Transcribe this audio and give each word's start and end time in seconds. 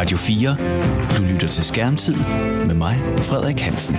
Radio 0.00 0.16
4. 0.16 1.16
Du 1.16 1.22
lytter 1.22 1.48
til 1.48 1.64
Skærmtid 1.64 2.16
med 2.66 2.74
mig, 2.74 2.94
Frederik 3.18 3.60
Hansen. 3.60 3.96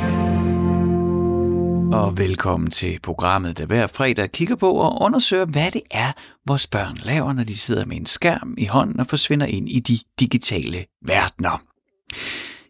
Og 1.93 2.17
velkommen 2.17 2.71
til 2.71 2.99
programmet, 3.03 3.57
der 3.57 3.65
hver 3.65 3.87
fredag 3.87 4.31
kigger 4.31 4.55
på 4.55 4.71
og 4.71 5.01
undersøger, 5.01 5.45
hvad 5.45 5.71
det 5.71 5.81
er, 5.91 6.11
vores 6.47 6.67
børn 6.67 6.97
laver, 7.03 7.33
når 7.33 7.43
de 7.43 7.57
sidder 7.57 7.85
med 7.85 7.97
en 7.97 8.05
skærm 8.05 8.55
i 8.57 8.65
hånden 8.65 8.99
og 8.99 9.07
forsvinder 9.07 9.45
ind 9.45 9.69
i 9.69 9.79
de 9.79 9.99
digitale 10.19 10.85
verdener. 11.05 11.63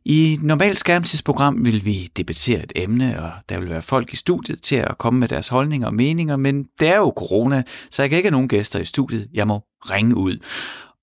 I 0.05 0.33
et 0.33 0.43
normalt 0.43 0.79
skærmtidsprogram 0.79 1.65
vil 1.65 1.85
vi 1.85 2.09
debattere 2.17 2.63
et 2.63 2.71
emne, 2.75 3.23
og 3.23 3.31
der 3.49 3.59
vil 3.59 3.69
være 3.69 3.81
folk 3.81 4.13
i 4.13 4.15
studiet 4.15 4.61
til 4.61 4.75
at 4.75 4.97
komme 4.97 5.19
med 5.19 5.27
deres 5.27 5.47
holdninger 5.47 5.87
og 5.87 5.93
meninger, 5.93 6.35
men 6.35 6.63
det 6.79 6.87
er 6.87 6.97
jo 6.97 7.13
corona, 7.17 7.63
så 7.91 8.01
jeg 8.01 8.09
kan 8.09 8.17
ikke 8.17 8.27
have 8.27 8.31
nogen 8.31 8.47
gæster 8.47 8.79
i 8.79 8.85
studiet. 8.85 9.27
Jeg 9.33 9.47
må 9.47 9.61
ringe 9.89 10.15
ud. 10.15 10.37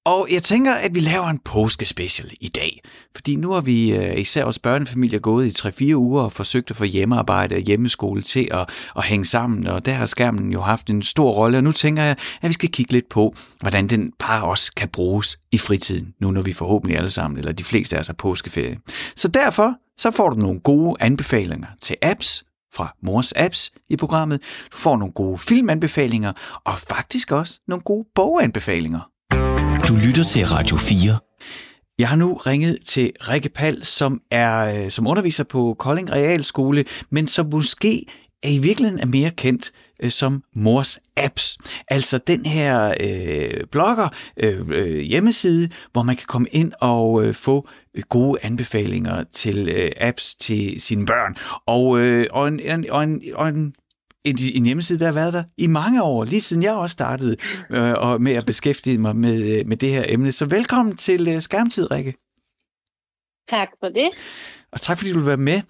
Og 0.09 0.29
jeg 0.31 0.43
tænker, 0.43 0.75
at 0.75 0.95
vi 0.95 1.01
laver 1.01 1.27
en 1.27 1.39
påskespecial 1.39 2.33
i 2.41 2.49
dag. 2.49 2.80
Fordi 3.15 3.37
nu 3.37 3.53
har 3.53 3.61
vi 3.61 3.97
øh, 3.97 4.19
især 4.19 4.45
os 4.45 4.59
børnefamilier 4.59 5.19
gået 5.19 5.47
i 5.47 5.69
3-4 5.91 5.95
uger 5.95 6.23
og 6.23 6.33
forsøgt 6.33 6.71
at 6.71 6.77
få 6.77 6.85
hjemmearbejde 6.85 7.55
og 7.55 7.61
hjemmeskole 7.61 8.23
til 8.23 8.49
at, 8.51 8.69
at 8.97 9.05
hænge 9.05 9.25
sammen. 9.25 9.66
Og 9.66 9.87
der 9.87 9.93
har 9.93 10.07
skærmen 10.07 10.52
jo 10.52 10.61
haft 10.61 10.91
en 10.91 11.02
stor 11.02 11.30
rolle. 11.30 11.59
Og 11.59 11.65
nu 11.65 11.73
tænker 11.73 12.02
jeg, 12.02 12.16
at 12.43 12.49
vi 12.49 12.52
skal 12.52 12.69
kigge 12.69 12.93
lidt 12.93 13.09
på, 13.09 13.35
hvordan 13.61 13.89
den 13.89 14.13
bare 14.19 14.45
også 14.45 14.73
kan 14.77 14.89
bruges 14.89 15.39
i 15.52 15.59
fritiden. 15.59 16.15
Nu 16.21 16.30
når 16.30 16.43
vi 16.43 16.52
forhåbentlig 16.52 16.99
alle 16.99 17.11
sammen, 17.11 17.38
eller 17.38 17.52
de 17.52 17.65
fleste 17.65 17.97
af 17.97 18.01
os 18.01 18.07
har 18.07 18.15
påskeferie. 18.15 18.79
Så 19.16 19.29
derfor 19.29 19.75
så 19.97 20.11
får 20.11 20.30
du 20.30 20.37
nogle 20.37 20.61
gode 20.61 20.97
anbefalinger 21.01 21.69
til 21.83 21.97
apps, 22.02 22.45
fra 22.75 22.95
Mors 23.02 23.33
Apps 23.33 23.73
i 23.88 23.97
programmet. 23.97 24.43
Du 24.73 24.77
får 24.77 24.97
nogle 24.97 25.13
gode 25.13 25.38
filmanbefalinger, 25.38 26.33
og 26.65 26.79
faktisk 26.79 27.33
også 27.33 27.61
nogle 27.69 27.83
gode 27.83 28.07
boganbefalinger. 28.15 29.01
Du 29.88 29.97
lytter 30.06 30.24
til 30.24 30.47
Radio 30.47 30.77
4. 30.77 31.19
Jeg 31.98 32.09
har 32.09 32.16
nu 32.16 32.34
ringet 32.34 32.79
til 32.84 33.13
Rikke 33.21 33.49
Pal, 33.49 33.85
som 33.85 34.21
er 34.30 34.85
øh, 34.85 34.90
som 34.90 35.07
underviser 35.07 35.45
på 35.45 35.76
Kolding 35.79 36.13
Realskole, 36.13 36.85
men 37.10 37.26
som 37.26 37.46
måske 37.51 38.07
er 38.43 38.48
i 38.48 38.59
virkeligheden 38.59 39.01
er 39.01 39.07
mere 39.07 39.30
kendt 39.30 39.73
øh, 40.02 40.10
som 40.10 40.43
Mors 40.54 40.98
Apps. 41.16 41.59
Altså 41.90 42.18
den 42.26 42.46
her 42.46 42.95
øh, 43.01 43.66
blogger 43.73 44.09
øh, 44.37 44.60
øh, 44.68 44.98
hjemmeside, 44.98 45.68
hvor 45.93 46.02
man 46.02 46.16
kan 46.16 46.26
komme 46.26 46.48
ind 46.52 46.73
og 46.80 47.24
øh, 47.24 47.35
få 47.35 47.68
øh, 47.95 48.02
gode 48.09 48.38
anbefalinger 48.43 49.24
til 49.32 49.68
øh, 49.68 49.91
apps 49.96 50.35
til 50.35 50.80
sine 50.80 51.07
børn. 51.07 51.37
Og, 51.66 51.98
øh, 51.98 52.26
og, 52.30 52.48
en, 52.48 52.91
og, 52.91 53.04
en, 53.04 53.23
og 53.35 53.48
en 53.48 53.74
en, 54.24 54.38
en 54.55 54.65
hjemmeside, 54.65 54.99
der 54.99 55.05
har 55.05 55.13
været 55.13 55.33
der 55.33 55.43
i 55.59 55.66
mange 55.66 56.02
år, 56.02 56.24
lige 56.24 56.41
siden 56.41 56.63
jeg 56.63 56.73
også 56.73 56.93
startede 56.93 57.37
øh, 57.71 57.93
og 57.93 58.23
med 58.23 58.35
at 58.35 58.47
beskæftige 58.47 58.99
mig 58.99 59.16
med, 59.16 59.65
med 59.65 59.77
det 59.77 59.91
her 59.91 60.05
emne. 60.09 60.33
Så 60.33 60.47
velkommen 60.47 60.97
til 60.97 61.29
øh, 61.29 61.41
Skærmtid, 61.41 61.91
Rikke. 61.91 62.15
Tak 63.49 63.69
for 63.80 63.88
det. 63.88 64.10
Og 64.72 64.81
tak 64.81 64.99
fordi 64.99 65.12
du 65.12 65.19
vil 65.19 65.27
være 65.27 65.37
med. 65.37 65.60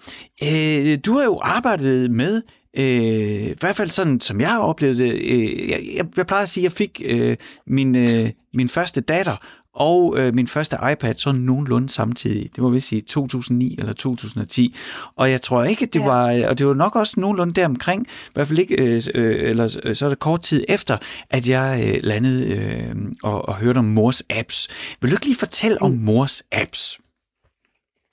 Øh, 0.44 0.98
du 1.06 1.12
har 1.12 1.24
jo 1.24 1.40
arbejdet 1.42 2.10
med 2.10 2.42
Øh, 2.76 3.42
I 3.42 3.54
hvert 3.60 3.76
fald 3.76 3.90
sådan, 3.90 4.20
som 4.20 4.40
jeg 4.40 4.48
har 4.48 4.60
oplevet 4.60 4.98
det. 4.98 5.12
Øh, 5.12 5.70
jeg, 5.70 5.80
jeg, 5.94 6.06
jeg 6.16 6.26
plejer 6.26 6.42
at 6.42 6.48
sige, 6.48 6.62
at 6.62 6.64
jeg 6.64 6.72
fik 6.72 7.02
øh, 7.04 7.36
min, 7.66 7.96
øh, 7.96 8.30
min 8.54 8.68
første 8.68 9.00
datter 9.00 9.36
og 9.78 10.18
øh, 10.18 10.34
min 10.34 10.48
første 10.48 10.76
iPad 10.92 11.14
så 11.14 11.32
nogenlunde 11.32 11.88
samtidig. 11.88 12.54
Det 12.54 12.62
må 12.62 12.70
vi 12.70 12.80
sige 12.80 13.00
2009 13.00 13.76
eller 13.78 13.92
2010. 13.92 14.74
Og 15.16 15.30
jeg 15.30 15.42
tror 15.42 15.64
ikke, 15.64 15.82
at 15.82 15.94
det 15.94 16.00
ja. 16.00 16.04
var, 16.06 16.48
og 16.48 16.58
det 16.58 16.66
var 16.66 16.74
nok 16.74 16.96
også 16.96 17.20
nogenlunde 17.20 17.54
der 17.54 17.66
omkring, 17.66 18.06
i 18.06 18.30
hvert 18.34 18.48
fald 18.48 18.58
ikke, 18.58 18.82
øh, 18.82 19.02
øh 19.14 19.50
eller 19.50 19.80
øh, 19.84 19.96
så 19.96 20.04
er 20.04 20.08
det 20.08 20.18
kort 20.18 20.42
tid 20.42 20.64
efter, 20.68 20.96
at 21.30 21.48
jeg 21.48 21.70
øh, 21.86 22.00
landede 22.02 22.42
øh, 22.56 22.96
og, 23.22 23.48
og 23.48 23.54
hørte 23.56 23.78
om 23.78 23.84
mors 23.84 24.22
apps. 24.30 24.68
Vil 25.00 25.10
du 25.10 25.16
ikke 25.16 25.26
lige 25.26 25.38
fortælle 25.38 25.78
mm. 25.80 25.86
om 25.86 25.92
mors 25.92 26.42
apps? 26.52 27.00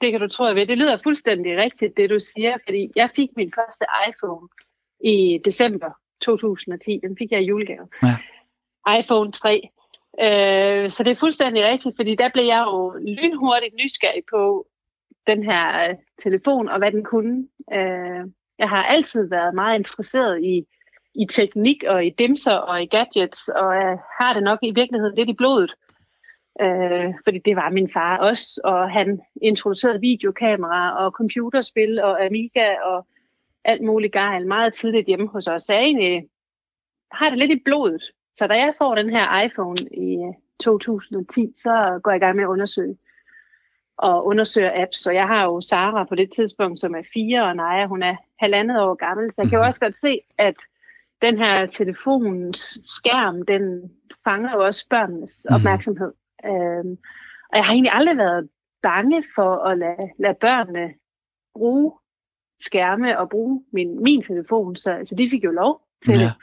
Det 0.02 0.12
kan 0.12 0.22
du 0.22 0.28
tro, 0.28 0.46
jeg 0.46 0.56
ved. 0.56 0.68
Det 0.68 0.78
lyder 0.78 0.98
fuldstændig 1.04 1.58
rigtigt, 1.58 1.98
det 1.98 2.10
du 2.10 2.20
siger, 2.20 2.58
fordi 2.68 2.92
jeg 2.96 3.10
fik 3.16 3.30
min 3.38 3.52
første 3.56 3.86
iPhone 4.10 4.48
i 5.04 5.40
december 5.46 5.90
2010. 6.22 7.00
Den 7.04 7.18
fik 7.18 7.32
jeg 7.32 7.42
i 7.42 7.46
julegave. 7.46 7.88
Ja. 8.04 8.16
iPhone 9.00 9.32
3. 9.32 9.70
Øh, 10.22 10.92
så 10.92 11.04
det 11.04 11.12
er 11.12 11.20
fuldstændig 11.20 11.66
rigtigt, 11.66 11.96
fordi 11.96 12.16
der 12.16 12.30
blev 12.34 12.44
jeg 12.44 12.64
jo 12.68 12.92
lynhurtigt 12.92 13.76
nysgerrig 13.76 14.24
på 14.32 14.68
den 15.28 15.44
her 15.44 15.90
øh, 15.90 15.96
telefon 16.24 16.70
og 16.70 16.78
hvad 16.78 16.92
den 16.92 17.04
kunne. 17.04 17.48
Øh, 17.74 18.22
jeg 18.60 18.70
har 18.70 18.84
altid 18.84 19.30
været 19.30 19.56
meget 19.56 19.80
interesseret 19.80 20.44
i, 20.44 20.66
i 21.16 21.26
teknik 21.26 21.84
og 21.88 22.06
i 22.06 22.10
dimser 22.10 22.56
og 22.56 22.84
i 22.84 22.86
gadgets, 22.86 23.48
og 23.48 23.76
jeg 23.76 23.98
har 24.20 24.34
det 24.34 24.44
nok 24.44 24.60
i 24.62 24.72
virkeligheden 24.72 25.16
lidt 25.16 25.30
i 25.30 25.34
blodet. 25.34 25.74
Øh, 26.62 27.14
fordi 27.24 27.40
det 27.40 27.56
var 27.56 27.70
min 27.70 27.90
far 27.94 28.18
også, 28.18 28.62
og 28.64 28.92
han 28.92 29.22
introducerede 29.42 30.02
videokamera 30.02 31.06
og 31.06 31.12
computerspil 31.12 32.00
og 32.00 32.26
Amiga 32.26 32.76
og 32.84 33.08
alt 33.64 33.82
muligt 33.82 34.14
gejl 34.14 34.48
meget 34.48 34.74
tidligt 34.74 35.08
hjemme 35.08 35.28
hos 35.28 35.48
os. 35.48 35.64
Så 35.64 35.74
jeg 35.74 35.84
egentlig 35.84 36.28
har 37.12 37.30
det 37.30 37.40
lidt 37.40 37.52
i 37.52 37.62
blodet. 37.66 38.12
Så 38.36 38.48
da 38.48 38.54
jeg 38.54 38.74
får 38.78 38.96
den 38.96 39.10
her 39.10 39.42
iPhone 39.42 39.78
i 39.92 40.34
2010, 40.64 41.42
øh, 41.42 41.48
så 41.56 42.00
går 42.04 42.12
jeg 42.12 42.18
i 42.22 42.26
gang 42.26 42.36
med 42.36 42.44
at 42.44 42.48
undersøge 42.48 42.98
og 43.98 44.26
undersøge 44.26 44.82
apps. 44.82 44.98
Så 44.98 45.12
jeg 45.12 45.28
har 45.28 45.44
jo 45.44 45.62
Sara 45.62 46.04
på 46.04 46.16
det 46.16 46.32
tidspunkt, 46.36 46.80
som 46.80 46.96
er 46.96 47.04
fire, 47.14 47.44
og 47.44 47.56
Naja, 47.56 47.88
hun 47.88 48.04
er 48.04 48.16
halvandet 48.40 48.82
år 48.82 48.96
gammel. 48.96 49.32
Så 49.32 49.36
jeg 49.38 49.50
kan 49.50 49.58
jo 49.58 49.64
mhm. 49.64 49.68
også 49.68 49.80
godt 49.80 49.98
se, 49.98 50.20
at 50.38 50.56
den 51.22 51.38
her 51.38 51.66
telefonens 51.66 52.80
skærm, 52.98 53.46
den 53.46 53.92
fanger 54.24 54.52
jo 54.56 54.66
også 54.66 54.88
børnenes 54.90 55.46
mhm. 55.46 55.56
opmærksomhed. 55.56 56.14
Mm. 56.44 56.50
Øhm, 56.50 56.98
og 57.50 57.58
jeg 57.58 57.66
har 57.66 57.74
egentlig 57.74 57.94
aldrig 57.94 58.18
været 58.18 58.50
bange 58.82 59.24
for 59.36 59.56
at 59.56 59.78
lade, 59.78 60.10
lade 60.20 60.38
børnene 60.42 60.94
bruge 61.54 61.92
skærme 62.62 63.20
og 63.20 63.30
bruge 63.30 63.64
min, 63.74 64.04
min 64.04 64.24
telefon, 64.24 64.76
så, 64.76 65.02
så 65.06 65.16
de 65.16 65.30
fik 65.30 65.44
jo 65.44 65.52
lov 65.52 65.82
til 66.06 66.14
ja. 66.20 66.24
det. 66.24 66.34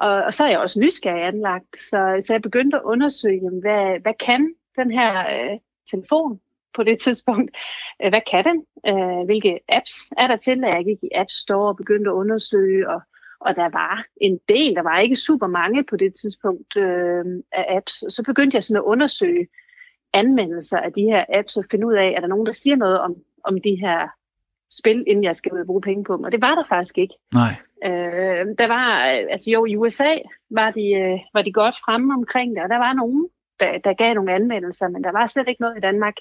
Og, 0.00 0.24
og 0.24 0.34
så 0.34 0.44
er 0.44 0.50
jeg 0.50 0.58
også 0.58 0.80
nysgerrig 0.80 1.24
anlagt, 1.24 1.78
så, 1.78 2.22
så 2.26 2.32
jeg 2.34 2.42
begyndte 2.42 2.76
at 2.76 2.82
undersøge, 2.82 3.40
jamen, 3.44 3.60
hvad, 3.60 4.00
hvad 4.00 4.14
kan 4.14 4.54
den 4.76 4.90
her 4.90 5.18
øh, 5.18 5.58
telefon 5.90 6.40
på 6.74 6.82
det 6.82 7.00
tidspunkt? 7.00 7.56
Øh, 8.02 8.08
hvad 8.08 8.20
kan 8.30 8.44
den? 8.44 8.64
Øh, 8.88 9.24
hvilke 9.24 9.60
apps 9.68 9.92
er 10.16 10.26
der 10.26 10.36
til? 10.36 10.58
Jeg 10.58 10.84
gik 10.84 10.98
i 11.02 11.14
App 11.14 11.30
Store 11.30 11.68
og 11.68 11.76
begyndte 11.76 12.10
at 12.10 12.14
undersøge, 12.14 12.90
og, 12.90 13.00
og 13.40 13.56
der 13.56 13.68
var 13.68 14.06
en 14.20 14.40
del, 14.48 14.74
der 14.74 14.82
var 14.82 14.98
ikke 14.98 15.16
super 15.16 15.46
mange 15.46 15.84
på 15.84 15.96
det 15.96 16.14
tidspunkt 16.14 16.76
øh, 16.76 17.24
af 17.52 17.76
apps. 17.76 17.92
Så 18.14 18.22
begyndte 18.26 18.54
jeg 18.54 18.64
sådan 18.64 18.82
at 18.82 18.90
undersøge 18.92 19.46
anmeldelser 20.12 20.78
af 20.78 20.92
de 20.92 21.02
her 21.02 21.24
apps 21.28 21.56
og 21.56 21.64
finde 21.70 21.86
ud 21.86 21.94
af, 21.94 22.14
er 22.16 22.20
der 22.20 22.28
nogen, 22.28 22.46
der 22.46 22.52
siger 22.52 22.76
noget 22.76 23.00
om, 23.00 23.14
om 23.44 23.60
de 23.60 23.76
her 23.80 24.08
spil, 24.78 25.04
inden 25.06 25.24
jeg 25.24 25.36
skal 25.36 25.52
ud 25.52 25.58
og 25.58 25.66
bruge 25.66 25.80
penge 25.80 26.04
på 26.04 26.16
dem. 26.16 26.24
Og 26.24 26.32
det 26.32 26.40
var 26.40 26.54
der 26.54 26.64
faktisk 26.64 26.98
ikke. 26.98 27.14
Nej. 27.34 27.52
Øh, 27.84 28.46
der 28.58 28.66
var, 28.66 28.86
altså 29.34 29.50
jo, 29.50 29.64
i 29.64 29.76
USA 29.76 30.14
var 30.50 30.70
de, 30.70 30.92
øh, 30.92 31.18
var 31.34 31.42
de 31.42 31.52
godt 31.52 31.76
fremme 31.84 32.14
omkring 32.14 32.56
det, 32.56 32.62
og 32.62 32.68
der 32.68 32.78
var 32.78 32.92
nogen, 32.92 33.28
der, 33.60 33.78
der 33.78 33.92
gav 33.92 34.14
nogle 34.14 34.32
anmeldelser, 34.32 34.88
men 34.88 35.04
der 35.04 35.12
var 35.12 35.26
slet 35.26 35.48
ikke 35.48 35.62
noget 35.62 35.76
i 35.76 35.80
Danmark 35.80 36.14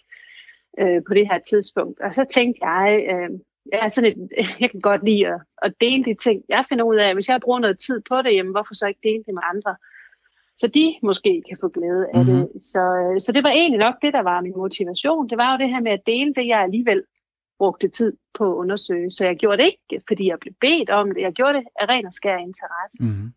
øh, 0.80 1.02
på 1.08 1.14
det 1.14 1.28
her 1.28 1.40
tidspunkt. 1.50 2.00
Og 2.00 2.16
så 2.16 2.26
tænkte 2.32 2.66
jeg, 2.66 3.06
øh, 3.12 3.30
jeg, 3.72 3.80
er 3.86 3.88
sådan 3.90 4.12
et, 4.12 4.30
jeg 4.62 4.72
kan 4.72 4.82
godt 4.82 5.04
lide 5.04 5.28
at, 5.28 5.42
at 5.62 5.74
dele 5.82 6.04
de 6.04 6.16
ting, 6.24 6.44
jeg 6.50 6.66
finder 6.70 6.84
ud 6.84 6.96
af. 6.96 7.14
Hvis 7.14 7.30
jeg 7.30 7.42
bruger 7.42 7.60
noget 7.60 7.80
tid 7.80 8.02
på 8.10 8.22
det, 8.22 8.36
jamen, 8.36 8.52
hvorfor 8.52 8.74
så 8.74 8.88
ikke 8.88 9.00
dele 9.04 9.24
det 9.26 9.34
med 9.34 9.44
andre? 9.54 9.76
Så 10.58 10.68
de 10.68 10.96
måske 11.04 11.44
kan 11.50 11.58
få 11.62 11.68
glæde 11.68 12.08
af 12.14 12.26
mm-hmm. 12.26 12.48
det. 12.54 12.66
Så, 12.74 12.84
øh, 13.04 13.22
så 13.22 13.32
det 13.32 13.44
var 13.44 13.50
egentlig 13.50 13.80
nok 13.80 13.96
det, 14.02 14.14
der 14.14 14.22
var 14.22 14.42
min 14.42 14.58
motivation. 14.58 15.30
Det 15.30 15.38
var 15.38 15.52
jo 15.52 15.58
det 15.58 15.70
her 15.70 15.82
med 15.82 15.92
at 15.92 16.06
dele 16.06 16.34
det, 16.34 16.48
jeg 16.48 16.60
alligevel 16.60 17.04
brugte 17.64 17.88
tid 17.88 18.14
på 18.38 18.44
at 18.52 18.58
undersøge. 18.64 19.12
Så 19.12 19.26
jeg 19.26 19.36
gjorde 19.36 19.58
det 19.58 19.72
ikke, 19.72 20.04
fordi 20.08 20.24
jeg 20.28 20.38
blev 20.40 20.54
bedt 20.62 20.90
om 20.90 21.12
det. 21.14 21.22
Jeg 21.22 21.34
gjorde 21.34 21.54
det 21.58 21.64
af 21.82 21.86
ren 21.90 22.06
og 22.06 22.14
skær 22.14 22.38
interesse. 22.38 23.00
Mm-hmm. 23.00 23.34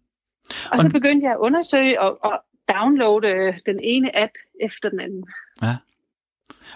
Og, 0.70 0.72
og 0.72 0.82
så 0.82 0.88
begyndte 0.96 1.24
jeg 1.24 1.32
at 1.32 1.38
undersøge 1.38 2.00
og, 2.00 2.18
og 2.22 2.34
downloade 2.74 3.60
den 3.66 3.80
ene 3.82 4.18
app 4.22 4.32
efter 4.60 4.88
den 4.88 5.00
anden. 5.00 5.24
Ja. 5.62 5.76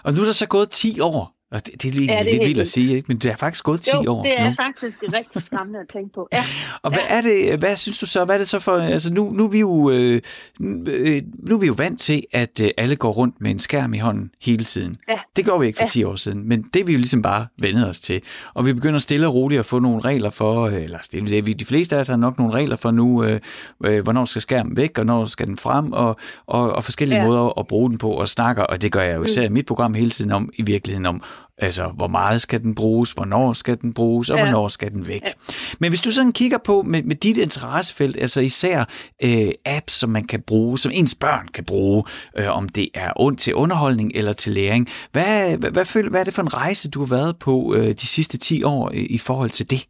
Og 0.04 0.12
nu 0.12 0.20
er 0.20 0.24
der 0.24 0.32
så 0.32 0.48
gået 0.48 0.70
10 0.70 1.00
år. 1.00 1.34
Og 1.52 1.66
det, 1.66 1.82
det 1.82 1.88
er 1.88 1.92
lige, 1.92 2.12
ja, 2.12 2.18
det 2.22 2.26
er 2.26 2.32
lidt 2.32 2.48
vildt 2.48 2.60
at 2.60 2.68
sige, 2.68 2.96
ikke? 2.96 3.08
men 3.08 3.18
det 3.18 3.30
er 3.30 3.36
faktisk 3.36 3.64
gået 3.64 3.80
10 3.80 3.90
jo, 4.04 4.12
år 4.12 4.22
det 4.22 4.40
er 4.40 4.48
nu. 4.48 4.54
faktisk 4.56 5.02
rigtig 5.12 5.42
skræmmende 5.42 5.80
at 5.80 5.86
tænke 5.92 6.14
på. 6.14 6.28
Ja. 6.32 6.44
Og 6.82 6.92
hvad 6.92 7.02
er 7.08 7.20
det, 7.20 7.58
hvad 7.58 7.76
synes 7.76 7.98
du 7.98 8.06
så, 8.06 8.24
hvad 8.24 8.34
er 8.34 8.38
det 8.38 8.48
så 8.48 8.60
for, 8.60 8.72
altså 8.76 9.12
nu, 9.12 9.30
nu, 9.30 9.44
er 9.44 9.48
vi 9.48 9.60
jo, 9.60 9.90
øh, 9.90 10.22
nu 10.58 11.54
er 11.54 11.58
vi 11.58 11.66
jo 11.66 11.74
vant 11.76 12.00
til, 12.00 12.24
at 12.32 12.60
øh, 12.62 12.70
alle 12.76 12.96
går 12.96 13.10
rundt 13.10 13.40
med 13.40 13.50
en 13.50 13.58
skærm 13.58 13.94
i 13.94 13.98
hånden 13.98 14.30
hele 14.42 14.64
tiden. 14.64 14.96
Ja. 15.08 15.14
Det 15.36 15.44
går 15.44 15.58
vi 15.58 15.66
ikke 15.66 15.76
for 15.76 15.82
ja. 15.82 15.88
10 15.88 16.04
år 16.04 16.16
siden, 16.16 16.48
men 16.48 16.62
det 16.74 16.80
er 16.80 16.84
vi 16.84 16.92
jo 16.92 16.98
ligesom 16.98 17.22
bare 17.22 17.46
vendet 17.58 17.88
os 17.88 18.00
til. 18.00 18.22
Og 18.54 18.66
vi 18.66 18.72
begynder 18.72 18.98
stille 18.98 19.26
og 19.26 19.34
roligt 19.34 19.58
at 19.58 19.66
få 19.66 19.78
nogle 19.78 20.00
regler 20.00 20.30
for, 20.30 20.66
øh, 20.66 20.82
eller 20.82 20.98
stille, 21.02 21.30
det 21.30 21.46
vi, 21.46 21.52
de 21.52 21.64
fleste 21.64 21.96
af 21.96 22.00
os 22.00 22.08
har 22.08 22.16
nok 22.16 22.38
nogle 22.38 22.52
regler 22.52 22.76
for 22.76 22.90
nu, 22.90 23.24
øh, 23.24 23.40
øh, 23.84 24.02
hvornår 24.02 24.24
skal 24.24 24.42
skærmen 24.42 24.76
væk, 24.76 24.98
og 24.98 25.06
når 25.06 25.24
skal 25.24 25.46
den 25.46 25.56
frem, 25.56 25.92
og, 25.92 26.16
og, 26.46 26.72
og 26.72 26.84
forskellige 26.84 27.18
ja. 27.18 27.26
måder 27.26 27.58
at 27.58 27.66
bruge 27.66 27.90
den 27.90 27.98
på 27.98 28.10
og 28.10 28.28
snakke, 28.28 28.66
og 28.66 28.82
det 28.82 28.92
gør 28.92 29.02
jeg 29.02 29.16
jo 29.16 29.22
især 29.22 29.40
mm. 29.40 29.54
i 29.54 29.58
mit 29.58 29.66
program 29.66 29.94
hele 29.94 30.10
tiden 30.10 30.32
om, 30.32 30.50
i 30.54 30.62
virkeligheden 30.62 31.06
om, 31.06 31.22
Altså, 31.62 31.88
hvor 31.88 32.06
meget 32.06 32.40
skal 32.40 32.62
den 32.62 32.74
bruges, 32.74 33.12
hvornår 33.12 33.52
skal 33.52 33.80
den 33.80 33.94
bruges, 33.94 34.30
og 34.30 34.36
ja. 34.36 34.44
hvornår 34.44 34.68
skal 34.68 34.90
den 34.90 35.06
væk. 35.08 35.22
Ja. 35.22 35.32
Men 35.78 35.90
hvis 35.90 36.00
du 36.00 36.10
sådan 36.10 36.32
kigger 36.32 36.58
på 36.58 36.82
med, 36.82 37.02
med 37.02 37.16
dit 37.16 37.36
interessefelt, 37.38 38.16
altså 38.20 38.40
især 38.40 38.78
øh, 39.24 39.50
apps, 39.66 39.92
som 39.92 40.10
man 40.10 40.24
kan 40.24 40.42
bruge, 40.42 40.78
som 40.78 40.92
ens 40.94 41.14
børn 41.14 41.48
kan 41.48 41.64
bruge, 41.64 42.02
øh, 42.38 42.56
om 42.56 42.68
det 42.68 42.88
er 42.94 43.12
ond 43.16 43.36
til 43.36 43.54
underholdning 43.54 44.12
eller 44.14 44.32
til 44.32 44.52
læring, 44.52 44.88
hvad, 45.12 45.56
hvad, 45.58 45.70
hvad, 45.70 46.10
hvad 46.10 46.20
er 46.20 46.24
det 46.24 46.34
for 46.34 46.42
en 46.42 46.54
rejse, 46.54 46.90
du 46.90 46.98
har 47.00 47.06
været 47.06 47.38
på 47.38 47.74
øh, 47.76 47.88
de 47.88 48.06
sidste 48.06 48.38
10 48.38 48.62
år 48.62 48.90
i, 48.90 49.06
i 49.06 49.18
forhold 49.18 49.50
til 49.50 49.70
det? 49.70 49.86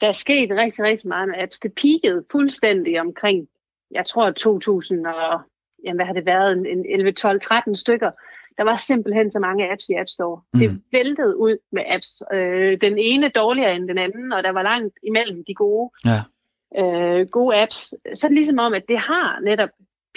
Der 0.00 0.08
er 0.08 0.12
sket 0.12 0.50
rigtig, 0.50 0.84
rigtig 0.84 1.08
meget 1.08 1.28
med 1.28 1.36
apps. 1.38 1.58
Det 1.58 1.72
peakede 1.72 2.24
fuldstændig 2.32 3.00
omkring, 3.00 3.46
jeg 3.90 4.06
tror 4.06 4.30
2000 4.30 5.06
og, 5.06 5.40
jamen, 5.84 5.96
hvad 5.96 6.06
har 6.06 6.12
det 6.12 6.26
været, 6.26 6.52
en 6.52 6.86
11, 6.88 7.12
12, 7.12 7.40
13 7.40 7.76
stykker 7.76 8.10
der 8.60 8.64
var 8.64 8.76
simpelthen 8.76 9.30
så 9.30 9.38
mange 9.38 9.72
apps 9.72 9.88
i 9.88 9.94
App 9.94 10.08
Store. 10.08 10.40
Mm. 10.54 10.60
Det 10.60 10.82
væltede 10.92 11.36
ud 11.36 11.56
med 11.72 11.82
apps. 11.86 12.22
Øh, 12.32 12.80
den 12.80 12.98
ene 12.98 13.28
dårligere 13.28 13.74
end 13.74 13.88
den 13.88 13.98
anden, 13.98 14.32
og 14.32 14.42
der 14.42 14.50
var 14.50 14.62
langt 14.62 14.94
imellem 15.02 15.44
de 15.46 15.54
gode, 15.54 15.90
ja. 16.04 16.20
øh, 16.80 17.26
gode 17.28 17.62
apps. 17.62 17.94
Så 18.14 18.26
er 18.26 18.28
det 18.28 18.38
ligesom 18.38 18.58
om, 18.58 18.74
at 18.74 18.84
det 18.88 18.98
har 18.98 19.40
netop 19.40 19.68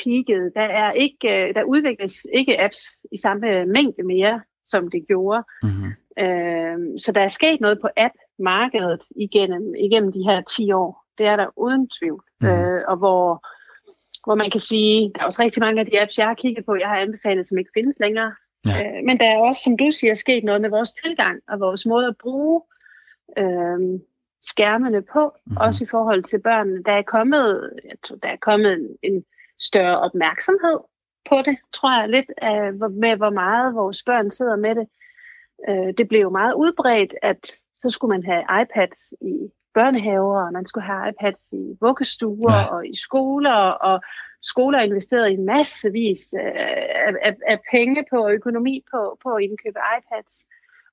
peaked. 0.04 0.52
Der, 0.56 0.62
er 0.62 0.92
ikke, 0.92 1.48
øh, 1.48 1.56
der 1.56 1.64
udvikles 1.64 2.14
ikke 2.34 2.62
apps 2.64 2.80
i 3.12 3.18
samme 3.18 3.66
mængde 3.66 4.04
mere, 4.04 4.42
som 4.66 4.92
det 4.92 5.08
gjorde. 5.08 5.44
Mm-hmm. 5.64 5.92
Øh, 6.24 7.00
så 7.04 7.12
der 7.16 7.22
er 7.22 7.28
sket 7.40 7.62
noget 7.62 7.78
på 7.82 7.88
app-markedet 7.98 9.02
igennem, 9.16 9.76
igennem 9.80 10.12
de 10.12 10.24
her 10.24 10.42
10 10.42 10.72
år. 10.72 11.06
Det 11.18 11.26
er 11.26 11.36
der 11.36 11.48
uden 11.58 11.90
tvivl. 12.00 12.24
Mm. 12.42 12.48
Øh, 12.48 12.82
og 12.88 12.98
hvor 12.98 13.48
hvor 14.26 14.36
man 14.36 14.52
kan 14.52 14.60
sige, 14.60 15.12
der 15.16 15.22
er 15.22 15.26
også 15.26 15.42
rigtig 15.42 15.60
mange 15.60 15.80
af 15.80 15.86
de 15.86 16.02
apps, 16.02 16.18
jeg 16.18 16.28
har 16.28 16.34
kigget 16.34 16.66
på, 16.66 16.76
jeg 16.76 16.88
har 16.88 16.98
anbefalet, 16.98 17.48
som 17.48 17.58
ikke 17.58 17.72
findes 17.74 18.00
længere. 18.00 18.34
Ja. 18.66 18.98
Øh, 18.98 19.04
men 19.06 19.20
der 19.20 19.26
er 19.26 19.38
også, 19.38 19.62
som 19.64 19.78
du 19.78 19.92
siger, 19.92 20.14
sket 20.14 20.44
noget 20.44 20.62
med 20.62 20.70
vores 20.70 20.92
tilgang 20.92 21.42
og 21.48 21.60
vores 21.60 21.86
måde 21.86 22.08
at 22.08 22.18
bruge 22.18 22.62
øh, 23.38 24.00
skærmene 24.42 25.02
på, 25.02 25.24
mm-hmm. 25.46 25.58
også 25.58 25.84
i 25.84 25.88
forhold 25.88 26.24
til 26.24 26.40
børnene. 26.42 26.84
Der 26.84 26.92
er 26.92 27.02
kommet, 27.02 27.74
jeg 27.84 27.98
tror, 28.04 28.16
der 28.16 28.30
er 28.30 28.38
kommet 28.42 28.74
en, 28.74 28.98
en 29.04 29.26
større 29.60 30.00
opmærksomhed 30.00 30.78
på 31.30 31.36
det, 31.46 31.58
tror 31.74 32.00
jeg 32.00 32.10
lidt, 32.10 32.32
af, 32.38 32.74
med 32.74 33.16
hvor 33.18 33.30
meget 33.30 33.76
vores 33.76 34.04
børn 34.04 34.32
sidder 34.32 34.56
med 34.56 34.76
det. 34.76 34.88
Øh, 35.70 35.94
det 35.98 36.08
blev 36.08 36.22
jo 36.22 36.30
meget 36.30 36.54
udbredt, 36.54 37.16
at 37.22 37.52
så 37.82 37.90
skulle 37.90 38.10
man 38.10 38.26
have 38.26 38.62
iPads 38.62 39.14
i 39.22 39.52
børnehaver, 39.74 40.46
og 40.46 40.54
man 40.54 40.66
skulle 40.66 40.86
have 40.86 41.10
iPads 41.10 41.52
i 41.52 41.78
vuggestuer 41.82 42.60
ja. 42.70 42.76
og 42.76 42.88
i 42.88 42.96
skoler, 42.98 43.60
og 43.90 44.02
skoler 44.42 44.80
investerede 44.80 45.34
i 45.34 45.38
massevis 45.38 46.34
af, 46.34 47.14
af, 47.22 47.36
af 47.48 47.60
penge 47.72 48.06
på 48.10 48.18
og 48.26 48.34
økonomi 48.34 48.84
på, 48.92 49.18
på 49.24 49.30
at 49.30 49.44
indkøbe 49.44 49.80
iPads, 49.98 50.48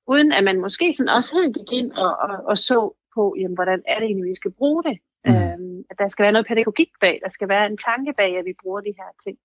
uden 0.07 0.31
at 0.31 0.43
man 0.43 0.61
måske 0.61 0.93
sådan 0.93 1.09
også 1.09 1.35
helt 1.39 1.57
gik 1.57 1.81
ind 1.81 1.91
og, 1.91 2.17
og, 2.17 2.45
og 2.45 2.57
så 2.57 2.93
på, 3.15 3.35
jamen, 3.39 3.55
hvordan 3.55 3.81
er 3.87 3.99
det 3.99 4.05
egentlig, 4.05 4.29
vi 4.29 4.35
skal 4.35 4.51
bruge 4.51 4.83
det. 4.83 4.97
Mm. 5.25 5.31
Øhm, 5.31 5.83
at 5.89 5.99
der 5.99 6.07
skal 6.07 6.23
være 6.23 6.31
noget 6.31 6.47
pædagogik 6.47 6.91
bag, 7.01 7.19
der 7.23 7.29
skal 7.29 7.49
være 7.49 7.65
en 7.65 7.77
tanke 7.77 8.13
bag, 8.17 8.37
at 8.37 8.45
vi 8.45 8.53
bruger 8.63 8.81
de 8.81 8.93
her 8.97 9.11
ting. 9.23 9.37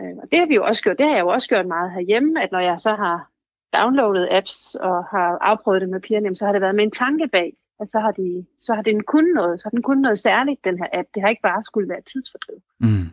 Øhm, 0.00 0.18
og 0.18 0.30
det 0.30 0.38
har 0.38 0.46
vi 0.46 0.54
jo 0.54 0.64
også 0.64 0.82
gjort, 0.82 0.98
det 0.98 1.06
har 1.06 1.14
jeg 1.14 1.20
jo 1.20 1.28
også 1.28 1.48
gjort 1.48 1.66
meget 1.66 1.92
herhjemme, 1.92 2.42
at 2.42 2.52
når 2.52 2.60
jeg 2.60 2.80
så 2.80 2.94
har 2.94 3.30
downloadet 3.72 4.28
apps 4.30 4.74
og 4.74 5.04
har 5.04 5.38
afprøvet 5.40 5.80
det 5.80 5.88
med 5.88 6.00
pigerne, 6.00 6.36
så 6.36 6.44
har 6.44 6.52
det 6.52 6.60
været 6.60 6.74
med 6.74 6.84
en 6.84 6.90
tanke 6.90 7.28
bag 7.28 7.52
at 7.80 7.90
så 7.90 7.98
har, 8.00 8.12
de, 8.12 8.46
så 8.58 8.74
har 8.74 8.82
den 8.82 9.02
kun 9.02 9.24
noget, 9.34 9.60
så 9.60 9.64
har 9.66 9.70
den 9.70 9.82
kun 9.82 9.98
noget 9.98 10.18
særligt, 10.18 10.64
den 10.64 10.78
her 10.78 10.88
app. 10.92 11.08
Det 11.14 11.22
har 11.22 11.28
ikke 11.28 11.42
bare 11.42 11.64
skulle 11.64 11.88
være 11.88 12.02
tidsfordriv. 12.02 12.62
Mm. 12.80 13.06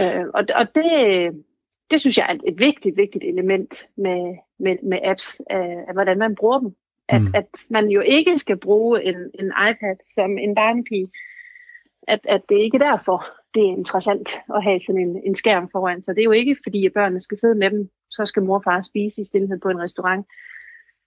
Øh, 0.00 0.26
og, 0.34 0.44
og 0.54 0.74
det, 0.74 0.90
det 1.90 2.00
synes 2.00 2.18
jeg 2.18 2.26
er 2.28 2.34
et, 2.34 2.42
et 2.46 2.58
vigtigt, 2.58 2.96
vigtigt 2.96 3.24
element 3.24 3.88
med, 3.96 4.36
med, 4.58 4.76
med 4.82 4.98
apps, 5.04 5.40
af, 5.50 5.84
af 5.88 5.92
hvordan 5.92 6.18
man 6.18 6.34
bruger 6.34 6.58
dem. 6.58 6.74
At, 7.08 7.20
mm. 7.20 7.34
at 7.34 7.48
man 7.70 7.88
jo 7.88 8.00
ikke 8.00 8.38
skal 8.38 8.56
bruge 8.56 9.04
en, 9.04 9.16
en 9.34 9.52
iPad 9.70 9.96
som 10.14 10.38
en 10.38 10.54
barnepige. 10.54 11.08
At, 12.08 12.20
at 12.24 12.42
det 12.48 12.58
ikke 12.58 12.76
er 12.76 12.90
derfor, 12.90 13.26
det 13.54 13.62
er 13.62 13.76
interessant 13.76 14.28
at 14.54 14.62
have 14.62 14.80
sådan 14.80 15.00
en, 15.00 15.22
en 15.26 15.34
skærm 15.34 15.68
foran. 15.72 16.02
Så 16.04 16.12
det 16.12 16.20
er 16.20 16.24
jo 16.24 16.30
ikke 16.30 16.56
fordi, 16.62 16.86
at 16.86 16.92
børnene 16.92 17.20
skal 17.20 17.38
sidde 17.38 17.54
med 17.54 17.70
dem, 17.70 17.90
så 18.10 18.24
skal 18.24 18.42
mor 18.42 18.56
og 18.56 18.64
far 18.64 18.80
spise 18.80 19.20
i 19.20 19.24
stillhed 19.24 19.58
på 19.60 19.68
en 19.68 19.80
restaurant. 19.80 20.26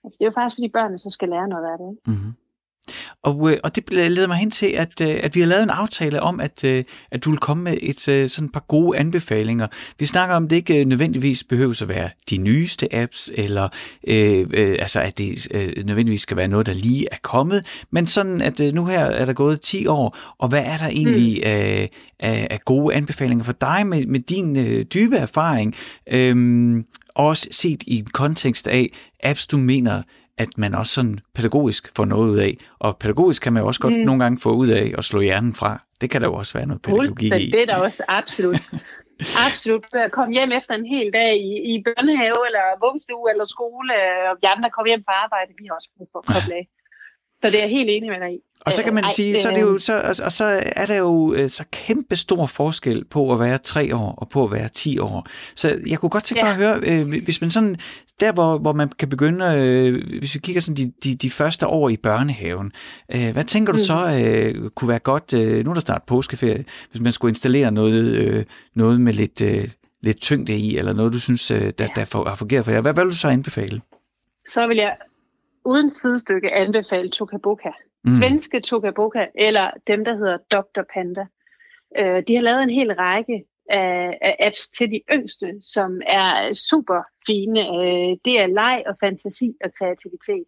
Altså, 0.03 0.17
det 0.19 0.25
er 0.25 0.29
jo 0.29 0.33
faktisk 0.35 0.55
fordi, 0.57 0.69
børnene 0.69 0.97
så 0.97 1.09
skal 1.09 1.29
lære 1.29 1.47
noget 1.47 1.65
af 1.71 1.77
det. 1.77 1.89
Ikke? 1.91 2.01
Mm-hmm. 2.07 2.33
Og, 3.23 3.51
øh, 3.51 3.57
og 3.63 3.75
det 3.75 3.83
leder 3.93 4.27
mig 4.27 4.37
hen 4.37 4.51
til, 4.51 4.65
at, 4.65 5.01
øh, 5.01 5.19
at 5.23 5.35
vi 5.35 5.39
har 5.39 5.47
lavet 5.47 5.63
en 5.63 5.69
aftale 5.69 6.21
om, 6.21 6.39
at, 6.39 6.63
øh, 6.63 6.83
at 7.11 7.23
du 7.23 7.29
vil 7.29 7.39
komme 7.39 7.63
med 7.63 7.77
et 7.81 8.01
sådan 8.31 8.45
et 8.45 8.51
par 8.53 8.65
gode 8.67 8.97
anbefalinger. 8.97 9.67
Vi 9.99 10.05
snakker 10.05 10.35
om, 10.35 10.43
at 10.43 10.49
det 10.49 10.55
ikke 10.55 10.85
nødvendigvis 10.85 11.43
behøver 11.43 11.81
at 11.81 11.89
være 11.89 12.09
de 12.29 12.37
nyeste 12.37 12.95
apps, 12.95 13.29
eller 13.33 13.69
øh, 14.07 14.47
øh, 14.53 14.75
altså 14.79 15.01
at 15.01 15.17
det 15.17 15.47
øh, 15.53 15.85
nødvendigvis 15.85 16.21
skal 16.21 16.37
være 16.37 16.47
noget, 16.47 16.65
der 16.65 16.73
lige 16.73 17.07
er 17.11 17.17
kommet, 17.21 17.65
men 17.91 18.05
sådan, 18.05 18.41
at 18.41 18.59
øh, 18.59 18.73
nu 18.73 18.85
her 18.85 18.99
er 18.99 19.25
der 19.25 19.33
gået 19.33 19.61
10 19.61 19.87
år, 19.87 20.17
og 20.37 20.49
hvad 20.49 20.63
er 20.65 20.77
der 20.77 20.87
egentlig 20.87 21.37
mm. 21.37 21.43
af, 21.45 21.89
af, 22.19 22.47
af 22.49 22.59
gode 22.65 22.95
anbefalinger 22.95 23.43
for 23.43 23.55
dig 23.61 23.87
med, 23.87 24.05
med 24.05 24.19
din 24.19 24.57
øh, 24.57 24.85
dybe 24.85 25.15
erfaring, 25.15 25.75
øh, 26.11 26.83
også 27.15 27.47
set 27.51 27.83
i 27.87 27.99
en 27.99 28.05
kontekst 28.05 28.67
af 28.67 28.89
apps, 29.23 29.45
du 29.45 29.57
mener 29.57 30.01
at 30.41 30.57
man 30.57 30.75
også 30.75 30.93
sådan 30.93 31.19
pædagogisk 31.35 31.83
får 31.95 32.05
noget 32.05 32.27
ud 32.29 32.37
af. 32.37 32.57
Og 32.79 32.97
pædagogisk 32.97 33.41
kan 33.41 33.53
man 33.53 33.61
jo 33.63 33.67
også 33.67 33.79
godt 33.79 33.93
mm. 33.93 33.99
nogle 33.99 34.23
gange 34.23 34.37
få 34.45 34.51
ud 34.51 34.67
af 34.67 34.93
at 34.97 35.03
slå 35.03 35.19
hjernen 35.21 35.53
fra. 35.53 35.71
Det 36.01 36.09
kan 36.09 36.21
der 36.21 36.27
jo 36.27 36.33
også 36.33 36.53
være 36.57 36.67
noget 36.67 36.81
pædagogik 36.81 37.33
i. 37.33 37.51
Det 37.51 37.61
er 37.61 37.65
der 37.65 37.75
også 37.75 38.03
absolut. 38.07 38.61
Absolut. 39.47 39.85
Kom 40.17 40.29
hjem 40.37 40.51
efter 40.59 40.73
en 40.81 40.87
hel 40.95 41.13
dag 41.13 41.33
i, 41.51 41.53
i 41.71 41.73
børnehave, 41.87 42.39
eller 42.49 42.65
vuggestue, 42.85 43.25
eller 43.31 43.45
skole, 43.55 43.93
og 44.29 44.33
vi 44.41 44.45
andre 44.53 44.69
kommer 44.69 44.89
hjem 44.91 45.03
på 45.09 45.13
arbejde. 45.23 45.51
Vi 45.59 45.65
har 45.67 45.75
også 45.79 45.89
brug 45.97 46.09
for 46.11 46.19
at 46.19 46.25
koble 46.33 46.53
af. 46.59 46.65
Så 47.41 47.47
det 47.51 47.57
er 47.59 47.63
jeg 47.67 47.69
helt 47.69 47.89
enig 47.89 48.09
med 48.09 48.19
dig 48.19 48.33
i. 48.37 48.39
Og 48.65 48.73
så 48.73 48.83
kan 48.83 48.93
man 48.93 49.03
øh, 49.03 49.09
sige, 49.09 49.37
så, 49.37 49.49
er 49.49 49.53
det 49.53 49.61
jo, 49.61 49.77
så, 49.77 50.15
og 50.25 50.31
så 50.31 50.61
er 50.75 50.85
der 50.85 50.97
jo 50.97 51.33
øh, 51.33 51.49
så 51.49 51.63
kæmpe 51.71 52.15
stor 52.15 52.45
forskel 52.45 53.05
på 53.05 53.33
at 53.33 53.39
være 53.39 53.57
tre 53.57 53.95
år 53.95 54.15
og 54.17 54.29
på 54.29 54.43
at 54.43 54.51
være 54.51 54.69
10 54.69 54.99
år. 54.99 55.27
Så 55.55 55.79
jeg 55.87 55.99
kunne 55.99 56.09
godt 56.09 56.23
tænke 56.23 56.45
ja. 56.45 56.55
mig 56.57 56.65
at 56.65 56.83
høre, 56.83 57.01
øh, 57.01 57.23
hvis 57.23 57.41
man 57.41 57.51
sådan, 57.51 57.75
der 58.21 58.33
hvor, 58.33 58.57
hvor 58.57 58.73
man 58.73 58.89
kan 58.89 59.09
begynde, 59.09 59.45
øh, 59.57 60.19
hvis 60.19 60.35
vi 60.35 60.39
kigger 60.39 60.61
sådan 60.61 60.75
de, 60.75 60.93
de, 61.03 61.15
de 61.15 61.29
første 61.29 61.67
år 61.67 61.89
i 61.89 61.97
børnehaven, 61.97 62.71
øh, 63.15 63.31
hvad 63.33 63.43
tænker 63.43 63.73
du 63.73 63.77
mm. 63.77 63.83
så 63.83 63.99
øh, 64.23 64.69
kunne 64.69 64.89
være 64.89 64.99
godt, 64.99 65.33
øh, 65.33 65.65
nu 65.65 65.69
er 65.69 65.73
der 65.73 65.81
snart 65.81 66.03
påskeferie, 66.03 66.63
hvis 66.91 67.01
man 67.01 67.11
skulle 67.11 67.31
installere 67.31 67.71
noget, 67.71 68.15
øh, 68.15 68.45
noget 68.75 69.01
med 69.01 69.13
lidt, 69.13 69.41
øh, 69.41 69.69
lidt 70.01 70.21
tyngde 70.21 70.53
i, 70.53 70.77
eller 70.77 70.93
noget 70.93 71.13
du 71.13 71.19
synes, 71.19 71.51
øh, 71.51 71.61
der, 71.61 71.87
der 71.87 72.27
har 72.29 72.35
fungeret 72.35 72.65
for 72.65 72.71
jer. 72.71 72.81
Hvad, 72.81 72.93
hvad 72.93 73.03
vil 73.03 73.11
du 73.11 73.17
så 73.17 73.27
anbefale? 73.27 73.81
Så 74.47 74.67
vil 74.67 74.77
jeg 74.77 74.97
uden 75.65 75.89
sidestykke 75.89 76.53
anbefale 76.53 77.09
Tokaboka. 77.09 77.69
Mm. 78.03 78.11
Svenske 78.19 78.59
Tokaboka, 78.59 79.25
eller 79.35 79.71
dem, 79.87 80.05
der 80.05 80.15
hedder 80.15 80.37
Dr. 80.51 80.81
Panda. 80.93 81.25
Øh, 81.99 82.23
de 82.27 82.35
har 82.35 82.41
lavet 82.41 82.63
en 82.63 82.69
hel 82.69 82.93
række 82.93 83.43
af, 83.71 84.17
af 84.21 84.35
apps 84.39 84.69
til 84.69 84.91
de 84.91 85.01
yngste, 85.13 85.47
som 85.61 86.01
er 86.07 86.53
super 86.53 87.01
fine. 87.27 87.59
Øh, 87.59 88.17
det 88.25 88.39
er 88.39 88.47
leg 88.47 88.83
og 88.87 88.95
fantasi 88.99 89.55
og 89.63 89.69
kreativitet. 89.77 90.45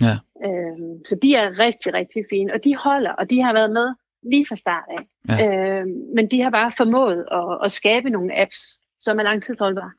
Ja. 0.00 0.14
Øh, 0.46 0.78
så 1.08 1.18
de 1.22 1.34
er 1.34 1.58
rigtig, 1.58 1.94
rigtig 1.94 2.24
fine, 2.30 2.54
og 2.54 2.64
de 2.64 2.76
holder, 2.76 3.12
og 3.12 3.30
de 3.30 3.42
har 3.42 3.52
været 3.52 3.72
med 3.72 3.94
lige 4.22 4.46
fra 4.48 4.56
start 4.56 4.84
af. 4.88 5.02
Ja. 5.28 5.80
Øh, 5.80 5.86
men 6.14 6.30
de 6.30 6.42
har 6.42 6.50
bare 6.50 6.72
formået 6.76 7.26
at, 7.32 7.58
at 7.64 7.72
skabe 7.72 8.10
nogle 8.10 8.40
apps, 8.40 8.80
som 9.00 9.18
er 9.18 9.22
langtidsholdbare. 9.22 9.92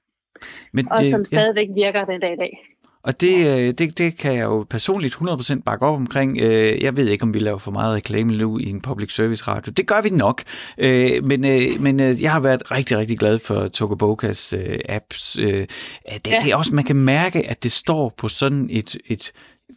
Men 0.73 0.91
og 0.91 0.99
som 1.11 1.25
stadigvæk 1.25 1.67
ja. 1.67 1.73
virker 1.73 2.05
den 2.05 2.21
dag 2.21 2.33
i 2.33 2.37
dag. 2.37 2.70
Og 3.03 3.21
det, 3.21 3.57
øh, 3.57 3.73
det, 3.77 3.97
det 3.97 4.17
kan 4.17 4.33
jeg 4.33 4.43
jo 4.43 4.65
personligt 4.69 5.15
100% 5.15 5.61
bakke 5.65 5.85
op 5.85 5.95
omkring. 5.95 6.37
Øh, 6.41 6.81
jeg 6.83 6.97
ved 6.97 7.07
ikke, 7.07 7.23
om 7.23 7.33
vi 7.33 7.39
laver 7.39 7.57
for 7.57 7.71
meget 7.71 7.95
reklame 7.95 8.33
nu 8.33 8.57
i 8.57 8.69
en 8.69 8.81
public 8.81 9.15
service 9.15 9.43
radio. 9.47 9.71
Det 9.71 9.87
gør 9.87 10.01
vi 10.01 10.09
nok. 10.09 10.43
Øh, 10.77 11.23
men 11.23 11.41
men 11.83 11.99
jeg 11.99 12.31
har 12.31 12.39
været 12.39 12.71
rigtig, 12.71 12.97
rigtig 12.97 13.19
glad 13.19 13.39
for 13.39 13.67
Tokobokas 13.67 14.53
apps. 14.89 15.31
Det, 15.31 15.67
ja. 16.07 16.39
det 16.43 16.51
er 16.51 16.55
også, 16.55 16.75
man 16.75 16.83
kan 16.83 16.95
mærke, 16.95 17.49
at 17.49 17.63
det 17.63 17.71
står 17.71 18.13
på 18.17 18.27
sådan 18.27 18.67
et, 18.71 18.97
et 19.07 19.31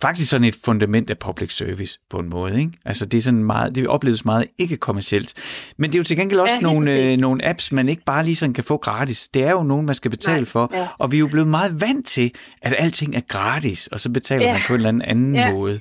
faktisk 0.07 0.31
sådan 0.31 0.45
et 0.45 0.57
fundament 0.65 1.11
af 1.11 1.19
public 1.19 1.57
service 1.57 1.99
på 2.11 2.19
en 2.19 2.29
måde. 2.29 2.61
Ikke? 2.61 2.73
Altså 2.85 3.07
det 3.07 3.19
er 3.19 3.23
sådan 3.23 3.45
meget, 3.45 3.75
det 3.75 3.89
opleves 3.89 4.25
meget 4.25 4.47
ikke 4.59 4.77
kommercielt. 4.77 5.35
Men 5.77 5.91
det 5.91 5.97
er 5.97 6.01
jo 6.01 6.05
til 6.05 6.17
gengæld 6.17 6.41
også 6.41 6.55
ja, 6.55 6.61
nogle, 6.61 6.93
øh, 6.93 7.17
nogle 7.17 7.45
apps, 7.45 7.73
man 7.73 7.89
ikke 7.89 8.03
bare 8.05 8.25
lige 8.25 8.37
sådan 8.37 8.55
kan 8.55 8.65
få 8.65 8.77
gratis. 8.77 9.29
Det 9.29 9.43
er 9.43 9.51
jo 9.51 9.63
nogen, 9.63 9.87
man 9.87 9.95
skal 9.95 10.11
betale 10.11 10.37
Nej, 10.37 10.45
for. 10.45 10.71
Ja. 10.73 10.89
Og 10.99 11.13
vi 11.13 11.17
er 11.17 11.21
jo 11.21 11.29
blevet 11.29 11.49
meget 11.49 11.81
vant 11.81 12.07
til, 12.07 12.33
at 12.63 12.75
alting 12.79 13.17
er 13.17 13.21
gratis, 13.29 13.87
og 13.87 14.01
så 14.01 14.11
betaler 14.11 14.47
ja. 14.47 14.53
man 14.53 14.63
på 14.67 14.73
en 14.73 14.77
eller 14.77 14.89
anden, 14.89 15.03
anden 15.03 15.35
ja. 15.35 15.53
måde. 15.53 15.81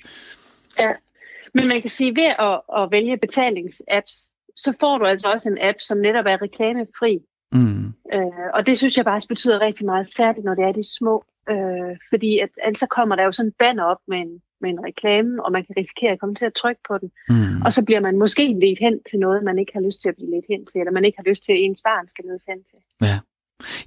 Ja, 0.80 0.92
men 1.53 1.68
man 1.68 1.82
kan 1.82 1.89
sige, 1.89 2.15
ved 2.15 2.32
at, 2.39 2.62
at 2.77 2.92
vælge 2.92 3.18
betalingsapps, 3.18 4.13
så 4.58 4.74
får 4.80 4.98
du 4.98 5.06
altså 5.06 5.27
også 5.27 5.50
en 5.50 5.58
app, 5.62 5.77
som 5.80 5.98
netop 5.98 6.25
er 6.25 6.42
reklamefri. 6.42 7.20
Mm. 7.51 7.86
Øh, 8.15 8.48
og 8.53 8.65
det 8.65 8.77
synes 8.77 8.98
jeg 8.98 9.06
bare 9.06 9.22
betyder 9.30 9.62
rigtig 9.62 9.86
meget, 9.86 10.13
særligt 10.18 10.46
når 10.46 10.53
det 10.53 10.63
er 10.63 10.72
de 10.72 10.98
små 10.98 11.24
Øh, 11.50 11.97
fordi 12.09 12.39
at, 12.39 12.50
ellers 12.65 12.83
kommer 12.89 13.15
der 13.15 13.23
jo 13.23 13.31
sådan 13.31 13.50
en 13.50 13.55
banner 13.59 13.83
op 13.83 14.01
med 14.07 14.17
en, 14.17 14.41
med 14.62 14.69
en 14.69 14.83
reklame, 14.83 15.45
og 15.45 15.51
man 15.51 15.65
kan 15.65 15.75
risikere 15.77 16.12
at 16.12 16.19
komme 16.19 16.35
til 16.35 16.45
at 16.45 16.53
trykke 16.53 16.81
på 16.88 16.97
den. 16.97 17.12
Mm. 17.29 17.62
Og 17.65 17.73
så 17.73 17.85
bliver 17.85 18.00
man 18.00 18.17
måske 18.17 18.47
ledt 18.47 18.79
hen 18.79 19.00
til 19.09 19.19
noget, 19.19 19.43
man 19.43 19.59
ikke 19.59 19.73
har 19.73 19.81
lyst 19.81 20.01
til 20.01 20.09
at 20.09 20.15
blive 20.15 20.31
ledt 20.31 20.45
hen 20.50 20.65
til, 20.65 20.79
eller 20.79 20.91
man 20.91 21.05
ikke 21.05 21.17
har 21.17 21.29
lyst 21.29 21.43
til, 21.43 21.51
at 21.51 21.59
ens 21.59 21.81
barn 21.83 22.07
skal 22.07 22.25
ledes 22.27 22.43
hen 22.47 22.63
til. 22.71 22.79
Ja. 23.01 23.19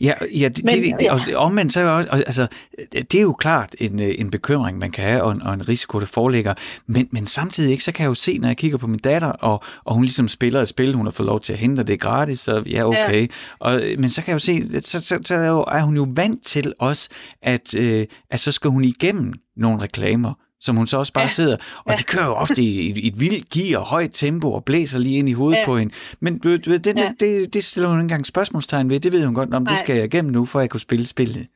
Ja, 0.00 0.12
ja, 0.40 0.48
det, 0.48 0.64
Men, 0.64 0.82
det, 0.82 0.94
det, 1.00 1.10
og 1.10 1.20
omvendt 1.36 1.72
så 1.72 1.80
er 1.80 1.84
også, 1.84 2.10
altså, 2.10 2.46
det 2.92 3.14
er 3.14 3.22
jo 3.22 3.32
klart 3.32 3.74
en, 3.78 4.02
øh, 4.02 4.14
en 4.18 4.30
bekymring, 4.30 4.78
man 4.78 4.90
kan 4.90 5.04
have, 5.04 5.22
og 5.22 5.32
en, 5.32 5.42
og 5.42 5.54
en 5.54 5.68
risiko, 5.68 6.00
der 6.00 6.06
foreligger. 6.06 6.54
Men, 6.86 7.08
men 7.10 7.26
samtidig 7.26 7.72
ikke, 7.72 7.84
så 7.84 7.92
kan 7.92 8.02
jeg 8.02 8.08
jo 8.08 8.14
se, 8.14 8.38
når 8.38 8.48
jeg 8.48 8.56
kigger 8.56 8.78
på 8.78 8.86
min 8.86 8.98
datter, 8.98 9.28
og, 9.28 9.62
og 9.84 9.94
hun 9.94 10.04
ligesom 10.04 10.28
spiller 10.28 10.62
et 10.62 10.68
spil, 10.68 10.94
hun 10.94 11.06
har 11.06 11.10
fået 11.10 11.26
lov 11.26 11.40
til 11.40 11.52
at 11.52 11.58
hente, 11.58 11.80
og 11.80 11.86
det 11.86 11.94
er 11.94 11.98
gratis, 11.98 12.40
så 12.40 12.62
ja, 12.66 12.84
okay. 12.88 13.22
Ja. 13.22 13.26
Og, 13.58 13.82
men 13.98 14.10
så 14.10 14.22
kan 14.22 14.28
jeg 14.28 14.34
jo 14.34 14.38
se, 14.38 14.80
så, 14.80 15.00
så, 15.00 15.18
så 15.24 15.34
er 15.68 15.82
hun 15.82 15.96
jo 15.96 16.06
vant 16.14 16.46
til 16.46 16.72
også, 16.78 17.08
at, 17.42 17.74
øh, 17.74 18.06
at 18.30 18.40
så 18.40 18.52
skal 18.52 18.70
hun 18.70 18.84
igennem 18.84 19.32
nogle 19.56 19.82
reklamer, 19.82 20.32
som 20.60 20.76
hun 20.76 20.86
så 20.86 20.98
også 20.98 21.12
bare 21.12 21.24
ja. 21.24 21.28
sidder, 21.28 21.56
og 21.78 21.90
ja. 21.90 21.94
de 21.96 22.04
kører 22.04 22.26
jo 22.26 22.34
ofte 22.34 22.62
i, 22.62 23.00
i 23.00 23.06
et 23.06 23.20
vildt 23.20 23.50
gear 23.50 23.80
og 23.80 23.86
højt 23.86 24.10
tempo 24.12 24.52
og 24.52 24.64
blæser 24.64 24.98
lige 24.98 25.18
ind 25.18 25.28
i 25.28 25.32
hovedet 25.32 25.58
ja. 25.58 25.64
på 25.64 25.76
hende. 25.76 25.94
Men 26.20 26.38
du, 26.38 26.56
du, 26.56 26.70
det, 26.72 26.86
ja. 26.86 26.92
det, 26.92 27.20
det, 27.20 27.54
det 27.54 27.64
stiller 27.64 27.88
hun 27.88 27.98
ikke 27.98 28.02
engang 28.02 28.26
spørgsmålstegn 28.26 28.90
ved. 28.90 29.00
Det 29.00 29.12
ved 29.12 29.24
hun 29.26 29.34
godt, 29.34 29.54
om 29.54 29.66
det 29.66 29.78
skal 29.78 29.96
jeg 29.96 30.04
igennem 30.04 30.32
nu, 30.32 30.44
for 30.44 30.58
at 30.58 30.62
jeg 30.62 30.70
kunne 30.70 30.80
spille 30.80 31.06
spillet. 31.06 31.46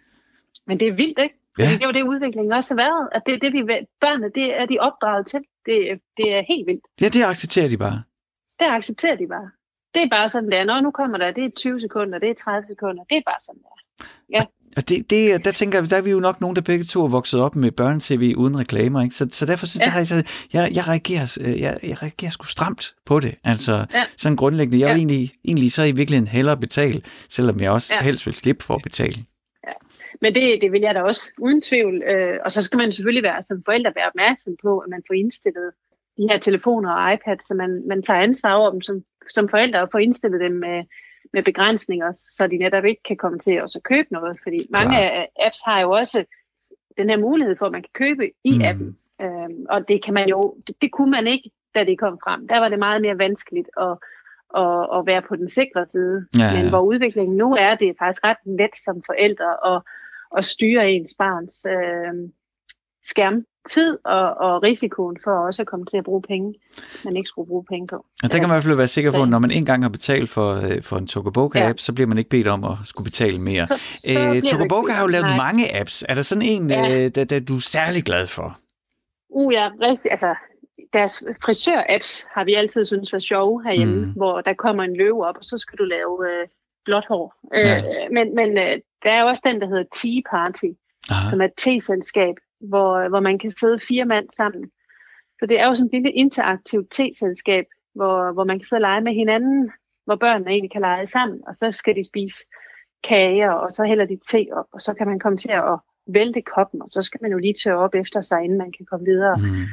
Men 0.67 0.81
det 0.81 0.89
er 0.89 0.93
vildt, 0.93 1.19
ikke? 1.19 1.35
Ja. 1.59 1.65
Det 1.65 1.83
er 1.83 1.87
jo 1.87 1.93
det, 1.93 2.03
udviklingen 2.03 2.53
også 2.53 2.75
har 2.75 2.83
været. 2.85 3.09
At 3.13 3.23
det, 3.27 3.43
det 3.43 3.53
vi 3.53 3.61
børnene, 4.01 4.31
det 4.35 4.61
er 4.61 4.67
de 4.67 4.79
opdraget 4.79 5.27
til. 5.27 5.41
Det, 5.67 6.01
det 6.17 6.33
er 6.37 6.43
helt 6.49 6.67
vildt. 6.67 6.85
Ja, 7.01 7.09
det 7.09 7.23
accepterer 7.25 7.69
de 7.69 7.77
bare. 7.77 8.03
Det 8.61 8.67
accepterer 8.67 9.17
de 9.17 9.27
bare. 9.27 9.51
Det 9.95 10.03
er 10.03 10.09
bare 10.09 10.29
sådan, 10.29 10.51
der. 10.51 10.65
Når 10.65 10.81
nu 10.81 10.91
kommer 10.91 11.19
der, 11.19 11.31
det 11.31 11.45
er 11.45 11.51
20 11.57 11.81
sekunder, 11.81 12.19
det 12.19 12.31
er 12.31 12.35
30 12.45 12.67
sekunder. 12.67 13.05
Det 13.11 13.17
er 13.17 13.23
bare 13.27 13.41
sådan, 13.47 13.63
der. 13.63 13.77
Ja. 14.33 14.41
Og 14.77 14.89
det, 14.89 15.11
det, 15.11 15.45
der 15.45 15.53
tænker 15.53 15.81
jeg, 15.81 15.91
der 15.91 15.97
er 15.97 16.03
vi 16.03 16.11
jo 16.11 16.21
nok 16.21 16.41
nogen, 16.41 16.57
der 16.57 16.63
begge 16.63 16.85
to 16.85 17.05
er 17.05 17.09
vokset 17.09 17.41
op 17.41 17.57
med 17.57 17.71
børnetv 17.71 18.35
uden 18.37 18.59
reklamer, 18.59 19.03
ikke? 19.03 19.15
Så, 19.15 19.29
så 19.31 19.47
derfor 19.47 19.67
synes 19.67 19.87
ja. 19.87 19.93
jeg, 19.93 20.25
jeg, 20.53 20.71
jeg, 20.75 20.89
reagerer, 20.89 21.39
øh, 21.41 21.61
jeg, 21.61 21.79
jeg 21.83 22.03
reagerer 22.03 22.31
sgu 22.31 22.45
stramt 22.45 22.95
på 23.07 23.21
det. 23.21 23.35
Altså, 23.45 23.73
ja. 23.73 24.05
sådan 24.17 24.37
grundlæggende. 24.37 24.81
Jeg 24.81 24.89
vil 24.89 24.95
ja. 24.95 24.99
egentlig, 24.99 25.31
egentlig 25.45 25.73
så 25.73 25.83
i 25.85 25.93
virkeligheden 25.93 26.29
hellere 26.29 26.57
betale, 26.57 27.03
selvom 27.29 27.61
jeg 27.61 27.71
også 27.71 27.95
ja. 27.95 28.03
helst 28.03 28.27
vil 28.27 28.35
slippe 28.35 28.65
for 28.65 28.75
at 28.75 28.83
betale. 28.83 29.17
Ja. 29.67 29.73
Men 30.21 30.35
det, 30.35 30.59
det 30.61 30.73
vil 30.73 30.81
jeg 30.81 30.95
da 30.95 31.03
også, 31.03 31.33
uden 31.39 31.63
tvivl. 31.63 32.03
Øh, 32.03 32.39
og 32.45 32.53
så 32.53 32.63
skal 32.63 32.77
man 32.77 32.93
selvfølgelig 32.93 33.23
være 33.23 33.43
som 33.49 33.63
forældre 33.65 33.93
være 33.97 34.07
opmærksom 34.07 34.57
på, 34.63 34.79
at 34.79 34.89
man 34.91 35.03
får 35.07 35.15
indstillet 35.15 35.71
de 36.17 36.27
her 36.31 36.39
telefoner 36.39 36.93
og 36.93 37.13
iPads, 37.15 37.49
så 37.49 37.55
man, 37.55 37.83
man 37.89 38.03
tager 38.03 38.21
ansvar 38.21 38.53
over 38.55 38.71
dem 38.71 38.81
som, 38.81 39.03
som 39.35 39.49
forældre 39.49 39.83
og 39.83 39.89
får 39.93 39.99
indstillet 39.99 40.41
dem 40.41 40.53
med, 40.53 40.85
med 41.33 41.43
begrænsninger, 41.43 42.13
så 42.13 42.47
de 42.47 42.57
netop 42.57 42.85
ikke 42.85 43.03
kan 43.03 43.17
komme 43.17 43.39
til 43.39 43.53
at 43.53 43.83
købe 43.85 44.09
noget. 44.11 44.37
Fordi 44.43 44.59
mange 44.71 44.91
Klar. 44.91 45.01
af 45.01 45.29
apps 45.47 45.61
har 45.65 45.81
jo 45.81 45.91
også 45.91 46.25
den 46.97 47.11
her 47.11 47.19
mulighed 47.19 47.57
for, 47.57 47.67
at 47.67 47.73
man 47.73 47.83
kan 47.83 47.91
købe 47.95 48.31
i 48.45 48.59
mm. 48.59 48.65
appen. 48.65 48.99
Øhm, 49.23 49.67
og 49.69 49.89
det 49.89 50.05
kan 50.05 50.15
man 50.15 50.29
jo, 50.29 50.57
det, 50.67 50.77
det 50.83 50.93
kunne 50.93 51.11
man 51.11 51.27
ikke, 51.27 51.51
da 51.75 51.85
det 51.85 51.99
kom 51.99 52.19
frem. 52.25 52.49
Der 52.49 52.59
var 52.59 52.69
det 52.69 52.79
meget 52.79 53.03
mere 53.03 53.19
vanskeligt 53.19 53.71
at, 53.81 53.97
at, 54.57 54.89
at 54.97 55.07
være 55.07 55.23
på 55.23 55.37
den 55.37 55.49
sikre 55.49 55.87
side. 55.91 56.27
Ja, 56.39 56.45
ja. 56.45 56.63
Men 56.63 56.69
hvor 56.69 56.81
udviklingen 56.81 57.37
nu 57.37 57.55
er, 57.55 57.75
det 57.75 57.89
er 57.89 57.95
faktisk 57.99 58.25
ret 58.25 58.43
let 58.45 58.75
som 58.85 59.03
forældre 59.07 59.75
at, 59.75 59.83
at 60.37 60.45
styre 60.45 60.91
ens 60.91 61.15
barns 61.19 61.67
øh, 61.69 62.31
skærm 63.05 63.45
tid 63.71 63.99
og, 64.05 64.35
og 64.35 64.63
risikoen 64.63 65.17
for 65.25 65.31
også 65.31 65.63
at 65.63 65.67
komme 65.67 65.87
til 65.87 65.97
at 65.97 66.05
bruge 66.05 66.23
penge, 66.23 66.55
man 67.05 67.17
ikke 67.17 67.29
skulle 67.29 67.49
bruge 67.49 67.65
penge 67.65 67.87
på. 67.87 67.97
Og 68.23 68.33
der 68.33 68.39
kan 68.39 68.49
man 68.49 68.51
i 68.51 68.55
hvert 68.55 68.63
fald 68.63 68.75
være 68.77 68.87
sikker 68.87 69.11
på, 69.13 69.23
at 69.23 69.29
når 69.29 69.39
man 69.39 69.51
engang 69.51 69.83
har 69.83 69.89
betalt 69.89 70.31
for, 70.31 70.55
øh, 70.55 70.83
for 70.83 70.97
en 70.97 71.07
Tokoboka-app, 71.07 71.57
ja. 71.57 71.73
så 71.77 71.93
bliver 71.93 72.09
man 72.09 72.19
ikke 72.19 72.31
bedt 72.31 72.49
om 72.49 72.65
at 72.65 72.77
skulle 72.85 73.05
betale 73.05 73.39
mere. 73.51 73.67
Så, 73.67 73.81
så 74.05 74.21
øh, 74.21 74.43
Tokoboka 74.43 74.93
har 74.93 75.03
jo 75.03 75.09
lavet 75.09 75.27
Nej. 75.27 75.37
mange 75.37 75.81
apps. 75.81 76.05
Er 76.09 76.15
der 76.15 76.23
sådan 76.23 76.43
en, 76.43 76.71
ja. 76.71 77.05
øh, 77.05 77.11
der, 77.15 77.25
der 77.25 77.41
du 77.41 77.57
er 77.57 77.61
særlig 77.61 78.03
glad 78.05 78.27
for? 78.27 78.59
Uh, 79.31 79.53
ja, 79.53 79.71
rigtig. 79.83 80.11
Altså, 80.11 80.35
deres 80.93 81.25
frisør-apps 81.45 82.27
har 82.35 82.45
vi 82.45 82.55
altid 82.55 82.85
synes 82.85 83.13
var 83.13 83.19
sjove 83.19 83.63
herhjemme, 83.63 84.07
mm. 84.07 84.13
hvor 84.13 84.41
der 84.41 84.55
kommer 84.55 84.83
en 84.85 84.97
løve 84.97 85.27
op, 85.27 85.37
og 85.37 85.45
så 85.45 85.59
skal 85.59 85.79
du 85.79 85.85
lave 85.85 86.31
øh, 86.31 86.47
blåt 86.85 87.05
hår. 87.09 87.35
Ja. 87.55 87.77
Øh, 87.77 88.13
men 88.13 88.35
men 88.35 88.59
øh, 88.59 88.79
der 89.05 89.11
er 89.11 89.25
også 89.25 89.43
den, 89.45 89.61
der 89.61 89.67
hedder 89.67 89.85
Tea 89.95 90.21
Party, 90.31 90.71
Aha. 91.11 91.31
som 91.31 91.41
er 91.41 91.45
et 91.45 91.57
te-selskab, 91.59 92.35
hvor, 92.61 93.09
hvor 93.09 93.21
man 93.21 93.39
kan 93.39 93.51
sidde 93.51 93.81
fire 93.89 94.05
mand 94.05 94.29
sammen. 94.37 94.71
Så 95.39 95.47
det 95.47 95.61
er 95.61 95.67
jo 95.67 95.75
sådan 95.75 95.87
et 95.87 95.93
lille 95.93 96.13
interaktivt 96.13 96.91
te-selskab, 96.91 97.65
hvor, 97.95 98.33
hvor 98.33 98.45
man 98.45 98.59
kan 98.59 98.67
sidde 98.67 98.79
og 98.79 98.89
lege 98.89 99.01
med 99.01 99.15
hinanden, 99.15 99.73
hvor 100.05 100.17
børnene 100.17 100.51
egentlig 100.51 100.73
kan 100.73 100.81
lege 100.81 101.07
sammen, 101.07 101.41
og 101.47 101.57
så 101.57 101.73
skal 101.73 101.97
de 101.97 102.05
spise 102.05 102.37
kager, 103.05 103.51
og 103.51 103.73
så 103.73 103.85
hælder 103.85 104.05
de 104.05 104.19
te 104.31 104.47
op, 104.53 104.67
og 104.73 104.81
så 104.81 104.95
kan 104.95 105.07
man 105.07 105.19
komme 105.19 105.39
til 105.39 105.51
at 105.51 105.79
vælte 106.07 106.43
koppen, 106.43 106.83
og 106.83 106.89
så 106.91 107.03
skal 107.03 107.19
man 107.23 107.33
jo 107.33 107.39
lige 107.39 107.55
tørre 107.65 107.79
op 107.79 107.95
efter 107.95 108.21
sig, 108.21 108.45
inden 108.45 108.59
man 108.59 108.73
kan 108.73 108.87
komme 108.87 109.07
videre. 109.07 109.37
Mm. 109.37 109.67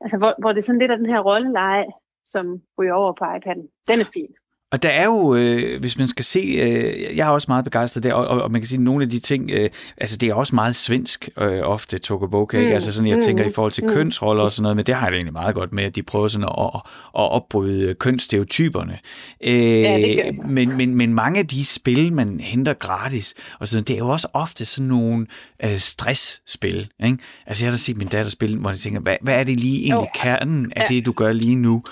Altså, 0.00 0.18
hvor, 0.18 0.34
hvor 0.38 0.52
det 0.52 0.58
er 0.58 0.66
sådan 0.66 0.78
lidt 0.78 0.90
af 0.90 0.98
den 0.98 1.06
her 1.06 1.20
rolleleje, 1.20 1.86
som 2.26 2.62
ryger 2.78 2.94
over 2.94 3.12
på 3.12 3.24
iPad'en. 3.24 3.84
Den 3.88 4.00
er 4.00 4.10
fin. 4.12 4.34
Og 4.74 4.82
der 4.82 4.88
er 4.88 5.04
jo, 5.04 5.34
øh, 5.34 5.80
hvis 5.80 5.98
man 5.98 6.08
skal 6.08 6.24
se, 6.24 6.38
øh, 6.38 7.16
jeg 7.16 7.26
er 7.26 7.30
også 7.30 7.46
meget 7.48 7.64
begejstret 7.64 8.02
der, 8.02 8.14
og, 8.14 8.42
og 8.42 8.50
man 8.50 8.60
kan 8.60 8.68
sige, 8.68 8.78
at 8.78 8.82
nogle 8.82 9.02
af 9.02 9.10
de 9.10 9.18
ting, 9.18 9.50
øh, 9.50 9.70
altså 9.96 10.16
det 10.16 10.28
er 10.28 10.34
også 10.34 10.54
meget 10.54 10.76
svensk 10.76 11.28
øh, 11.40 11.60
ofte, 11.62 11.98
Tokoboka, 11.98 12.60
mm. 12.60 12.72
altså 12.72 12.92
sådan, 12.92 13.10
jeg 13.10 13.22
tænker 13.22 13.44
i 13.44 13.52
forhold 13.54 13.72
til 13.72 13.84
mm. 13.84 13.92
kønsroller 13.92 14.42
og 14.42 14.52
sådan 14.52 14.62
noget, 14.62 14.76
men 14.76 14.86
det 14.86 14.94
har 14.94 15.06
jeg 15.06 15.14
egentlig 15.14 15.32
meget 15.32 15.54
godt 15.54 15.72
med, 15.72 15.84
at 15.84 15.96
de 15.96 16.02
prøver 16.02 16.28
sådan 16.28 16.48
at, 16.48 16.70
at, 16.74 16.80
at 17.18 17.30
opbryde 17.30 17.94
kønsstereotyperne. 17.94 18.98
Øh, 19.44 19.82
ja, 19.82 19.96
det 19.96 20.48
men, 20.48 20.76
men, 20.76 20.94
men 20.94 21.14
mange 21.14 21.38
af 21.38 21.46
de 21.46 21.64
spil, 21.64 22.12
man 22.12 22.40
henter 22.40 22.74
gratis, 22.74 23.34
og 23.60 23.68
sådan, 23.68 23.84
det 23.84 23.94
er 23.94 23.98
jo 23.98 24.08
også 24.08 24.28
ofte 24.32 24.64
sådan 24.64 24.88
nogle 24.88 25.26
øh, 25.64 25.76
stressspil. 25.76 26.88
Ikke? 27.04 27.18
Altså 27.46 27.64
jeg 27.64 27.70
har 27.70 27.76
da 27.76 27.80
set 27.80 27.96
min 27.96 28.08
datter 28.08 28.30
spille, 28.30 28.58
hvor 28.58 28.70
jeg 28.70 28.78
tænker, 28.78 29.00
hvad, 29.00 29.16
hvad 29.22 29.34
er 29.34 29.44
det 29.44 29.60
lige 29.60 29.84
egentlig 29.84 30.08
kernen 30.14 30.72
af 30.76 30.82
ja. 30.90 30.94
det, 30.94 31.06
du 31.06 31.12
gør 31.12 31.32
lige 31.32 31.56
nu? 31.56 31.82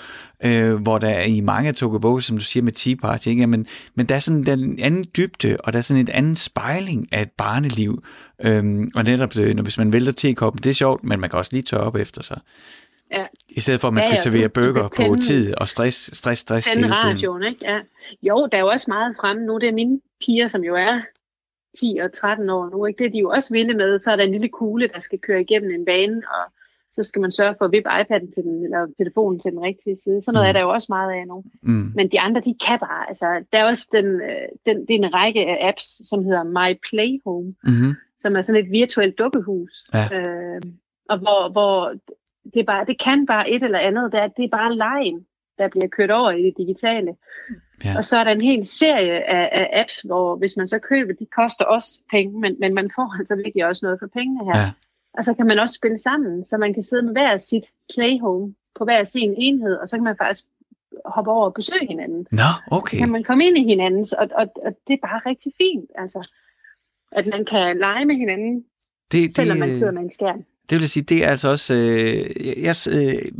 Øh, 0.45 0.73
hvor 0.75 0.97
der 0.97 1.09
er 1.09 1.23
i 1.23 1.41
mange 1.41 1.67
af 1.69 1.75
Tokobo, 1.75 2.19
som 2.19 2.37
du 2.37 2.43
siger 2.43 2.63
med 2.63 2.71
Tea 2.71 2.95
Party, 3.01 3.27
ikke? 3.27 3.47
Men, 3.47 3.67
men 3.95 4.05
der 4.05 4.15
er 4.15 4.19
sådan 4.19 4.59
en 4.59 4.79
anden 4.79 5.05
dybde, 5.17 5.57
og 5.63 5.73
der 5.73 5.79
er 5.79 5.83
sådan 5.83 6.01
en 6.01 6.09
anden 6.09 6.35
spejling 6.35 7.07
af 7.11 7.21
et 7.21 7.31
barneliv. 7.37 8.01
Øhm, 8.41 8.91
og 8.95 9.03
netop, 9.03 9.37
øh, 9.39 9.55
når, 9.55 9.63
hvis 9.63 9.77
man 9.77 9.93
vælter 9.93 10.11
tekoppen, 10.11 10.63
det 10.63 10.69
er 10.69 10.73
sjovt, 10.73 11.03
men 11.03 11.19
man 11.19 11.29
kan 11.29 11.39
også 11.39 11.51
lige 11.53 11.63
tørre 11.63 11.81
op 11.81 11.95
efter 11.95 12.23
sig. 12.23 12.39
Ja. 13.11 13.25
I 13.49 13.59
stedet 13.59 13.81
for, 13.81 13.87
at 13.87 13.93
man 13.93 14.03
skal 14.03 14.11
ja, 14.11 14.17
ja, 14.17 14.21
servere 14.21 14.49
bøger 14.49 14.87
på 14.97 15.15
tid 15.21 15.53
og 15.57 15.69
stress, 15.69 16.17
stress, 16.17 16.41
stress 16.41 16.67
hele 16.67 16.83
tiden. 16.83 16.93
radioen, 16.93 17.43
ikke? 17.43 17.59
Ja. 17.61 17.79
Jo, 18.23 18.47
der 18.51 18.57
er 18.57 18.61
jo 18.61 18.67
også 18.67 18.85
meget 18.87 19.15
fremme 19.19 19.45
nu. 19.45 19.57
Det 19.57 19.69
er 19.69 19.73
mine 19.73 19.99
piger, 20.25 20.47
som 20.47 20.63
jo 20.63 20.75
er 20.75 21.01
10 21.79 21.99
og 22.03 22.13
13 22.13 22.49
år 22.49 22.69
nu. 22.69 22.85
Ikke? 22.85 22.97
Det 22.97 23.05
er 23.07 23.11
de 23.11 23.19
jo 23.19 23.29
også 23.29 23.53
vilde 23.53 23.73
med. 23.73 23.99
Så 23.99 24.11
er 24.11 24.15
der 24.15 24.23
en 24.23 24.31
lille 24.31 24.49
kugle, 24.49 24.87
der 24.93 24.99
skal 24.99 25.19
køre 25.19 25.41
igennem 25.41 25.71
en 25.71 25.85
bane, 25.85 26.17
og 26.17 26.53
så 26.93 27.03
skal 27.03 27.21
man 27.21 27.31
sørge 27.31 27.55
for 27.57 27.65
at 27.65 27.71
vippe 27.71 27.89
iPad'en 27.89 28.33
til 28.35 28.43
den, 28.43 28.63
eller 28.63 28.87
telefonen 28.97 29.39
til 29.39 29.51
den 29.51 29.61
rigtige 29.61 29.97
side. 30.03 30.21
Sådan 30.21 30.33
noget 30.33 30.45
mm. 30.45 30.49
er 30.49 30.53
der 30.53 30.61
jo 30.61 30.69
også 30.69 30.87
meget 30.89 31.11
af 31.11 31.27
nu. 31.27 31.43
Mm. 31.61 31.91
Men 31.95 32.11
de 32.11 32.19
andre, 32.19 32.41
de 32.41 32.55
kan 32.65 32.79
bare. 32.79 33.09
Altså, 33.09 33.45
der 33.51 33.57
er 33.59 33.65
også 33.65 33.87
den, 33.91 34.05
øh, 34.21 34.47
den, 34.65 34.75
det 34.87 34.93
er 34.93 34.99
en 35.03 35.13
række 35.13 35.39
af 35.39 35.67
apps, 35.69 36.09
som 36.09 36.25
hedder 36.25 36.43
My 36.43 36.69
Play 36.89 37.11
Home, 37.25 37.55
mm-hmm. 37.63 37.93
som 38.21 38.35
er 38.35 38.41
sådan 38.41 38.63
et 38.63 38.71
virtuelt 38.71 39.17
dukkehus. 39.17 39.83
Ja. 39.93 40.05
Øh, 40.17 40.61
og 41.09 41.17
hvor, 41.17 41.51
hvor 41.51 41.93
det, 42.53 42.59
er 42.59 42.69
bare, 42.73 42.85
det 42.85 42.99
kan 42.99 43.25
bare 43.25 43.49
et 43.49 43.63
eller 43.63 43.79
andet. 43.79 44.11
Det 44.11 44.19
er, 44.19 44.27
det 44.27 44.45
er 44.45 44.57
bare 44.57 44.75
lejen, 44.75 45.25
der 45.57 45.67
bliver 45.67 45.87
kørt 45.87 46.11
over 46.11 46.31
i 46.31 46.43
det 46.43 46.53
digitale. 46.57 47.11
Ja. 47.85 47.97
Og 47.97 48.03
så 48.05 48.17
er 48.17 48.23
der 48.23 48.31
en 48.31 48.41
hel 48.41 48.65
serie 48.65 49.29
af, 49.29 49.49
af 49.51 49.81
apps, 49.81 50.01
hvor 50.01 50.35
hvis 50.35 50.57
man 50.57 50.67
så 50.67 50.79
køber, 50.79 51.13
de 51.13 51.25
koster 51.25 51.65
også 51.65 52.01
penge, 52.11 52.39
men, 52.39 52.55
men 52.59 52.73
man 52.73 52.89
får 52.95 53.17
altså 53.19 53.35
virkelig 53.35 53.65
også 53.65 53.85
noget 53.85 53.99
for 53.99 54.07
pengene 54.07 54.43
her. 54.45 54.59
Ja. 54.59 54.71
Og 55.17 55.25
så 55.25 55.33
kan 55.33 55.45
man 55.45 55.59
også 55.59 55.75
spille 55.75 55.99
sammen, 55.99 56.45
så 56.45 56.57
man 56.57 56.73
kan 56.73 56.83
sidde 56.83 57.03
med 57.03 57.11
hver 57.11 57.37
sit 57.37 57.65
playhome 57.93 58.55
på 58.75 58.83
hver 58.83 59.03
sin 59.03 59.33
enhed, 59.37 59.75
og 59.75 59.89
så 59.89 59.95
kan 59.97 60.03
man 60.03 60.15
faktisk 60.17 60.45
hoppe 61.05 61.31
over 61.31 61.45
og 61.45 61.53
besøge 61.53 61.87
hinanden. 61.87 62.27
Nå, 62.31 62.49
okay. 62.71 62.97
Så 62.97 63.01
kan 63.03 63.11
man 63.11 63.23
komme 63.23 63.45
ind 63.45 63.57
i 63.57 63.63
hinanden, 63.63 64.07
og, 64.17 64.29
og, 64.35 64.47
og 64.65 64.75
det 64.87 64.93
er 64.93 65.07
bare 65.07 65.21
rigtig 65.25 65.51
fint, 65.57 65.89
altså, 65.95 66.29
at 67.11 67.27
man 67.27 67.45
kan 67.45 67.77
lege 67.77 68.05
med 68.05 68.15
hinanden, 68.15 68.63
det, 69.11 69.35
selvom 69.35 69.57
det, 69.57 69.67
man 69.67 69.77
sidder 69.77 69.91
med 69.91 70.01
en 70.01 70.11
skærm. 70.13 70.43
Det 70.69 70.79
vil 70.79 70.89
sige, 70.89 71.03
det 71.03 71.23
er 71.23 71.29
altså 71.29 71.49
også, 71.49 71.73
øh, 71.73 72.63
jeg, 72.63 72.75
øh, 72.91 73.31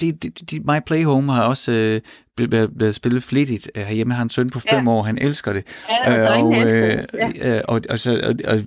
det, 0.00 0.22
det, 0.22 0.50
det, 0.50 0.64
My 0.66 0.80
Play 0.86 1.04
Home 1.04 1.32
har 1.32 1.44
også 1.44 1.72
øh, 1.72 2.00
blevet 2.36 2.94
spillet 2.94 3.22
flittigt. 3.22 3.70
Herhjemme 3.76 4.14
har 4.14 4.22
en 4.22 4.30
søn 4.30 4.50
på 4.50 4.60
fem 4.60 4.84
ja. 4.84 4.90
år, 4.90 5.02
han 5.02 5.18
elsker 5.18 5.52
det. 5.52 5.64
Ja, 5.88 6.28
og, 6.28 6.46
og, 6.46 6.56
øh, 6.56 7.04
ja. 7.14 7.60
og, 7.60 7.80
og, 7.90 8.00
så, 8.00 8.20
og, 8.24 8.52
og 8.52 8.58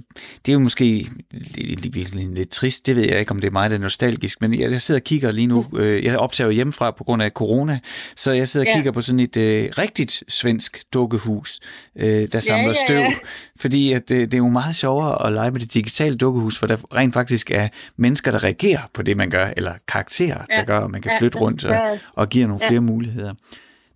det 0.45 0.51
er 0.51 0.53
jo 0.53 0.59
måske 0.59 1.07
lidt, 1.55 2.15
lidt, 2.15 2.49
trist, 2.49 2.85
det 2.85 2.95
ved 2.95 3.03
jeg 3.03 3.19
ikke, 3.19 3.31
om 3.31 3.39
det 3.39 3.47
er 3.47 3.51
meget 3.51 3.81
nostalgisk, 3.81 4.41
men 4.41 4.59
jeg, 4.59 4.71
jeg 4.71 4.81
sidder 4.81 4.99
og 4.99 5.03
kigger 5.03 5.31
lige 5.31 5.47
nu, 5.47 5.65
mm. 5.71 5.79
øh, 5.79 6.03
jeg 6.03 6.17
optager 6.17 6.51
hjemmefra 6.51 6.91
på 6.91 7.03
grund 7.03 7.23
af 7.23 7.31
corona, 7.31 7.79
så 8.15 8.31
jeg 8.31 8.47
sidder 8.47 8.65
og 8.65 8.69
ja. 8.69 8.75
kigger 8.77 8.91
på 8.91 9.01
sådan 9.01 9.19
et 9.19 9.37
øh, 9.37 9.69
rigtigt 9.77 10.23
svensk 10.27 10.83
dukkehus, 10.93 11.59
øh, 11.95 12.27
der 12.31 12.39
samler 12.39 12.73
ja, 12.89 12.93
ja, 12.93 13.01
ja. 13.01 13.11
støv, 13.11 13.27
fordi 13.59 13.93
at, 13.93 14.11
øh, 14.11 14.21
det 14.21 14.33
er 14.33 14.37
jo 14.37 14.47
meget 14.47 14.75
sjovere 14.75 15.27
at 15.27 15.33
lege 15.33 15.51
med 15.51 15.59
det 15.59 15.73
digitale 15.73 16.15
dukkehus, 16.15 16.59
for 16.59 16.67
der 16.67 16.77
rent 16.95 17.13
faktisk 17.13 17.51
er 17.51 17.67
mennesker, 17.97 18.31
der 18.31 18.43
reagerer 18.43 18.81
på 18.93 19.01
det, 19.01 19.17
man 19.17 19.29
gør, 19.29 19.47
eller 19.57 19.73
karakterer, 19.87 20.41
ja. 20.49 20.55
der 20.57 20.63
gør, 20.65 20.79
at 20.79 20.91
man 20.91 21.01
kan 21.01 21.11
flytte 21.19 21.37
rundt 21.37 21.65
og, 21.65 21.99
og 22.13 22.29
giver 22.29 22.47
nogle 22.47 22.63
ja. 22.63 22.69
flere 22.69 22.81
muligheder. 22.81 23.33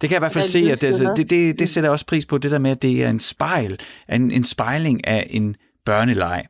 Det 0.01 0.09
kan 0.09 0.15
jeg 0.15 0.19
i 0.19 0.25
hvert 0.25 0.31
fald 0.31 0.45
se, 0.45 0.71
at 0.71 0.81
det, 0.81 1.17
det, 1.17 1.29
det, 1.29 1.59
det 1.59 1.69
sætter 1.69 1.89
også 1.89 2.05
pris 2.05 2.25
på, 2.25 2.37
det 2.37 2.51
der 2.51 2.59
med, 2.59 2.71
at 2.71 2.81
det 2.81 3.03
er 3.03 3.09
en 3.09 3.19
spejl, 3.19 3.79
en, 4.09 4.31
en 4.31 4.43
spejling 4.43 5.07
af 5.07 5.27
en 5.29 5.55
børneleg. 5.85 6.45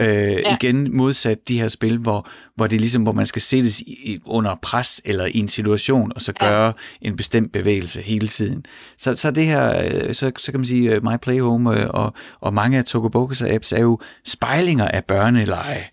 Øh, 0.00 0.06
ja. 0.06 0.54
Igen 0.54 0.96
modsat 0.96 1.48
de 1.48 1.60
her 1.60 1.68
spil, 1.68 1.98
hvor, 1.98 2.28
hvor 2.54 2.66
det 2.66 2.76
er 2.76 2.80
ligesom, 2.80 3.02
hvor 3.02 3.12
man 3.12 3.26
skal 3.26 3.42
sættes 3.42 3.80
i, 3.80 4.18
under 4.26 4.54
pres 4.62 5.00
eller 5.04 5.26
i 5.26 5.38
en 5.38 5.48
situation, 5.48 6.12
og 6.14 6.22
så 6.22 6.32
gøre 6.32 6.64
ja. 6.66 6.72
en 7.08 7.16
bestemt 7.16 7.52
bevægelse 7.52 8.00
hele 8.00 8.28
tiden. 8.28 8.64
Så, 8.98 9.14
så 9.14 9.30
det 9.30 9.46
her, 9.46 9.84
øh, 9.84 10.14
så, 10.14 10.32
så 10.38 10.52
kan 10.52 10.60
man 10.60 10.66
sige, 10.66 10.94
øh, 10.94 11.04
My 11.04 11.16
Play 11.22 11.40
Home 11.40 11.80
øh, 11.80 11.90
og, 11.90 12.12
og 12.40 12.54
mange 12.54 12.78
af 12.78 12.84
Tokobokas 12.84 13.42
apps 13.42 13.72
er 13.72 13.80
jo 13.80 13.98
spejlinger 14.24 14.88
af 14.88 15.04
børneleje. 15.04 15.84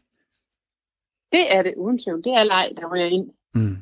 Det 1.32 1.56
er 1.56 1.62
det 1.64 1.74
uden 1.78 2.00
tvivl. 2.04 2.24
Det 2.24 2.34
er 2.34 2.44
leg, 2.44 2.70
der 2.76 2.94
ryger 2.94 3.06
ind 3.06 3.28
mm. 3.56 3.78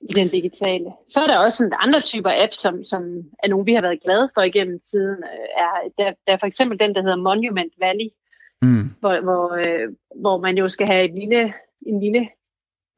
I 0.00 0.12
den 0.12 0.28
digitale. 0.28 0.92
Så 1.08 1.20
er 1.20 1.26
der 1.26 1.38
også 1.38 1.56
sådan 1.56 1.72
andre 1.78 2.00
typer 2.00 2.30
apps, 2.44 2.56
som, 2.56 2.84
som 2.84 3.02
er 3.42 3.48
nogle, 3.48 3.64
vi 3.64 3.74
har 3.74 3.80
været 3.80 4.02
glade 4.02 4.30
for 4.34 4.42
igennem 4.42 4.80
tiden. 4.90 5.16
Er, 5.56 5.70
der, 5.98 6.12
der 6.26 6.32
er 6.32 6.38
for 6.38 6.46
eksempel 6.46 6.78
den, 6.78 6.94
der 6.94 7.02
hedder 7.02 7.16
Monument 7.16 7.72
Valley, 7.80 8.08
mm. 8.62 8.90
hvor, 9.00 9.20
hvor, 9.20 9.54
øh, 9.54 9.88
hvor 10.20 10.38
man 10.38 10.58
jo 10.58 10.68
skal 10.68 10.86
have 10.90 11.04
et 11.04 11.14
lille, 11.14 11.54
en 11.86 12.00
lille 12.00 12.28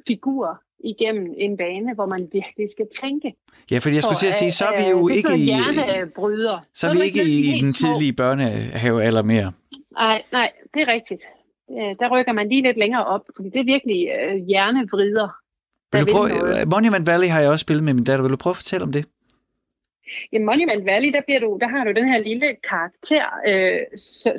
figur 0.07 0.63
igennem 0.85 1.35
en 1.37 1.57
bane, 1.57 1.95
hvor 1.95 2.07
man 2.07 2.29
virkelig 2.33 2.71
skal 2.71 2.87
tænke. 3.01 3.35
Ja, 3.71 3.79
fordi 3.79 3.95
jeg 3.95 4.03
skulle 4.03 4.19
til 4.19 4.27
at 4.27 4.35
sige, 4.35 4.51
så 4.51 4.65
er 4.65 4.85
vi 4.85 4.91
jo 4.91 5.09
ikke 5.09 5.35
i... 5.35 5.45
Hjernebryder. 5.45 6.59
Så 6.75 6.89
er 6.89 6.93
vi 6.95 7.01
ikke 7.01 7.25
i 7.25 7.61
den 7.61 7.73
tidlige 7.73 8.13
børnehave 8.13 9.05
eller 9.05 9.23
mere. 9.23 9.53
Nej, 9.93 10.23
nej, 10.33 10.53
det 10.75 10.83
er 10.83 10.93
rigtigt. 10.93 11.23
Der 12.01 12.09
rykker 12.19 12.33
man 12.33 12.49
lige 12.49 12.63
lidt 12.63 12.77
længere 12.77 13.05
op, 13.07 13.21
fordi 13.37 13.49
det 13.49 13.61
er 13.61 13.65
virkelig 13.65 14.09
øh, 14.09 14.47
hjernevrider. 14.47 15.42
Vil 15.93 16.07
du 16.07 16.13
prøve, 16.13 16.67
Monument 16.67 17.07
Valley 17.07 17.29
har 17.29 17.41
jeg 17.41 17.51
også 17.51 17.63
spillet 17.63 17.85
med 17.85 17.95
min 17.95 18.05
datter. 18.05 18.23
Vil 18.23 18.33
du 18.33 18.37
prøve 18.37 18.53
at 18.53 18.57
fortælle 18.57 18.85
om 18.85 18.93
det? 18.93 19.05
I 20.33 20.39
Monument 20.39 20.85
Valley, 20.87 21.13
der, 21.13 21.21
bliver 21.27 21.41
du, 21.41 21.59
der 21.61 21.69
har 21.69 21.85
du 21.85 21.93
den 21.93 22.09
her 22.09 22.19
lille 22.19 22.57
karakter, 22.71 23.25
øh, 23.47 23.81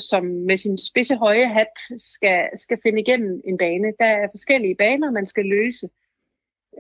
som 0.10 0.26
med 0.26 0.58
sin 0.58 0.78
spidse 0.78 1.16
høje 1.16 1.48
hat 1.48 1.76
skal, 1.98 2.50
skal 2.58 2.78
finde 2.84 3.02
igennem 3.02 3.42
en 3.46 3.58
bane. 3.58 3.94
Der 4.00 4.06
er 4.06 4.28
forskellige 4.32 4.76
baner, 4.76 5.12
man 5.12 5.26
skal 5.26 5.46
løse. 5.46 5.90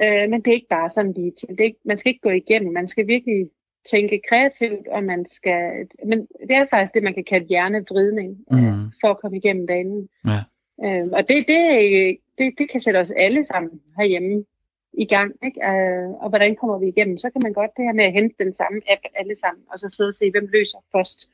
Øh, 0.03 0.30
men 0.30 0.42
det 0.42 0.48
er 0.48 0.60
ikke 0.60 0.75
bare 0.77 0.89
sådan 0.89 1.13
lige 1.13 1.32
til. 1.39 1.48
Det 1.50 1.60
er 1.60 1.63
ikke, 1.63 1.80
man 1.86 1.98
skal 1.98 2.10
ikke 2.10 2.22
gå 2.22 2.30
igennem. 2.30 2.74
Man 2.74 2.88
skal 2.88 3.08
virkelig 3.08 3.50
tænke 3.92 4.22
kreativt, 4.30 4.88
og 4.88 5.03
man 5.03 5.25
skal... 5.32 5.88
Men 6.06 6.27
det 6.48 6.56
er 6.56 6.65
faktisk 6.70 6.94
det, 6.94 7.03
man 7.03 7.13
kan 7.13 7.24
kalde 7.24 7.46
hjernevridning, 7.46 8.38
mm. 8.51 8.58
øh, 8.58 8.92
for 9.01 9.08
at 9.08 9.20
komme 9.22 9.38
igennem 9.38 9.65
banen. 9.65 10.10
Ja. 10.27 10.42
Øh, 10.86 11.08
og 11.12 11.27
det, 11.27 11.46
det, 11.48 11.60
det, 12.38 12.53
det 12.58 12.70
kan 12.72 12.82
sætte 12.82 12.98
os 12.98 13.12
alle 13.12 13.46
sammen 13.46 13.72
herhjemme 13.98 14.44
i 14.94 15.06
gang. 15.06 15.32
Ikke? 15.46 15.60
Øh, 15.70 16.10
og 16.24 16.30
hvordan 16.30 16.56
kommer 16.56 16.78
vi 16.80 16.88
igennem? 16.88 17.18
Så 17.18 17.30
kan 17.30 17.42
man 17.44 17.54
godt 17.54 17.72
det 17.78 17.86
her 17.86 17.94
med 17.94 18.06
at 18.06 18.14
hente 18.14 18.36
den 18.44 18.54
samme 18.54 18.82
app 18.92 19.02
alle 19.16 19.36
sammen, 19.36 19.64
og 19.72 19.80
så 19.80 19.90
sidde 19.90 20.08
og 20.08 20.16
se, 20.16 20.32
hvem 20.32 20.48
løser 20.54 20.78
først 20.92 21.32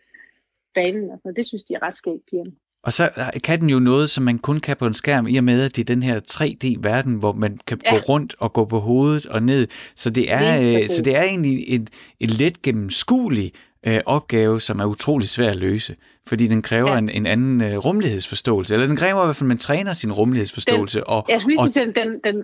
banen. 0.76 1.10
Og 1.12 1.20
så. 1.24 1.34
Det 1.36 1.46
synes 1.46 1.64
de 1.64 1.74
er 1.74 1.82
ret 1.82 1.96
skægt, 1.96 2.26
pigerne. 2.30 2.52
Og 2.84 2.94
så 2.94 3.32
kan 3.44 3.60
den 3.60 3.70
jo 3.70 3.80
noget, 3.80 4.10
som 4.10 4.24
man 4.24 4.40
kun 4.40 4.60
kan 4.60 4.78
på 4.78 4.86
en 4.86 4.94
skærm, 4.94 5.28
i 5.28 5.38
og 5.38 5.44
med, 5.44 5.62
at 5.62 5.76
det 5.76 5.82
er 5.82 5.96
den 5.96 6.04
her 6.04 6.20
3D-verden, 6.32 7.14
hvor 7.14 7.34
man 7.34 7.60
kan 7.68 7.80
ja. 7.86 7.96
gå 7.96 7.98
rundt 7.98 8.36
og 8.40 8.54
gå 8.54 8.66
på 8.66 8.80
hovedet 8.80 9.26
og 9.26 9.44
ned. 9.44 9.68
Så 9.96 10.10
det 10.10 10.32
er, 10.32 10.60
det 10.60 10.84
øh, 10.84 10.90
så 10.90 11.02
det 11.02 11.16
er 11.16 11.24
egentlig 11.24 11.70
en, 11.70 11.88
en 12.20 12.30
let 12.30 12.62
gennemskuelig 12.62 13.52
øh, 13.88 14.00
opgave, 14.06 14.62
som 14.62 14.80
er 14.80 14.86
utrolig 14.86 15.30
svær 15.30 15.50
at 15.50 15.56
løse, 15.56 15.96
fordi 16.28 16.48
den 16.48 16.62
kræver 16.62 16.92
ja. 16.92 16.98
en, 16.98 17.10
en 17.10 17.26
anden 17.26 17.62
øh, 17.62 17.78
rumlighedsforståelse, 17.78 18.74
eller 18.74 18.88
den 18.88 18.96
kræver 18.96 19.24
i 19.24 19.26
hvert 19.26 19.36
fald, 19.36 19.46
at 19.46 19.48
man 19.48 19.58
træner 19.58 19.94
sin 19.94 20.12
rumlighedsforståelse. 20.12 21.00
Den, 21.00 21.08
og, 21.08 21.26
jeg 21.30 21.42
synes, 21.42 21.60
og, 21.60 21.68
den, 21.76 21.96
den, 21.96 22.20
den 22.24 22.44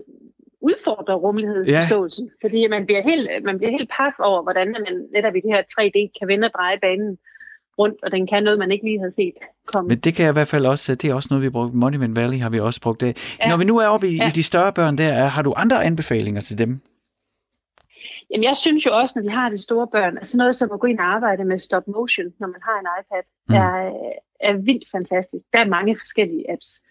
udfordrer 0.70 1.16
rumlighedsforståelsen, 1.26 2.26
ja. 2.26 2.46
fordi 2.46 2.68
man 2.68 2.86
bliver, 2.86 3.02
helt, 3.10 3.26
man 3.50 3.58
bliver 3.58 3.72
helt 3.72 3.90
paf 3.98 4.16
over, 4.20 4.42
hvordan 4.44 4.68
man 4.76 4.84
netop 5.16 5.36
i 5.36 5.42
det 5.46 5.52
her 5.54 5.62
3D 5.74 6.00
kan 6.20 6.28
vende 6.28 6.46
og 6.48 6.54
dreje 6.58 6.80
banen 6.86 7.18
rundt, 7.80 8.04
og 8.04 8.12
den 8.12 8.28
kan 8.28 8.44
noget, 8.44 8.60
man 8.60 8.72
ikke 8.72 8.86
lige 8.86 9.00
havde 9.00 9.16
set 9.22 9.34
komme. 9.66 9.88
Men 9.88 9.98
det 10.00 10.16
kan 10.16 10.24
jeg 10.26 10.32
i 10.32 10.38
hvert 10.40 10.48
fald 10.48 10.66
også, 10.66 10.96
det 10.96 11.10
er 11.10 11.16
også 11.16 11.28
noget, 11.32 11.44
vi 11.44 11.50
brugt. 11.50 11.74
Monument 11.74 12.16
Valley 12.16 12.40
har 12.40 12.50
vi 12.50 12.60
også 12.60 12.82
brugt 12.82 13.02
det. 13.02 13.38
Ja. 13.40 13.50
Når 13.50 13.58
vi 13.58 13.66
nu 13.66 13.78
er 13.78 13.88
oppe 13.88 14.08
i, 14.08 14.16
ja. 14.16 14.28
i 14.28 14.32
de 14.32 14.44
større 14.44 14.74
børn 14.74 14.98
der, 14.98 15.14
har 15.14 15.42
du 15.42 15.54
andre 15.58 15.84
anbefalinger 15.84 16.42
til 16.42 16.58
dem? 16.58 16.82
Jamen, 18.30 18.44
jeg 18.44 18.58
synes 18.58 18.86
jo 18.86 18.92
også, 19.02 19.14
når 19.16 19.24
vi 19.24 19.34
har 19.40 19.50
de 19.50 19.58
store 19.58 19.88
børn, 19.88 20.18
altså 20.18 20.38
noget 20.38 20.56
som 20.56 20.70
at 20.74 20.80
gå 20.80 20.88
ind 20.88 21.00
og 21.00 21.06
arbejde 21.06 21.46
med 21.46 21.60
stop 21.60 21.88
motion, 21.88 22.26
når 22.40 22.48
man 22.48 22.62
har 22.68 22.78
en 22.80 22.88
iPad, 23.00 23.24
mm. 23.50 23.56
er, 23.56 23.76
er 24.50 24.54
vildt 24.54 24.86
fantastisk. 24.92 25.44
Der 25.54 25.60
er 25.60 25.68
mange 25.68 25.98
forskellige 26.04 26.52
apps, 26.52 26.82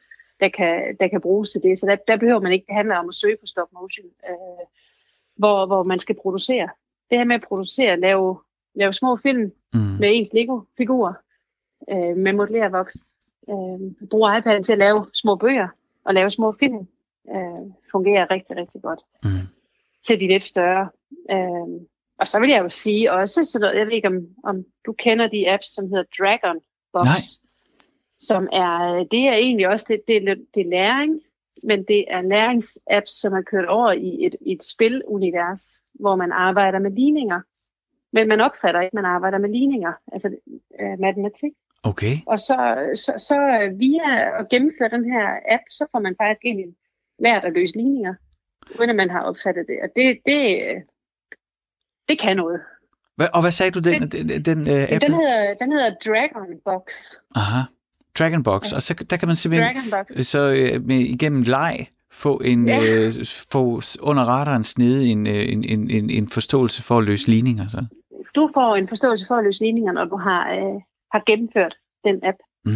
der 0.44 0.50
kan, 0.50 0.96
der 1.00 1.08
kan 1.08 1.20
bruges 1.20 1.50
til 1.50 1.62
det, 1.62 1.78
så 1.78 1.86
der, 1.86 1.96
der 2.08 2.16
behøver 2.16 2.40
man 2.40 2.52
ikke, 2.52 2.66
det 2.66 2.74
handler 2.74 2.96
om 2.96 3.08
at 3.08 3.14
søge 3.14 3.36
på 3.40 3.46
stop 3.46 3.68
motion, 3.72 4.06
øh, 4.28 4.64
hvor, 5.36 5.66
hvor 5.66 5.84
man 5.84 5.98
skal 5.98 6.16
producere. 6.22 6.68
Det 7.10 7.18
her 7.18 7.24
med 7.24 7.34
at 7.34 7.48
producere, 7.48 8.00
lave, 8.00 8.38
lave 8.74 8.92
små 8.92 9.16
film 9.16 9.52
mm. 9.74 9.80
med 10.00 10.08
ens 10.12 10.32
Lego-figurer, 10.32 11.14
øh, 11.90 12.16
med 12.16 12.32
modellervoks, 12.32 12.96
øh, 13.50 14.08
bruge 14.10 14.38
iPad 14.38 14.64
til 14.64 14.73
at 14.73 14.78
lave 14.78 15.06
små 15.14 15.36
bøger 15.36 15.69
og 16.04 16.14
lave 16.14 16.30
små 16.30 16.54
film, 16.60 16.86
øh, 17.34 17.64
fungerer 17.92 18.30
rigtig, 18.30 18.56
rigtig 18.56 18.82
godt. 18.82 19.00
Mm. 19.25 19.47
Til 20.06 20.21
de 20.21 20.28
lidt 20.28 20.45
større. 20.45 20.88
Øh, 21.30 21.80
og 22.19 22.28
så 22.28 22.40
vil 22.40 22.50
jeg 22.50 22.62
jo 22.62 22.69
sige 22.69 23.12
også, 23.12 23.45
så 23.45 23.73
jeg 23.75 23.86
ved 23.86 23.92
ikke, 23.92 24.08
om, 24.08 24.26
om 24.45 24.64
du 24.86 24.92
kender 24.92 25.26
de 25.26 25.50
apps, 25.50 25.75
som 25.75 25.88
hedder 25.88 26.04
Dragon 26.19 26.60
Box. 26.92 27.04
Nej. 27.04 27.21
Som 28.28 28.49
er, 28.52 29.06
det 29.10 29.28
er 29.28 29.34
egentlig 29.34 29.69
også, 29.69 29.87
det, 29.89 30.00
det, 30.08 30.47
det 30.54 30.60
er 30.60 30.71
læring, 30.71 31.21
men 31.65 31.84
det 31.84 32.04
er 32.08 32.23
læringsapps, 32.23 33.10
som 33.21 33.32
er 33.32 33.43
kørt 33.43 33.69
over 33.69 33.93
i 33.93 34.26
et, 34.26 34.37
et 34.47 34.65
spilunivers, 34.65 35.80
hvor 35.95 36.17
man 36.17 36.32
arbejder 36.32 36.78
med 36.78 36.91
ligninger. 36.91 37.41
Men 38.13 38.28
man 38.28 38.41
opfatter 38.41 38.80
ikke, 38.80 38.97
man 38.97 39.04
arbejder 39.04 39.39
med 39.39 39.50
ligninger, 39.50 39.93
altså 40.13 40.28
øh, 40.80 40.99
matematik. 41.00 41.52
Okay. 41.82 42.15
Og 42.26 42.39
så, 42.39 42.56
så, 42.95 43.13
så 43.19 43.37
via 43.76 44.39
at 44.41 44.49
gennemføre 44.49 44.89
den 44.89 45.04
her 45.13 45.26
app, 45.49 45.63
så 45.71 45.87
får 45.93 45.99
man 45.99 46.15
faktisk 46.21 46.45
egentlig 46.45 46.75
lært 47.19 47.45
at 47.45 47.52
løse 47.52 47.76
ligninger, 47.76 48.15
uden 48.78 48.91
at 48.91 48.97
man 48.97 49.10
har 49.10 49.23
opfattet 49.23 49.67
det. 49.69 49.78
Og 49.82 49.89
det, 49.97 50.19
det, 50.26 50.43
det 52.08 52.19
kan 52.19 52.37
noget. 52.37 52.60
Hva, 53.17 53.26
og 53.34 53.41
hvad 53.41 53.50
sagde 53.50 53.73
du, 53.76 53.80
den, 53.80 54.02
den, 54.02 54.28
den, 54.28 54.45
den 54.45 54.58
uh, 54.58 54.82
app? 54.93 55.02
Den 55.06 55.15
hedder, 55.21 55.54
den 55.54 55.73
hedder 55.73 55.91
Dragon 56.06 56.60
Box. 56.65 56.84
Aha, 57.37 57.60
Dragon 58.18 58.42
Box. 58.42 58.70
Ja. 58.70 58.76
Og 58.76 58.82
så 58.82 58.94
der 59.10 59.16
kan 59.16 59.28
man 59.28 59.36
simpelthen 59.36 60.24
så 60.24 60.48
uh, 60.48 60.86
med, 60.86 60.96
igennem 60.96 61.42
leg 61.42 61.86
få 62.12 62.40
en 62.44 62.68
ja. 62.68 62.84
øh, 62.84 63.12
få 63.52 63.80
under 64.02 64.24
radaren 64.24 64.64
snede 64.64 65.06
en, 65.06 65.26
en, 65.26 65.64
en, 65.64 65.90
en, 65.90 66.10
en 66.10 66.28
forståelse 66.28 66.82
for 66.82 66.98
at 66.98 67.04
løse 67.04 67.28
ligninger 67.28 67.68
så. 67.68 67.84
Du 68.34 68.50
får 68.54 68.76
en 68.76 68.88
forståelse 68.88 69.26
for 69.26 69.34
at 69.34 69.44
løse 69.44 69.60
ligninger, 69.60 69.92
når 69.92 70.04
du 70.04 70.16
har, 70.16 70.52
øh, 70.52 70.80
har 71.12 71.22
gennemført 71.26 71.76
den 72.04 72.20
app. 72.24 72.38
Mm. 72.64 72.72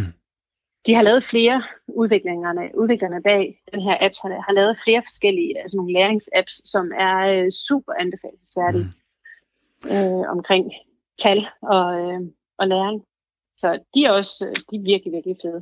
De 0.85 0.93
har 0.93 1.01
lavet 1.01 1.23
flere 1.23 1.63
udviklingerne, 1.87 2.61
udviklerne 2.77 3.21
bag 3.23 3.61
den 3.73 3.81
her 3.81 3.97
app, 4.01 4.13
har, 4.21 4.29
har 4.47 4.53
lavet 4.53 4.77
flere 4.83 5.01
forskellige 5.05 5.61
altså 5.61 5.77
nogle 5.77 5.93
læringsapps, 5.93 6.69
som 6.71 6.91
er 6.99 7.17
øh, 7.33 7.51
super 7.51 7.93
anbefalesværdige. 7.99 8.83
Mm 8.83 8.99
øh, 9.85 10.23
omkring 10.35 10.71
tal 11.19 11.47
og, 11.61 11.99
øh, 11.99 12.19
og 12.57 12.67
læring. 12.67 13.01
Så 13.59 13.79
de 13.95 14.05
er 14.05 14.11
også 14.11 14.45
øh, 14.45 14.55
de 14.71 14.75
er 14.75 14.83
virkelig, 14.83 15.13
virkelig 15.13 15.35
fede. 15.41 15.59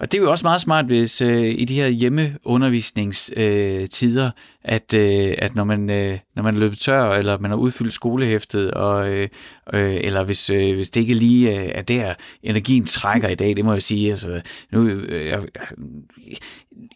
Og 0.00 0.12
det 0.12 0.18
er 0.18 0.22
jo 0.22 0.30
også 0.30 0.44
meget 0.44 0.60
smart, 0.60 0.84
hvis 0.84 1.20
øh, 1.20 1.44
i 1.44 1.64
de 1.64 1.74
her 1.74 1.88
hjemmeundervisningstider, 1.88 4.26
øh, 4.26 4.32
at, 4.64 4.94
øh, 4.94 5.34
at 5.38 5.54
når 5.54 5.64
man 5.64 5.90
øh, 5.90 6.18
når 6.36 6.42
man 6.42 6.54
er 6.54 6.58
løbet 6.58 6.78
tør, 6.78 7.10
eller 7.10 7.38
man 7.38 7.50
har 7.50 7.58
udfyldt 7.58 7.92
skolehæftet, 7.92 8.70
og, 8.70 9.08
øh, 9.08 9.28
øh, 9.72 9.94
eller 9.94 10.24
hvis, 10.24 10.50
øh, 10.50 10.74
hvis 10.74 10.90
det 10.90 11.00
ikke 11.00 11.14
lige 11.14 11.60
øh, 11.60 11.70
er 11.74 11.82
der, 11.82 12.14
energien 12.42 12.84
trækker 12.84 13.28
i 13.28 13.34
dag, 13.34 13.56
det 13.56 13.64
må 13.64 13.72
jeg 13.72 13.82
sige. 13.82 14.10
Altså, 14.10 14.40
nu, 14.72 14.88
øh, 14.88 15.26
jeg, 15.26 15.42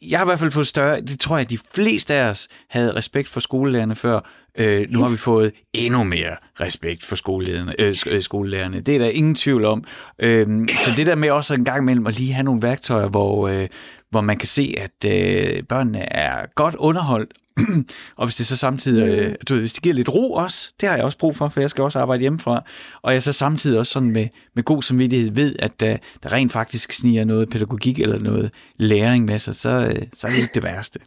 jeg 0.02 0.18
har 0.18 0.24
i 0.24 0.28
hvert 0.28 0.38
fald 0.38 0.50
fået 0.50 0.66
større, 0.66 1.00
det 1.00 1.20
tror 1.20 1.36
jeg, 1.36 1.44
at 1.44 1.50
de 1.50 1.58
fleste 1.74 2.14
af 2.14 2.30
os 2.30 2.48
havde 2.68 2.94
respekt 2.94 3.28
for 3.28 3.40
skolelærerne 3.40 3.94
før, 3.94 4.20
Øh, 4.58 4.86
nu 4.90 5.02
har 5.02 5.08
vi 5.08 5.16
fået 5.16 5.52
endnu 5.72 6.04
mere 6.04 6.36
respekt 6.60 7.04
for 7.04 7.16
skolelederne, 7.16 7.74
øh, 7.78 7.96
øh, 8.06 8.22
skolelærerne. 8.22 8.80
Det 8.80 8.94
er 8.94 8.98
der 8.98 9.08
ingen 9.08 9.34
tvivl 9.34 9.64
om. 9.64 9.84
Øh, 10.18 10.68
så 10.68 10.90
det 10.96 11.06
der 11.06 11.14
med 11.14 11.30
også 11.30 11.54
en 11.54 11.64
gang 11.64 11.82
imellem 11.82 12.06
at 12.06 12.18
lige 12.18 12.32
have 12.32 12.44
nogle 12.44 12.62
værktøjer, 12.62 13.08
hvor, 13.08 13.48
øh, 13.48 13.68
hvor 14.10 14.20
man 14.20 14.36
kan 14.36 14.46
se, 14.46 14.74
at 14.78 15.10
øh, 15.12 15.62
børnene 15.62 16.12
er 16.12 16.46
godt 16.54 16.74
underholdt, 16.74 17.32
og 18.18 18.26
hvis 18.26 18.36
det 18.36 18.46
så 18.46 18.56
samtidig, 18.56 19.20
øh, 19.20 19.34
du 19.48 19.54
ved, 19.54 19.60
hvis 19.60 19.72
det 19.72 19.82
giver 19.82 19.94
lidt 19.94 20.14
ro 20.14 20.32
også, 20.32 20.72
det 20.80 20.88
har 20.88 20.96
jeg 20.96 21.04
også 21.04 21.18
brug 21.18 21.36
for, 21.36 21.48
for 21.48 21.60
jeg 21.60 21.70
skal 21.70 21.84
også 21.84 21.98
arbejde 21.98 22.20
hjemmefra, 22.20 22.62
og 23.02 23.12
jeg 23.12 23.22
så 23.22 23.32
samtidig 23.32 23.78
også 23.78 23.92
sådan 23.92 24.10
med, 24.10 24.28
med 24.54 24.62
god 24.64 24.82
samvittighed 24.82 25.30
ved, 25.30 25.56
at 25.58 25.80
der, 25.80 25.96
der 26.22 26.32
rent 26.32 26.52
faktisk 26.52 26.92
sniger 26.92 27.24
noget 27.24 27.50
pædagogik 27.50 28.00
eller 28.00 28.18
noget 28.18 28.52
læring 28.76 29.24
med 29.24 29.38
sig, 29.38 29.54
så, 29.54 29.68
øh, 29.68 30.02
så 30.14 30.26
er 30.26 30.30
det 30.30 30.38
ikke 30.38 30.54
det 30.54 30.62
værste. 30.62 31.00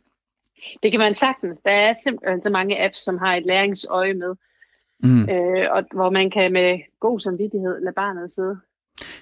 Det 0.83 0.91
kan 0.91 0.99
man 0.99 1.13
sagtens. 1.13 1.59
Der 1.65 1.71
er 1.71 1.93
simpelthen 2.03 2.41
så 2.41 2.49
mange 2.49 2.83
apps, 2.85 2.97
som 2.97 3.17
har 3.17 3.35
et 3.35 3.45
læringsøje 3.45 4.13
med, 4.13 4.35
mm. 5.03 5.29
øh, 5.29 5.71
og 5.71 5.83
hvor 5.93 6.09
man 6.09 6.31
kan 6.31 6.53
med 6.53 6.79
god 6.99 7.19
samvittighed 7.19 7.83
lade 7.83 7.95
barnet 7.95 8.31
sidde. 8.31 8.57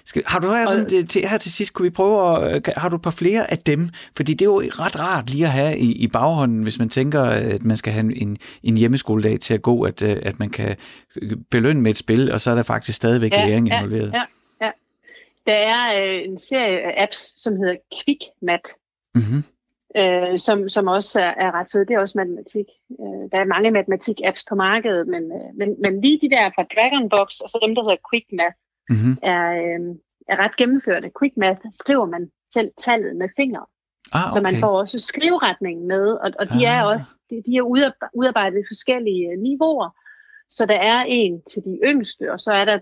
Skal, 0.04 0.22
har 0.26 0.40
du 0.40 0.46
her, 0.46 0.66
sådan, 0.66 1.06
til, 1.06 1.22
her 1.28 1.38
til 1.38 1.52
sidst, 1.52 1.72
kunne 1.72 1.84
vi 1.84 1.90
prøve 1.90 2.46
at, 2.46 2.54
øh, 2.54 2.62
har 2.76 2.88
du 2.88 2.96
et 2.96 3.02
par 3.02 3.10
flere 3.10 3.50
af 3.50 3.58
dem? 3.58 3.88
Fordi 4.16 4.32
det 4.32 4.42
er 4.42 4.50
jo 4.50 4.60
ret 4.60 5.00
rart 5.00 5.30
lige 5.30 5.44
at 5.44 5.50
have 5.50 5.78
i, 5.78 5.92
i 5.92 6.08
baghånden, 6.08 6.62
hvis 6.62 6.78
man 6.78 6.88
tænker, 6.88 7.22
at 7.22 7.64
man 7.64 7.76
skal 7.76 7.92
have 7.92 8.16
en, 8.16 8.36
en 8.62 8.76
hjemmeskoledag 8.76 9.40
til 9.40 9.54
at 9.54 9.62
gå, 9.62 9.82
at, 9.82 10.02
øh, 10.02 10.16
at 10.22 10.38
man 10.38 10.50
kan 10.50 10.76
belønne 11.50 11.82
med 11.82 11.90
et 11.90 11.96
spil, 11.96 12.32
og 12.32 12.40
så 12.40 12.50
er 12.50 12.54
der 12.54 12.62
faktisk 12.62 12.96
stadigvæk 12.96 13.32
ja, 13.32 13.46
læring 13.46 13.68
involveret. 13.72 14.12
Ja, 14.12 14.24
ja. 14.60 14.70
Der 15.46 15.54
er 15.54 16.02
øh, 16.02 16.22
en 16.24 16.38
serie 16.38 16.78
af 16.78 17.02
apps, 17.02 17.42
som 17.42 17.56
hedder 17.56 17.76
QuickMat, 17.96 18.66
mm-hmm. 19.14 19.42
øh, 19.96 20.38
som, 20.38 20.68
som 20.68 20.86
også 20.86 21.20
er, 21.20 21.34
er 21.44 21.50
ret 21.54 21.66
fed. 21.72 21.86
Det 21.86 21.94
er 21.94 22.00
også 22.00 22.18
matematik. 22.18 22.66
Øh, 23.00 23.22
der 23.32 23.38
er 23.38 23.44
mange 23.54 23.70
matematik-apps 23.70 24.44
på 24.48 24.54
markedet, 24.54 25.08
men, 25.08 25.22
øh, 25.22 25.48
men, 25.58 25.68
men 25.82 26.00
lige 26.00 26.18
de 26.22 26.30
der 26.30 26.50
fra 26.54 26.66
Dragonbox, 26.74 27.40
og 27.40 27.48
så 27.48 27.58
dem, 27.66 27.74
der 27.74 27.82
hedder 27.82 28.06
QuickMath, 28.10 28.56
mm-hmm. 28.88 29.18
er, 29.22 29.50
øh, 29.50 29.96
er 30.28 30.36
ret 30.36 30.56
gennemførte. 30.56 31.10
QuickMath 31.18 31.60
skriver 31.80 32.06
man 32.06 32.30
selv 32.54 32.70
tallet 32.78 33.16
med 33.16 33.28
fingre. 33.36 33.66
Ah, 34.12 34.30
okay. 34.30 34.36
Så 34.36 34.42
man 34.42 34.54
får 34.60 34.78
også 34.78 34.98
skriveretningen 34.98 35.88
med, 35.88 36.06
og, 36.10 36.32
og 36.38 36.48
de 36.48 36.68
ah. 36.68 36.78
er 36.78 36.82
også 36.82 37.10
de, 37.30 37.42
de 37.46 37.56
er 37.56 37.62
udarbejdet 38.14 38.58
i 38.58 38.68
forskellige 38.68 39.30
øh, 39.32 39.38
niveauer. 39.38 39.90
Så 40.50 40.66
der 40.66 40.74
er 40.74 41.04
en 41.08 41.42
til 41.50 41.64
de 41.64 41.78
yngste, 41.84 42.32
og 42.32 42.40
så 42.40 42.52
er 42.52 42.64
der 42.64 42.78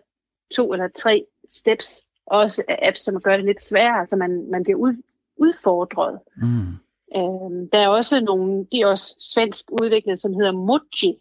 to 0.55 0.73
eller 0.73 0.89
tre 0.97 1.25
steps 1.49 2.05
også 2.27 2.63
af 2.69 2.79
apps, 2.83 3.01
som 3.01 3.21
gør 3.21 3.37
det 3.37 3.47
lidt 3.47 3.65
sværere, 3.65 4.07
så 4.09 4.17
man, 4.17 4.51
man 4.51 4.63
bliver 4.63 4.79
ud, 4.79 5.03
udfordret. 5.37 6.19
Mm. 6.37 6.73
Øhm, 7.17 7.71
der 7.71 7.79
er 7.79 7.89
også 7.89 8.21
nogle, 8.21 8.67
de 8.73 8.81
er 8.81 8.87
også 8.87 9.17
svensk 9.35 9.65
udviklet, 9.83 10.21
som 10.21 10.35
hedder 10.35 10.53
Moji. 10.53 11.19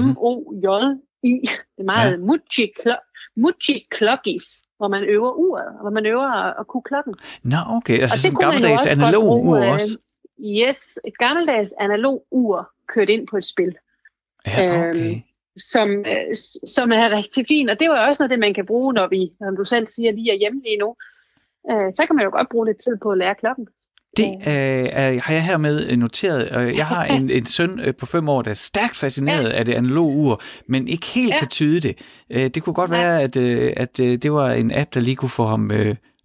M-O-J-I. 0.00 1.40
Det 1.76 1.78
er 1.78 1.84
meget 1.84 2.12
ja. 2.12 2.16
Moji, 2.16 2.72
Moji 3.36 3.86
Clockies, 3.96 4.64
hvor 4.76 4.88
man 4.88 5.04
øver 5.04 5.32
uret, 5.32 5.80
hvor 5.80 5.90
man 5.90 6.06
øver 6.06 6.28
at, 6.44 6.54
at 6.58 6.66
kunne 6.66 6.82
klokken. 6.82 7.14
Nå, 7.42 7.56
okay. 7.68 8.00
Altså 8.00 8.22
sådan 8.22 8.36
en 8.36 8.40
gammeldags 8.40 8.86
analog 8.86 9.44
ur 9.44 9.58
også? 9.58 9.98
Yes, 10.40 10.98
et 11.04 11.18
gammeldags 11.18 11.72
analog 11.80 12.26
ur 12.30 12.70
kørt 12.88 13.08
ind 13.08 13.26
på 13.26 13.36
et 13.36 13.44
spil. 13.44 13.76
Ja, 14.46 14.88
okay. 14.88 15.10
Øhm, 15.10 15.22
som, 15.56 15.90
øh, 15.90 16.36
som 16.66 16.92
er 16.92 17.10
rigtig 17.10 17.46
fint. 17.48 17.70
Og 17.70 17.80
det 17.80 17.88
var 17.88 18.08
også 18.08 18.22
noget, 18.22 18.30
det 18.30 18.38
man 18.38 18.54
kan 18.54 18.66
bruge, 18.66 18.94
når 18.94 19.06
vi, 19.06 19.32
som 19.38 19.56
du 19.56 19.64
selv 19.64 19.88
siger, 19.88 20.12
lige 20.12 20.32
er 20.32 20.38
hjemme 20.38 20.62
lige 20.62 20.78
nu. 20.78 20.96
Øh, 21.70 21.92
så 21.96 22.06
kan 22.06 22.16
man 22.16 22.24
jo 22.24 22.30
godt 22.30 22.48
bruge 22.48 22.66
lidt 22.66 22.82
tid 22.84 22.96
på 23.02 23.10
at 23.10 23.18
lære 23.18 23.34
klokken. 23.34 23.68
Det 24.16 24.26
øh, 24.26 24.88
er, 24.92 25.20
har 25.20 25.32
jeg 25.32 25.44
hermed 25.44 25.96
noteret. 25.96 26.76
Jeg 26.76 26.86
har 26.86 27.04
en, 27.16 27.30
en 27.30 27.46
søn 27.46 27.80
øh, 27.80 27.94
på 27.94 28.06
fem 28.06 28.28
år, 28.28 28.42
der 28.42 28.50
er 28.50 28.54
stærkt 28.54 28.96
fascineret 28.96 29.50
ja. 29.50 29.58
af 29.58 29.64
det 29.64 29.74
analoge 29.74 30.16
ur, 30.16 30.42
men 30.68 30.88
ikke 30.88 31.06
helt 31.06 31.30
ja. 31.30 31.38
kan 31.38 31.48
tyde 31.48 31.80
det. 31.80 31.98
Øh, 32.30 32.50
det 32.50 32.62
kunne 32.62 32.74
godt 32.74 32.90
ja. 32.90 32.96
være, 32.96 33.22
at, 33.22 33.36
at 33.76 33.96
det 33.96 34.32
var 34.32 34.50
en 34.50 34.72
app, 34.74 34.94
der 34.94 35.00
lige 35.00 35.16
kunne 35.16 35.28
få 35.28 35.44
ham 35.44 35.70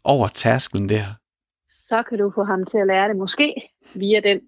over 0.04 0.27
tærskelen 0.27 0.89
der. 0.89 1.04
Så 1.69 2.04
kan 2.10 2.17
du 2.17 2.32
få 2.36 2.43
ham 2.43 2.65
til 2.65 2.77
at 2.77 2.88
lære 2.88 3.08
det, 3.08 3.17
måske 3.17 3.56
via 3.95 4.19
den 4.19 4.39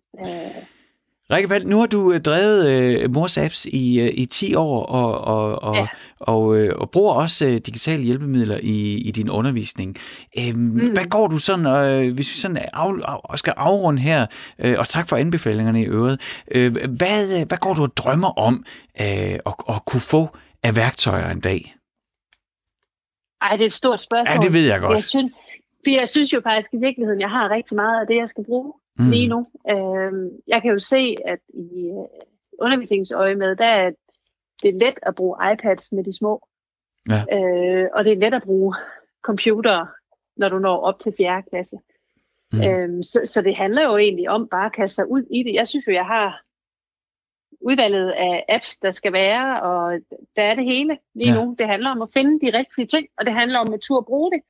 Rikke 1.34 1.67
nu 1.69 1.80
har 1.80 1.86
du 1.86 2.12
øh, 2.13 2.22
drevet 2.22 3.04
uh, 3.06 3.13
Mors 3.13 3.38
Apps 3.38 3.65
i, 3.65 4.02
uh, 4.02 4.08
i 4.08 4.26
10 4.26 4.56
år 4.56 4.86
og, 4.86 5.22
og, 5.22 5.63
og, 5.63 5.76
ja. 5.76 5.88
og, 6.19 6.41
uh, 6.41 6.69
og 6.76 6.89
bruger 6.89 7.13
også 7.13 7.46
uh, 7.46 7.52
digitale 7.52 8.04
hjælpemidler 8.04 8.60
i, 8.63 8.98
i 8.98 9.12
din 9.12 9.30
undervisning. 9.30 9.98
Uh, 10.38 10.56
mm. 10.56 10.91
Hvad 10.93 11.06
går 11.06 11.28
du 11.28 11.38
sådan, 11.38 11.65
uh, 11.65 12.13
hvis 12.13 12.34
vi 12.34 12.39
sådan 12.39 12.58
af, 12.58 12.69
af, 13.30 13.39
skal 13.39 13.54
afrunde 13.58 14.02
her, 14.02 14.26
uh, 14.65 14.74
og 14.78 14.88
tak 14.88 15.10
for 15.10 15.15
anbefalingerne 15.15 15.82
i 15.82 15.86
øvrigt, 15.86 16.46
uh, 16.56 16.62
hvad, 16.74 17.46
hvad 17.46 17.58
går 17.58 17.74
du 17.74 17.82
og 17.82 17.98
drømmer 17.98 18.39
om 18.39 18.65
uh, 19.00 19.06
at, 19.06 19.54
at 19.69 19.86
kunne 19.86 20.02
få 20.02 20.28
af 20.63 20.76
værktøjer 20.76 21.30
en 21.30 21.39
dag? 21.39 21.76
Ej, 23.41 23.56
det 23.56 23.62
er 23.62 23.67
et 23.67 23.74
stort 23.74 24.02
spørgsmål. 24.02 24.36
Ja, 24.36 24.41
det 24.41 24.54
ved 24.54 24.65
jeg 24.65 24.80
godt. 24.80 24.96
Jeg 24.96 25.04
synes, 25.04 25.32
for 25.84 25.91
jeg 25.91 26.10
synes 26.10 26.34
jo 26.34 26.41
faktisk 26.43 26.69
i 26.74 26.78
virkeligheden, 26.78 27.22
jeg 27.22 27.30
har 27.30 27.50
rigtig 27.50 27.76
meget 27.76 28.02
af 28.02 28.08
det, 28.08 28.15
jeg 28.15 28.30
skal 28.30 28.46
bruge 28.46 28.74
mm. 28.99 29.10
lige 29.10 29.27
nu. 29.27 29.47
Øh, 29.69 30.32
jeg 30.47 30.62
kan 30.62 30.71
jo 30.71 30.79
se, 30.79 31.15
at 31.25 31.39
i 31.53 31.89
øh, 31.89 32.08
undervisningsøje 32.60 33.36
med, 33.36 33.56
der 33.56 33.65
er 33.65 33.91
det 34.63 34.69
er 34.69 34.79
let 34.79 34.99
at 35.01 35.15
bruge 35.15 35.53
iPads 35.53 35.91
med 35.91 36.03
de 36.03 36.17
små. 36.17 36.47
Ja. 37.10 37.38
Øh, 37.38 37.89
og 37.93 38.06
det 38.06 38.12
er 38.12 38.17
let 38.17 38.34
at 38.34 38.43
bruge 38.43 38.75
computer, 39.21 39.86
når 40.38 40.49
du 40.49 40.60
når 40.60 40.77
op 40.77 40.99
til 40.99 41.13
4. 41.17 41.43
klasse. 41.49 41.77
Mm. 42.53 42.60
Øh, 42.60 43.03
så, 43.03 43.21
så 43.25 43.41
det 43.41 43.56
handler 43.56 43.84
jo 43.84 43.97
egentlig 43.97 44.29
om 44.29 44.47
bare 44.47 44.65
at 44.65 44.73
kaste 44.73 44.95
sig 44.95 45.12
ud 45.12 45.23
i 45.32 45.43
det. 45.43 45.53
Jeg 45.53 45.67
synes 45.67 45.88
jo, 45.88 45.91
jeg 45.91 46.06
har 46.06 46.43
udvalget 47.62 48.12
af 48.12 48.45
apps, 48.49 48.77
der 48.77 48.91
skal 48.91 49.13
være, 49.13 49.62
og 49.62 49.99
der 50.36 50.43
er 50.43 50.56
det 50.56 50.65
hele 50.65 50.97
lige 51.15 51.34
ja. 51.34 51.45
nu. 51.45 51.56
Det 51.60 51.67
handler 51.67 51.89
om 51.89 52.01
at 52.01 52.10
finde 52.13 52.45
de 52.45 52.58
rigtige 52.58 52.88
ting, 52.88 53.08
og 53.17 53.25
det 53.25 53.34
handler 53.34 53.60
om 53.60 53.73
at 53.73 53.82
turde 53.82 54.06
bruge 54.06 54.32
det, 54.32 54.41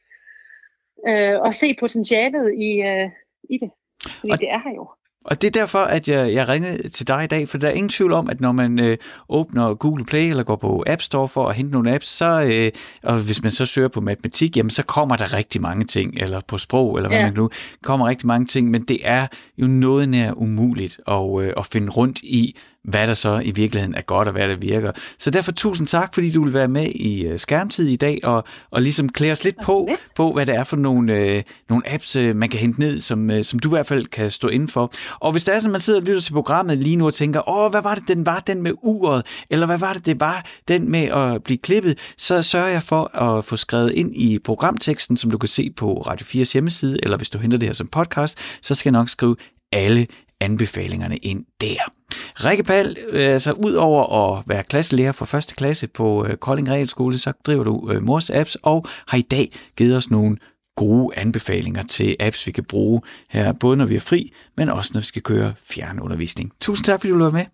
øh, 1.07 1.39
og 1.39 1.53
se 1.53 1.75
potentialet 1.79 2.53
i, 2.57 2.81
øh, 2.81 3.09
i 3.49 3.57
det. 3.57 3.71
Fordi 4.09 4.31
og, 4.31 4.39
det 4.39 4.51
er 4.51 4.59
her 4.63 4.75
jo. 4.75 4.87
Og 5.25 5.41
det 5.41 5.47
er 5.47 5.59
derfor, 5.61 5.79
at 5.79 6.07
jeg, 6.07 6.33
jeg 6.33 6.47
ringede 6.47 6.89
til 6.89 7.07
dig 7.07 7.23
i 7.23 7.27
dag, 7.27 7.49
for 7.49 7.57
der 7.57 7.67
er 7.67 7.71
ingen 7.71 7.89
tvivl 7.89 8.13
om, 8.13 8.29
at 8.29 8.41
når 8.41 8.51
man 8.51 8.79
øh, 8.79 8.97
åbner 9.29 9.73
Google 9.73 10.05
Play 10.05 10.29
eller 10.29 10.43
går 10.43 10.55
på 10.55 10.83
App 10.87 11.01
Store 11.01 11.27
for 11.27 11.47
at 11.47 11.55
hente 11.55 11.71
nogle 11.71 11.93
apps, 11.95 12.07
så, 12.07 12.41
øh, 12.53 12.71
og 13.03 13.19
hvis 13.19 13.43
man 13.43 13.51
så 13.51 13.65
søger 13.65 13.87
på 13.87 14.01
matematik, 14.01 14.57
jamen 14.57 14.69
så 14.69 14.83
kommer 14.83 15.15
der 15.15 15.33
rigtig 15.33 15.61
mange 15.61 15.85
ting, 15.85 16.13
eller 16.17 16.41
på 16.47 16.57
sprog, 16.57 16.97
eller 16.97 17.09
hvad 17.09 17.17
ja. 17.17 17.25
man 17.25 17.33
nu, 17.33 17.49
kommer 17.83 18.07
rigtig 18.07 18.27
mange 18.27 18.45
ting, 18.45 18.71
men 18.71 18.81
det 18.81 18.99
er 19.03 19.27
jo 19.57 19.67
noget 19.67 20.09
nær 20.09 20.31
umuligt 20.31 20.99
at, 21.07 21.41
øh, 21.41 21.53
at 21.57 21.65
finde 21.65 21.89
rundt 21.89 22.19
i, 22.19 22.57
hvad 22.83 23.07
der 23.07 23.13
så 23.13 23.39
i 23.39 23.51
virkeligheden 23.51 23.95
er 23.95 24.01
godt 24.01 24.27
og 24.27 24.31
hvad 24.31 24.49
der 24.49 24.55
virker. 24.55 24.91
Så 25.19 25.31
derfor 25.31 25.51
tusind 25.51 25.87
tak, 25.87 26.13
fordi 26.13 26.31
du 26.31 26.43
vil 26.43 26.53
være 26.53 26.67
med 26.67 26.87
i 26.95 27.31
uh, 27.31 27.37
skærmtid 27.37 27.87
i 27.87 27.95
dag 27.95 28.19
og, 28.23 28.43
og 28.71 28.81
ligesom 28.81 29.09
klæde 29.09 29.31
os 29.31 29.43
lidt 29.43 29.55
på, 29.63 29.89
på, 30.15 30.33
hvad 30.33 30.45
det 30.45 30.55
er 30.55 30.63
for 30.63 30.77
nogle, 30.77 31.35
uh, 31.35 31.41
nogle 31.69 31.93
apps, 31.93 32.15
uh, 32.15 32.35
man 32.35 32.49
kan 32.49 32.59
hente 32.59 32.79
ned, 32.79 32.99
som, 32.99 33.29
uh, 33.29 33.41
som 33.41 33.59
du 33.59 33.69
i 33.69 33.73
hvert 33.75 33.87
fald 33.87 34.05
kan 34.05 34.31
stå 34.31 34.47
inden 34.47 34.67
for. 34.67 34.93
Og 35.19 35.31
hvis 35.31 35.43
der 35.43 35.53
er 35.53 35.59
sådan, 35.59 35.71
man 35.71 35.81
sidder 35.81 35.99
og 35.99 36.05
lytter 36.05 36.21
til 36.21 36.33
programmet 36.33 36.77
lige 36.77 36.95
nu 36.95 37.05
og 37.05 37.13
tænker, 37.13 37.49
åh, 37.49 37.71
hvad 37.71 37.81
var 37.81 37.95
det, 37.95 38.07
den 38.07 38.25
var, 38.25 38.39
den 38.39 38.61
med 38.61 38.71
uret, 38.81 39.25
eller 39.49 39.65
hvad 39.65 39.77
var 39.77 39.93
det, 39.93 40.05
det 40.05 40.19
var, 40.19 40.45
den 40.67 40.91
med 40.91 41.03
at 41.03 41.43
blive 41.43 41.57
klippet, 41.57 41.97
så 42.17 42.41
sørger 42.41 42.67
jeg 42.67 42.83
for 42.83 43.17
at 43.17 43.45
få 43.45 43.55
skrevet 43.55 43.91
ind 43.91 44.15
i 44.15 44.39
programteksten, 44.39 45.17
som 45.17 45.31
du 45.31 45.37
kan 45.37 45.49
se 45.49 45.71
på 45.77 46.01
Radio 46.01 46.43
4's 46.43 46.53
hjemmeside, 46.53 46.99
eller 47.03 47.17
hvis 47.17 47.29
du 47.29 47.37
henter 47.37 47.57
det 47.57 47.67
her 47.67 47.73
som 47.73 47.87
podcast, 47.87 48.37
så 48.61 48.75
skal 48.75 48.89
jeg 48.89 48.99
nok 48.99 49.09
skrive 49.09 49.35
alle 49.71 50.07
anbefalingerne 50.43 51.17
ind 51.17 51.45
der. 51.61 51.93
Rikke 52.35 52.63
Pal, 52.63 52.97
øh, 53.09 53.33
altså 53.33 53.51
ud 53.53 53.73
over 53.73 54.01
at 54.37 54.43
være 54.47 54.63
klasselærer 54.63 55.11
for 55.11 55.25
første 55.25 55.55
klasse 55.55 55.87
på 55.87 56.25
øh, 56.25 56.37
Kolding 56.37 56.69
Realskole, 56.69 57.17
så 57.17 57.31
driver 57.45 57.63
du 57.63 57.91
øh, 57.91 58.03
Mors 58.03 58.29
Apps 58.29 58.57
og 58.63 58.85
har 59.07 59.17
i 59.17 59.21
dag 59.21 59.47
givet 59.77 59.97
os 59.97 60.09
nogle 60.09 60.37
gode 60.75 61.17
anbefalinger 61.17 61.83
til 61.83 62.15
apps, 62.19 62.47
vi 62.47 62.51
kan 62.51 62.63
bruge 62.63 63.01
her, 63.29 63.53
både 63.53 63.77
når 63.77 63.85
vi 63.85 63.95
er 63.95 63.99
fri, 63.99 64.33
men 64.57 64.69
også 64.69 64.91
når 64.93 65.01
vi 65.01 65.05
skal 65.05 65.21
køre 65.21 65.53
fjernundervisning. 65.63 66.51
Tusind 66.61 66.85
tak, 66.85 66.99
fordi 66.99 67.11
du 67.11 67.17
var 67.17 67.31
med. 67.31 67.45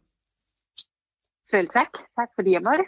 Selv 1.50 1.68
tak. 1.74 1.92
Tak 2.20 2.30
fordi 2.36 2.52
jeg 2.52 2.62
måtte. 2.62 2.84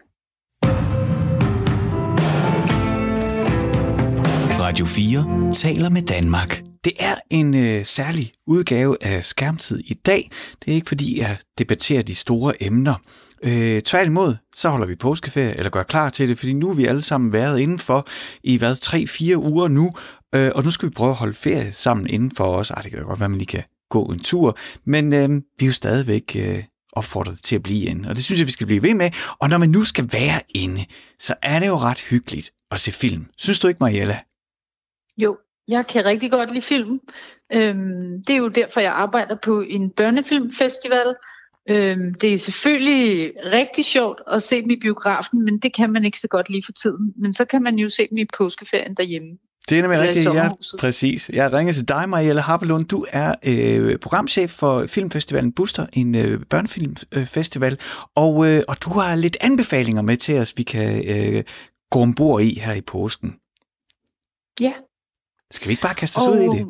Radio 4.62 4.86
4 4.86 5.54
taler 5.54 5.90
med 5.90 6.02
Danmark. 6.02 6.71
Det 6.84 6.94
er 7.00 7.16
en 7.30 7.56
øh, 7.56 7.86
særlig 7.86 8.32
udgave 8.48 8.98
af 9.02 9.26
Skærmtid 9.26 9.80
i 9.86 9.94
dag. 9.94 10.32
Det 10.60 10.72
er 10.72 10.76
ikke 10.76 10.88
fordi, 10.88 11.20
jeg 11.20 11.38
debatterer 11.58 12.02
de 12.02 12.16
store 12.16 12.64
emner. 12.64 12.96
Øh, 13.44 13.82
tværtimod, 13.82 14.36
så 14.56 14.70
holder 14.70 14.86
vi 14.88 14.96
påskeferie, 14.96 15.58
eller 15.58 15.70
gør 15.70 15.84
klar 15.84 16.10
til 16.10 16.30
det, 16.30 16.38
fordi 16.40 16.54
nu 16.54 16.68
har 16.68 16.74
vi 16.74 16.86
alle 16.86 17.02
sammen 17.02 17.34
været 17.34 17.60
indenfor 17.60 18.08
i 18.44 18.58
hvad, 18.58 18.76
3-4 18.86 19.36
uger 19.36 19.68
nu, 19.68 19.92
øh, 20.36 20.52
og 20.56 20.64
nu 20.64 20.72
skal 20.72 20.90
vi 20.90 20.94
prøve 20.94 21.10
at 21.10 21.16
holde 21.16 21.34
ferie 21.34 21.74
sammen 21.74 22.08
indenfor 22.08 22.46
os. 22.46 22.72
Ej, 22.72 22.82
det 22.82 22.92
kan 22.92 23.04
godt 23.04 23.20
være, 23.20 23.30
man 23.30 23.38
lige 23.38 23.48
kan 23.48 23.64
gå 23.90 24.06
en 24.06 24.20
tur, 24.20 24.58
men 24.86 25.14
øh, 25.14 25.30
vi 25.30 25.66
er 25.66 25.68
jo 25.68 25.74
stadigvæk 25.74 26.36
øh, 26.36 26.64
opfordret 26.94 27.40
til 27.44 27.56
at 27.56 27.64
blive 27.64 27.86
inde, 27.86 28.10
og 28.10 28.16
det 28.16 28.24
synes 28.24 28.40
jeg, 28.40 28.48
vi 28.48 28.52
skal 28.52 28.68
blive 28.68 28.84
ved 28.84 28.94
med. 28.94 29.12
Og 29.40 29.50
når 29.50 29.58
man 29.58 29.70
nu 29.70 29.84
skal 29.84 30.10
være 30.14 30.42
inde, 30.50 30.86
så 31.20 31.36
er 31.44 31.60
det 31.60 31.68
jo 31.68 31.78
ret 31.78 32.02
hyggeligt 32.02 32.52
at 32.72 32.80
se 32.80 32.92
film. 32.92 33.26
Synes 33.38 33.60
du 33.60 33.68
ikke, 33.68 33.78
Mariella? 33.80 34.20
Jo, 35.18 35.38
jeg 35.72 35.88
kan 35.88 36.06
rigtig 36.06 36.32
godt 36.32 36.50
lide 36.50 36.62
film. 36.62 37.00
Øhm, 37.54 38.24
det 38.28 38.34
er 38.34 38.38
jo 38.38 38.48
derfor, 38.48 38.80
jeg 38.80 38.92
arbejder 38.92 39.36
på 39.44 39.62
en 39.62 39.90
børnefilmfestival. 39.90 41.16
Øhm, 41.70 42.14
det 42.14 42.34
er 42.34 42.38
selvfølgelig 42.38 43.34
rigtig 43.46 43.86
sjovt 43.86 44.22
at 44.32 44.44
se 44.44 44.62
dem 44.62 44.70
i 44.70 44.80
biografen, 44.82 45.46
men 45.46 45.60
det 45.60 45.74
kan 45.74 45.92
man 45.92 46.06
ikke 46.06 46.20
så 46.20 46.28
godt 46.28 46.50
lige 46.50 46.64
for 46.66 46.72
tiden. 46.72 47.14
Men 47.18 47.34
så 47.34 47.46
kan 47.46 47.64
man 47.64 47.76
jo 47.76 47.90
se 47.90 48.08
dem 48.10 48.18
i 48.18 48.26
påskeferien 48.38 48.96
derhjemme. 48.96 49.38
Det 49.70 49.78
er 49.78 49.82
nemlig 49.82 50.00
rigtigt, 50.00 50.26
ja, 50.26 50.50
præcis. 50.80 51.30
Jeg 51.34 51.54
ringer 51.54 51.74
til 51.74 51.88
dig, 51.88 52.10
Marielle 52.10 52.42
Harpelund. 52.42 52.86
Du 52.86 53.06
er 53.12 53.36
øh, 53.48 54.00
programchef 54.00 54.52
for 54.52 54.86
Filmfestivalen 54.88 55.52
Buster, 55.52 55.86
en 55.94 56.16
øh, 56.16 56.46
børnefilmfestival, 56.50 57.80
og, 58.16 58.48
øh, 58.48 58.64
og 58.68 58.84
du 58.84 58.90
har 58.90 59.16
lidt 59.16 59.38
anbefalinger 59.42 60.02
med 60.02 60.18
til 60.18 60.40
os, 60.40 60.54
vi 60.58 60.64
kan 60.64 61.04
øh, 61.08 61.44
gå 61.92 62.00
ombord 62.00 62.42
i 62.42 62.60
her 62.60 62.74
i 62.74 62.82
påsken. 62.82 63.36
Ja, 64.60 64.74
skal 65.52 65.68
vi 65.68 65.72
ikke 65.72 65.82
bare 65.82 65.96
kaste 65.96 66.18
os 66.18 66.24
og, 66.24 66.32
ud 66.32 66.38
i 66.38 66.60
det? 66.60 66.68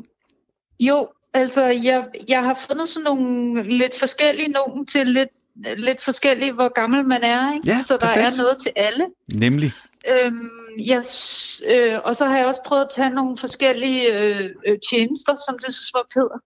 Jo, 0.80 1.08
altså 1.34 1.66
jeg, 1.66 2.06
jeg 2.30 2.44
har 2.44 2.66
fundet 2.70 2.88
sådan 2.88 3.04
nogle 3.04 3.64
lidt 3.64 4.00
forskellige 4.00 4.48
nogen 4.48 4.86
til 4.86 5.08
lidt, 5.08 5.30
lidt 5.78 6.04
forskellige, 6.04 6.52
hvor 6.52 6.74
gammel 6.74 7.08
man 7.08 7.24
er. 7.24 7.54
Ikke? 7.54 7.68
Ja, 7.68 7.80
så 7.88 7.94
der 7.94 8.00
perfekt. 8.00 8.38
er 8.38 8.38
noget 8.38 8.58
til 8.62 8.72
alle. 8.76 9.06
Nemlig? 9.34 9.74
Øhm, 10.10 10.50
yes, 10.92 11.62
øh, 11.72 12.00
og 12.04 12.16
så 12.16 12.26
har 12.26 12.38
jeg 12.38 12.46
også 12.46 12.62
prøvet 12.66 12.82
at 12.82 12.90
tage 12.96 13.10
nogle 13.10 13.38
forskellige 13.38 14.14
øh, 14.14 14.50
øh, 14.68 14.78
tjenester, 14.90 15.36
som 15.48 15.58
det 15.66 15.76
så 15.76 15.84
smukt 15.92 16.14
hedder. 16.16 16.38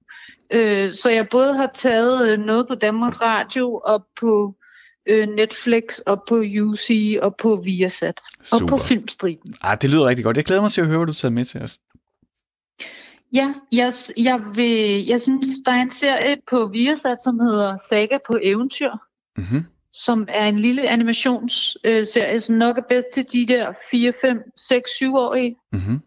Øh, 0.54 0.94
så 0.94 1.10
jeg 1.10 1.28
både 1.30 1.54
har 1.54 1.72
taget 1.74 2.30
øh, 2.30 2.40
noget 2.40 2.68
på 2.68 2.76
Danmarks 2.76 3.22
Radio 3.22 3.82
og 3.86 4.06
på 4.20 4.56
øh, 5.10 5.28
Netflix 5.28 6.00
og 6.00 6.24
på 6.28 6.36
UC 6.62 7.18
og 7.22 7.36
på 7.36 7.62
Viasat 7.64 8.20
Super. 8.44 8.64
og 8.64 8.70
på 8.70 8.78
Filmstriben. 8.78 9.56
Ah, 9.62 9.78
det 9.82 9.90
lyder 9.90 10.06
rigtig 10.06 10.26
godt. 10.26 10.38
Jeg 10.38 10.46
glæder 10.46 10.62
mig 10.62 10.72
til 10.72 10.82
at 10.82 10.88
høre, 10.88 10.98
hvad 10.98 11.08
du 11.08 11.14
tager 11.14 11.32
med 11.32 11.46
til 11.46 11.62
os. 11.62 11.78
Ja, 13.36 13.54
jeg, 13.72 13.94
jeg, 14.18 14.42
vil, 14.56 15.06
jeg 15.06 15.22
synes, 15.22 15.48
der 15.66 15.72
er 15.72 15.82
en 15.82 15.90
serie 15.90 16.38
på 16.50 16.68
Viasat, 16.68 17.24
som 17.24 17.40
hedder 17.40 17.78
Saga 17.90 18.18
på 18.28 18.38
eventyr, 18.44 18.92
Mm-hmm. 19.38 19.64
som 19.94 20.28
er 20.30 20.46
en 20.46 20.60
lille 20.60 20.90
animationsserie, 20.90 22.40
som 22.40 22.56
nok 22.56 22.78
er 22.78 22.82
bedst 22.90 23.08
til 23.14 23.26
de 23.34 23.46
der 23.54 23.74
4, 23.92 24.14
5, 24.22 24.38
6, 24.58 24.90
7-årige. 24.92 25.56
Mm-hmm. 25.72 26.02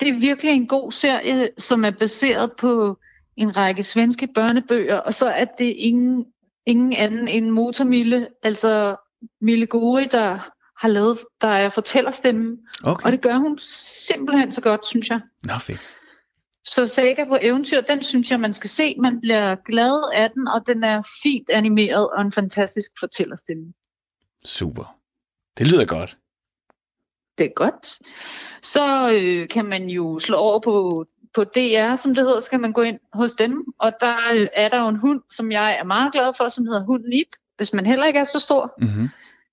Det 0.00 0.08
er 0.08 0.18
virkelig 0.18 0.52
en 0.52 0.66
god 0.66 0.92
serie, 0.92 1.48
som 1.58 1.84
er 1.84 1.90
baseret 1.90 2.52
på 2.58 2.98
en 3.36 3.56
række 3.56 3.82
svenske 3.82 4.26
børnebøger, 4.34 4.96
og 4.96 5.14
så 5.14 5.26
er 5.26 5.44
det 5.44 5.74
ingen, 5.78 6.24
ingen 6.66 6.92
anden 6.92 7.28
end 7.28 7.50
Motormille, 7.50 8.28
altså 8.42 8.96
Mille 9.40 9.66
Gori, 9.66 10.04
der 10.04 10.50
har 10.80 10.88
lavet, 10.88 11.18
der 11.40 11.48
er 11.48 11.70
fortællerstemmen, 11.70 12.58
Okay. 12.84 13.06
og 13.06 13.12
det 13.12 13.20
gør 13.20 13.34
hun 13.36 13.58
simpelthen 14.08 14.52
så 14.52 14.60
godt, 14.60 14.86
synes 14.86 15.10
jeg. 15.10 15.20
Nå, 15.44 15.54
fedt. 15.60 15.95
Så 16.66 16.86
Saga 16.86 17.24
på 17.24 17.38
eventyr, 17.40 17.80
den 17.80 18.02
synes 18.02 18.30
jeg, 18.30 18.40
man 18.40 18.54
skal 18.54 18.70
se. 18.70 18.96
Man 18.98 19.20
bliver 19.20 19.54
glad 19.54 20.12
af 20.14 20.30
den, 20.30 20.48
og 20.48 20.66
den 20.66 20.84
er 20.84 21.02
fint 21.22 21.50
animeret 21.50 22.08
og 22.10 22.22
en 22.22 22.32
fantastisk 22.32 22.90
fortællerstemme. 23.00 23.72
Super. 24.44 24.96
Det 25.58 25.66
lyder 25.66 25.84
godt. 25.84 26.18
Det 27.38 27.46
er 27.46 27.54
godt. 27.54 27.98
Så 28.62 29.12
øh, 29.12 29.48
kan 29.48 29.64
man 29.64 29.88
jo 29.88 30.18
slå 30.18 30.36
over 30.36 30.60
på, 30.60 31.06
på 31.34 31.44
DR, 31.44 31.96
som 31.96 32.14
det 32.14 32.24
hedder, 32.24 32.40
så 32.40 32.50
kan 32.50 32.60
man 32.60 32.72
gå 32.72 32.82
ind 32.82 32.98
hos 33.12 33.34
dem. 33.34 33.64
Og 33.78 33.92
der 34.00 34.16
øh, 34.34 34.48
er 34.54 34.68
der 34.68 34.82
jo 34.82 34.88
en 34.88 34.96
hund, 34.96 35.22
som 35.30 35.52
jeg 35.52 35.78
er 35.80 35.84
meget 35.84 36.12
glad 36.12 36.32
for, 36.36 36.48
som 36.48 36.66
hedder 36.66 36.84
hunden 36.84 37.10
Nip, 37.10 37.28
hvis 37.56 37.72
man 37.72 37.86
heller 37.86 38.06
ikke 38.06 38.18
er 38.18 38.24
så 38.24 38.38
stor. 38.38 38.74
Mm-hmm. 38.80 39.08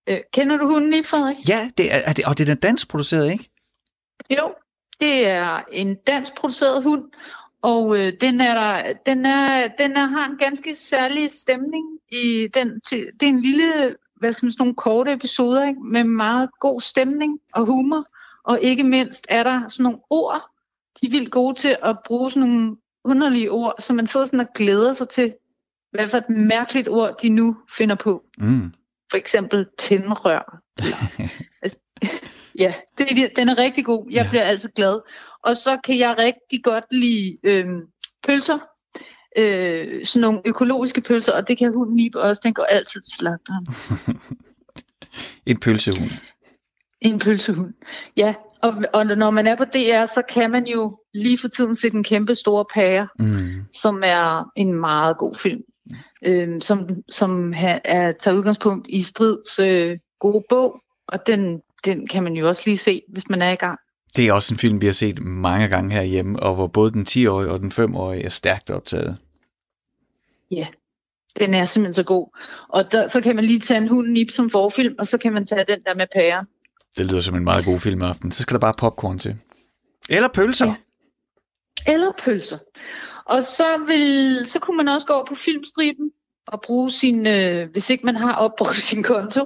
Øh, 0.08 0.19
kender 0.34 0.58
du 0.58 0.67
hunden 0.67 0.89
Nip, 0.89 1.06
Frederik? 1.06 1.49
Ja, 1.49 1.71
det 1.78 1.93
er, 1.93 1.97
er 1.97 2.13
det, 2.13 2.26
og 2.26 2.38
det 2.38 2.49
er 2.49 2.54
den 2.54 2.62
dansk 2.62 2.89
produceret, 2.89 3.32
ikke? 3.32 3.49
Jo, 4.30 4.54
det 5.03 5.27
er 5.27 5.61
en 5.71 5.95
dansk 5.95 6.35
produceret 6.35 6.83
hund, 6.83 7.03
og 7.61 7.97
øh, 7.97 8.13
den, 8.21 8.41
er 8.41 8.53
der, 8.53 8.93
den, 9.05 9.25
er, 9.25 9.67
den 9.67 9.91
er, 9.91 10.05
har 10.05 10.29
en 10.29 10.37
ganske 10.37 10.75
særlig 10.75 11.31
stemning. 11.31 11.85
I 12.11 12.47
den, 12.53 12.81
til, 12.81 13.07
det 13.19 13.25
er 13.25 13.29
en 13.29 13.41
lille, 13.41 13.95
hvad 14.15 14.33
skal 14.33 14.45
man 14.45 14.51
sige, 14.51 14.59
nogle 14.59 14.75
korte 14.75 15.13
episoder 15.13 15.67
ikke? 15.67 15.79
med 15.81 16.03
meget 16.03 16.49
god 16.59 16.81
stemning 16.81 17.39
og 17.53 17.65
humor. 17.65 18.05
Og 18.43 18.61
ikke 18.61 18.83
mindst 18.83 19.25
er 19.29 19.43
der 19.43 19.67
sådan 19.69 19.83
nogle 19.83 19.99
ord, 20.09 20.41
de 21.01 21.05
er 21.05 21.11
vildt 21.11 21.31
gode 21.31 21.55
til 21.55 21.77
at 21.83 21.97
bruge 22.05 22.31
sådan 22.31 22.49
nogle 22.49 22.75
underlige 23.03 23.51
ord, 23.51 23.75
så 23.79 23.93
man 23.93 24.07
sidder 24.07 24.25
sådan 24.25 24.39
og 24.39 24.53
glæder 24.55 24.93
sig 24.93 25.09
til, 25.09 25.33
hvad 25.91 26.07
for 26.07 26.17
et 26.17 26.29
mærkeligt 26.29 26.89
ord 26.89 27.15
de 27.21 27.29
nu 27.29 27.55
finder 27.77 27.95
på. 27.95 28.23
Mm. 28.37 28.73
For 29.11 29.17
eksempel 29.17 29.67
tændrør. 29.77 30.61
Eller, 30.77 30.97
altså, 31.63 31.79
ja, 32.59 32.73
det, 32.97 33.31
den 33.35 33.49
er 33.49 33.57
rigtig 33.57 33.85
god. 33.85 34.05
Jeg 34.11 34.23
Ja. 34.23 34.29
bliver 34.29 34.43
altid 34.43 34.69
glad. 34.75 34.99
Og 35.43 35.57
så 35.57 35.77
kan 35.83 35.97
jeg 35.99 36.15
rigtig 36.19 36.63
godt 36.63 36.85
lide 36.91 37.37
øhm, 37.43 37.81
pølser. 38.27 38.59
Øh, 39.37 40.05
sådan 40.05 40.21
nogle 40.21 40.41
økologiske 40.45 41.01
pølser, 41.01 41.33
og 41.33 41.47
det 41.47 41.57
kan 41.57 41.73
hunden 41.73 41.95
Nip 41.95 42.15
også. 42.15 42.41
Den 42.45 42.53
går 42.53 42.63
altid 42.63 43.01
til 43.01 43.17
slagteren. 43.17 43.65
En 45.45 45.59
pølsehund. 45.59 46.11
En 47.01 47.19
pølsehund. 47.19 47.73
Ja, 48.17 48.33
og, 48.61 48.73
og 48.93 49.05
når 49.05 49.31
man 49.31 49.47
er 49.47 49.55
på 49.55 49.65
DR, 49.65 50.05
så 50.05 50.21
kan 50.29 50.51
man 50.51 50.67
jo 50.67 50.99
lige 51.13 51.37
for 51.37 51.47
tiden 51.47 51.75
se 51.75 51.89
den 51.89 52.03
kæmpe 52.03 52.35
store 52.35 52.65
pære, 52.73 53.07
Mm. 53.19 53.65
som 53.73 54.01
er 54.05 54.51
en 54.55 54.73
meget 54.73 55.17
god 55.17 55.35
film. 55.35 55.61
Øhm, 56.25 56.61
som 56.61 56.89
som 57.09 57.53
ha, 57.53 57.79
er, 57.85 58.11
tager 58.11 58.37
udgangspunkt 58.37 58.87
i 58.89 59.01
Strids 59.01 59.59
øh, 59.59 59.97
gode 60.19 60.43
bog, 60.49 60.81
og 61.07 61.27
den, 61.27 61.61
den 61.86 62.08
kan 62.08 62.24
man 62.24 62.34
jo 62.34 62.48
også 62.48 62.62
lige 62.65 62.78
se, 62.78 63.02
hvis 63.08 63.30
man 63.30 63.41
er 63.41 63.52
i 63.52 63.56
gang. 63.56 63.80
Det 64.15 64.28
er 64.28 64.34
også 64.34 64.54
en 64.54 64.58
film, 64.58 64.82
vi 64.82 64.86
har 64.86 64.93
set 64.93 65.19
mange 65.24 65.67
gange 65.67 65.91
herhjemme, 65.96 66.39
og 66.39 66.56
hvor 66.56 66.67
både 66.67 66.91
den 66.91 67.06
10-årige 67.10 67.52
og 67.52 67.60
den 67.60 67.72
5-årige 67.72 68.24
er 68.24 68.30
stærkt 68.30 68.69
optaget. 68.69 69.17
Ja, 70.52 70.67
den 71.39 71.54
er 71.54 71.65
simpelthen 71.65 71.93
så 71.93 72.04
god. 72.04 72.38
Og 72.69 72.91
der, 72.91 73.08
så 73.08 73.22
kan 73.22 73.36
man 73.36 73.46
lige 73.46 73.60
tage 73.60 73.78
en 73.78 73.88
hund 73.88 74.08
nip 74.08 74.32
som 74.32 74.50
forfilm, 74.50 74.96
og 75.00 75.08
så 75.08 75.17
kan 75.17 75.34
man 75.34 75.46
tage 75.46 75.65
den 75.67 75.80
der 75.86 75.96
med 75.96 76.08
pæren. 76.13 76.46
Det 76.98 77.06
lyder 77.06 77.22
som 77.22 77.36
en 77.36 77.43
meget 77.43 77.65
god 77.65 77.80
film 77.80 78.02
aften. 78.02 78.32
Så 78.32 78.41
skal 78.41 78.54
der 78.54 78.60
bare 78.60 78.74
popcorn 78.78 79.19
til. 79.19 79.36
Eller 80.10 80.28
pølser. 80.28 80.65
Ja. 80.65 81.93
Eller 81.93 82.12
pølser. 82.24 82.58
Og 83.26 83.43
så, 83.43 83.63
vil, 83.88 84.43
så 84.48 84.60
kunne 84.60 84.78
man 84.78 84.88
også 84.88 85.08
gå 85.08 85.13
over 85.13 85.26
på 85.26 85.36
filmstriben 85.36 86.12
og 86.48 86.62
bruge 86.62 86.91
sin, 86.91 87.28
øh, 87.28 87.72
hvis 87.72 87.89
ikke 87.89 88.06
man 88.06 88.15
har 88.15 88.34
opbrugt 88.36 88.76
sin 88.89 89.04
konto. 89.04 89.46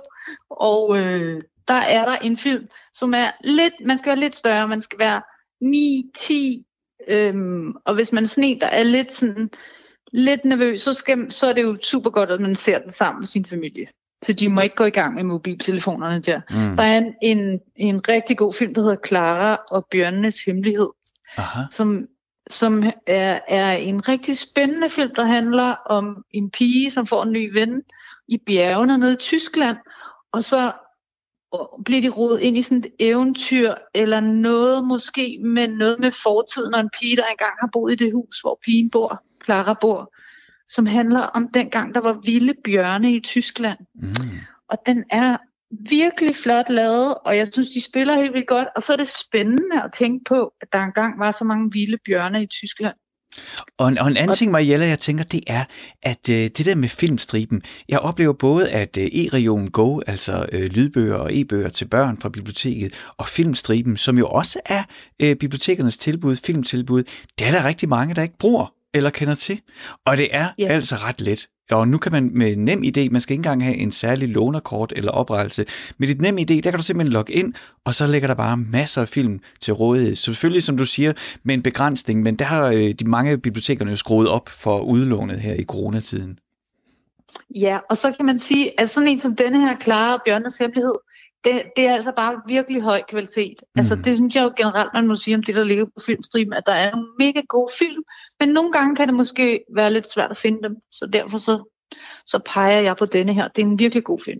Og 0.49 0.97
øh, 0.97 1.41
der 1.67 1.73
er 1.73 2.05
der 2.05 2.15
en 2.15 2.37
film, 2.37 2.67
som 2.93 3.13
er 3.13 3.31
lidt, 3.43 3.73
man 3.85 3.97
skal 3.97 4.09
være 4.09 4.19
lidt 4.19 4.35
større, 4.35 4.67
man 4.67 4.81
skal 4.81 4.99
være 4.99 5.21
9-10, 5.63 7.07
øhm, 7.07 7.73
og 7.85 7.95
hvis 7.95 8.11
man 8.11 8.29
en, 8.37 8.59
der 8.61 8.67
er 8.67 8.83
lidt 8.83 9.13
sådan, 9.13 9.49
lidt 10.11 10.45
nervøs, 10.45 10.81
så, 10.81 10.93
skal, 10.93 11.31
så 11.31 11.47
er 11.47 11.53
det 11.53 11.63
jo 11.63 11.77
super 11.83 12.09
godt, 12.09 12.31
at 12.31 12.41
man 12.41 12.55
ser 12.55 12.79
den 12.79 12.91
sammen 12.91 13.19
med 13.19 13.25
sin 13.25 13.45
familie. 13.45 13.87
Så 14.23 14.33
de 14.33 14.49
må 14.49 14.61
ikke 14.61 14.75
gå 14.75 14.85
i 14.85 14.89
gang 14.89 15.15
med 15.15 15.23
mobiltelefonerne 15.23 16.19
der. 16.19 16.41
Mm. 16.49 16.75
Der 16.75 16.83
er 16.83 16.97
en, 16.97 17.13
en, 17.21 17.59
en 17.75 18.07
rigtig 18.07 18.37
god 18.37 18.53
film, 18.53 18.73
der 18.73 18.81
hedder 18.81 18.97
Clara 19.07 19.59
og 19.71 19.87
Bjørnenes 19.91 20.43
Hemmelighed, 20.43 20.89
Aha. 21.37 21.61
som, 21.71 22.05
som 22.49 22.83
er, 23.07 23.39
er 23.47 23.71
en 23.71 24.09
rigtig 24.09 24.37
spændende 24.37 24.89
film, 24.89 25.15
der 25.15 25.23
handler 25.23 25.75
om 25.85 26.23
en 26.31 26.51
pige, 26.51 26.91
som 26.91 27.07
får 27.07 27.23
en 27.23 27.31
ny 27.31 27.53
ven 27.53 27.81
i 28.27 28.37
bjergene 28.45 28.97
nede 28.97 29.13
i 29.13 29.17
Tyskland, 29.17 29.77
og 30.31 30.43
så 30.43 30.71
bliver 31.85 32.01
de 32.01 32.09
rodet 32.09 32.39
ind 32.39 32.57
i 32.57 32.61
sådan 32.61 32.77
et 32.77 32.91
eventyr, 32.99 33.73
eller 33.93 34.19
noget 34.19 34.87
måske 34.87 35.39
med 35.43 35.67
noget 35.67 35.99
med 35.99 36.11
fortiden, 36.11 36.73
og 36.73 36.79
en 36.79 36.89
pige, 36.99 37.15
der 37.15 37.25
engang 37.25 37.53
har 37.59 37.69
boet 37.73 37.91
i 37.93 37.95
det 37.95 38.13
hus, 38.13 38.41
hvor 38.41 38.59
pigen 38.65 38.89
bor, 38.89 39.23
Clara 39.45 39.77
bor, 39.81 40.13
som 40.67 40.85
handler 40.85 41.19
om 41.19 41.47
dengang, 41.53 41.95
der 41.95 42.01
var 42.01 42.19
vilde 42.23 42.53
bjørne 42.63 43.15
i 43.15 43.19
Tyskland. 43.19 43.79
Mm. 43.95 44.09
Og 44.69 44.77
den 44.85 45.03
er 45.09 45.37
virkelig 45.89 46.35
flot 46.35 46.69
lavet, 46.69 47.15
og 47.25 47.37
jeg 47.37 47.49
synes, 47.53 47.69
de 47.69 47.81
spiller 47.81 48.15
helt 48.15 48.33
vildt 48.33 48.47
godt. 48.47 48.67
Og 48.75 48.83
så 48.83 48.93
er 48.93 48.97
det 48.97 49.07
spændende 49.07 49.83
at 49.83 49.91
tænke 49.93 50.23
på, 50.23 50.53
at 50.61 50.73
der 50.73 50.79
engang 50.79 51.19
var 51.19 51.31
så 51.31 51.43
mange 51.43 51.71
vilde 51.71 51.97
bjørne 52.05 52.43
i 52.43 52.47
Tyskland. 52.47 52.95
Og 53.77 53.87
en, 53.87 53.97
og 53.97 54.07
en 54.07 54.17
anden 54.17 54.29
Og- 54.29 54.35
ting, 54.37 54.51
Mariella, 54.51 54.85
jeg 54.87 54.99
tænker, 54.99 55.23
det 55.23 55.41
er, 55.47 55.63
at 56.03 56.29
øh, 56.29 56.35
det 56.35 56.65
der 56.65 56.75
med 56.75 56.89
filmstriben, 56.89 57.61
jeg 57.89 57.99
oplever 57.99 58.33
både, 58.33 58.69
at 58.69 58.97
øh, 58.97 59.05
e-region 59.05 59.67
Go, 59.67 59.99
altså 60.07 60.45
øh, 60.51 60.63
lydbøger 60.65 61.15
og 61.15 61.29
e-bøger 61.33 61.69
til 61.69 61.85
børn 61.85 62.17
fra 62.21 62.29
biblioteket, 62.29 62.93
og 63.17 63.27
filmstriben, 63.27 63.97
som 63.97 64.17
jo 64.17 64.27
også 64.27 64.59
er 64.65 64.83
øh, 65.21 65.35
bibliotekernes 65.35 65.97
tilbud, 65.97 66.35
filmtilbud, 66.35 67.03
det 67.39 67.47
er 67.47 67.51
der 67.51 67.65
rigtig 67.65 67.89
mange, 67.89 68.13
der 68.15 68.21
ikke 68.21 68.37
bruger 68.39 68.73
eller 68.93 69.09
kender 69.09 69.35
til. 69.35 69.61
Og 70.05 70.17
det 70.17 70.27
er 70.31 70.49
Ja. 70.57 70.65
altså 70.67 70.95
ret 70.95 71.21
let. 71.21 71.47
Og 71.71 71.87
nu 71.87 71.97
kan 71.97 72.11
man 72.11 72.29
med 72.33 72.55
nem 72.55 72.83
idé, 72.83 73.09
man 73.09 73.21
skal 73.21 73.33
ikke 73.33 73.39
engang 73.39 73.63
have 73.63 73.75
en 73.75 73.91
særlig 73.91 74.29
lånerkort 74.29 74.93
eller 74.95 75.11
oprettelse. 75.11 75.65
Med 75.97 76.07
dit 76.07 76.21
nem 76.21 76.37
idé, 76.37 76.53
der 76.53 76.61
kan 76.61 76.73
du 76.73 76.83
simpelthen 76.83 77.13
logge 77.13 77.33
ind, 77.33 77.53
og 77.85 77.95
så 77.95 78.07
ligger 78.07 78.27
der 78.27 78.35
bare 78.35 78.57
masser 78.57 79.01
af 79.01 79.07
film 79.07 79.39
til 79.59 79.73
rådighed. 79.73 80.15
Selvfølgelig, 80.15 80.63
som 80.63 80.77
du 80.77 80.85
siger, 80.85 81.13
med 81.43 81.55
en 81.55 81.61
begrænsning, 81.61 82.21
men 82.21 82.35
der 82.35 82.45
har 82.45 82.67
øh, 82.67 82.93
de 82.93 83.05
mange 83.05 83.37
bibliotekerne 83.37 83.91
jo 83.91 83.97
skruet 83.97 84.27
op 84.27 84.49
for 84.49 84.79
udlånet 84.79 85.39
her 85.39 85.53
i 85.53 85.63
coronatiden. 85.63 86.39
Ja, 87.55 87.79
og 87.89 87.97
så 87.97 88.11
kan 88.11 88.25
man 88.25 88.39
sige, 88.39 88.79
at 88.79 88.89
sådan 88.89 89.09
en 89.09 89.19
som 89.19 89.35
denne 89.35 89.59
her 89.59 89.75
klare 89.75 90.19
Bjørnes 90.25 90.57
Hemmelighed, 90.57 90.95
det, 91.43 91.63
det 91.75 91.85
er 91.87 91.95
altså 91.95 92.11
bare 92.11 92.41
virkelig 92.47 92.81
høj 92.81 93.01
kvalitet. 93.09 93.61
Mm. 93.61 93.79
Altså 93.79 93.95
Mm. 93.95 94.03
det 94.03 94.15
synes 94.15 94.35
jeg 94.35 94.43
jo 94.43 94.53
generelt, 94.57 94.89
man 94.93 95.07
må 95.07 95.15
sige 95.15 95.35
om 95.35 95.43
det, 95.43 95.55
der 95.55 95.63
ligger 95.63 95.85
på 95.85 95.99
filmstriben, 96.05 96.53
at 96.53 96.63
der 96.65 96.73
er 96.73 96.91
nogle 96.91 97.07
mega 97.19 97.41
gode 97.49 97.71
film, 97.79 98.03
men 98.39 98.49
nogle 98.49 98.71
gange 98.71 98.95
kan 98.95 99.07
det 99.07 99.15
måske 99.15 99.63
være 99.75 99.93
lidt 99.93 100.09
svært 100.11 100.31
at 100.31 100.37
finde 100.37 100.63
dem, 100.63 100.75
så 100.91 101.09
derfor 101.13 101.37
så, 101.37 101.63
så 102.25 102.39
peger 102.45 102.79
jeg 102.81 102.97
på 102.97 103.05
denne 103.05 103.33
her. 103.33 103.47
Det 103.47 103.61
er 103.61 103.65
en 103.65 103.79
virkelig 103.79 104.03
god 104.03 104.19
film. 104.25 104.39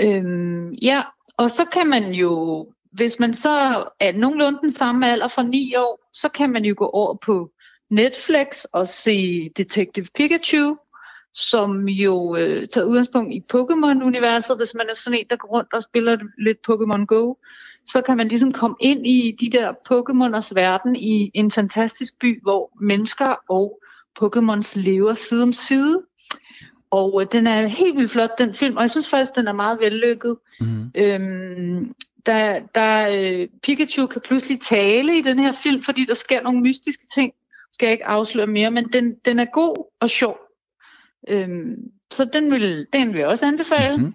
Øhm, 0.00 0.72
ja, 0.72 1.02
og 1.36 1.50
så 1.50 1.64
kan 1.64 1.86
man 1.86 2.12
jo, 2.12 2.66
hvis 2.92 3.18
man 3.20 3.34
så 3.34 3.84
er 4.00 4.12
nogenlunde 4.12 4.58
den 4.62 4.72
samme 4.72 5.10
alder 5.10 5.28
fra 5.28 5.42
9 5.42 5.74
år, 5.76 6.08
så 6.12 6.28
kan 6.28 6.50
man 6.50 6.64
jo 6.64 6.74
gå 6.78 6.86
over 6.86 7.14
på 7.14 7.50
Netflix 7.90 8.64
og 8.64 8.88
se 8.88 9.48
Detective 9.56 10.06
Pikachu, 10.14 10.76
som 11.34 11.88
jo 11.88 12.36
øh, 12.36 12.68
tager 12.68 12.86
udgangspunkt 12.86 13.32
i 13.32 13.42
Pokémon-universet. 13.54 14.56
Hvis 14.56 14.74
man 14.74 14.86
er 14.90 14.94
sådan 14.94 15.18
en, 15.18 15.26
der 15.30 15.36
går 15.36 15.48
rundt 15.48 15.74
og 15.74 15.82
spiller 15.82 16.18
lidt 16.38 16.58
Pokémon 16.70 17.04
Go, 17.04 17.34
så 17.86 18.02
kan 18.02 18.16
man 18.16 18.28
ligesom 18.28 18.52
komme 18.52 18.76
ind 18.80 19.06
i 19.06 19.36
de 19.40 19.50
der 19.50 19.72
Pokémoners 19.72 20.54
verden 20.54 20.96
i 20.96 21.30
en 21.34 21.50
fantastisk 21.50 22.18
by, 22.18 22.42
hvor 22.42 22.70
mennesker 22.80 23.34
og 23.48 23.80
Pokémons 24.22 24.72
lever 24.78 25.14
side 25.14 25.42
om 25.42 25.52
side. 25.52 26.02
Og 26.90 27.22
øh, 27.22 27.26
den 27.32 27.46
er 27.46 27.66
helt 27.66 27.96
vildt 27.96 28.10
flot, 28.10 28.38
den 28.38 28.54
film, 28.54 28.76
og 28.76 28.82
jeg 28.82 28.90
synes 28.90 29.08
faktisk, 29.08 29.36
den 29.36 29.48
er 29.48 29.52
meget 29.52 29.80
vellykket. 29.80 30.36
Mm. 30.60 30.90
Øhm, 30.94 31.94
der, 32.26 32.60
der, 32.74 33.08
øh, 33.10 33.48
Pikachu 33.62 34.06
kan 34.06 34.20
pludselig 34.20 34.60
tale 34.60 35.18
i 35.18 35.22
den 35.22 35.38
her 35.38 35.52
film, 35.52 35.82
fordi 35.82 36.04
der 36.04 36.14
sker 36.14 36.42
nogle 36.42 36.60
mystiske 36.60 37.04
ting. 37.14 37.32
Skal 37.72 37.86
jeg 37.86 37.92
ikke 37.92 38.06
afsløre 38.06 38.46
mere, 38.46 38.70
men 38.70 38.84
den, 38.92 39.14
den 39.24 39.38
er 39.38 39.44
god 39.44 39.90
og 40.00 40.10
sjov. 40.10 40.43
Øhm, 41.28 41.76
så 42.10 42.24
den 42.24 42.50
vil, 42.50 42.86
den 42.92 43.12
vil 43.12 43.18
jeg 43.18 43.28
også 43.28 43.46
anbefale. 43.46 43.96
Mm-hmm. 43.96 44.14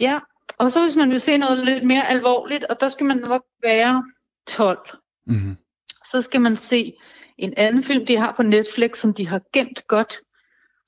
Ja, 0.00 0.18
og 0.58 0.72
så 0.72 0.82
hvis 0.82 0.96
man 0.96 1.10
vil 1.10 1.20
se 1.20 1.36
noget 1.38 1.58
lidt 1.58 1.84
mere 1.84 2.08
alvorligt, 2.08 2.64
og 2.64 2.80
der 2.80 2.88
skal 2.88 3.06
man 3.06 3.16
nok 3.16 3.42
være 3.62 4.04
12, 4.46 4.78
Mm-hmm. 5.28 5.56
så 6.10 6.22
skal 6.22 6.40
man 6.40 6.56
se 6.56 6.94
en 7.38 7.54
anden 7.56 7.82
film, 7.84 8.06
de 8.06 8.16
har 8.16 8.32
på 8.36 8.42
Netflix, 8.42 8.98
som 8.98 9.14
de 9.14 9.28
har 9.28 9.40
gemt 9.52 9.86
godt, 9.86 10.20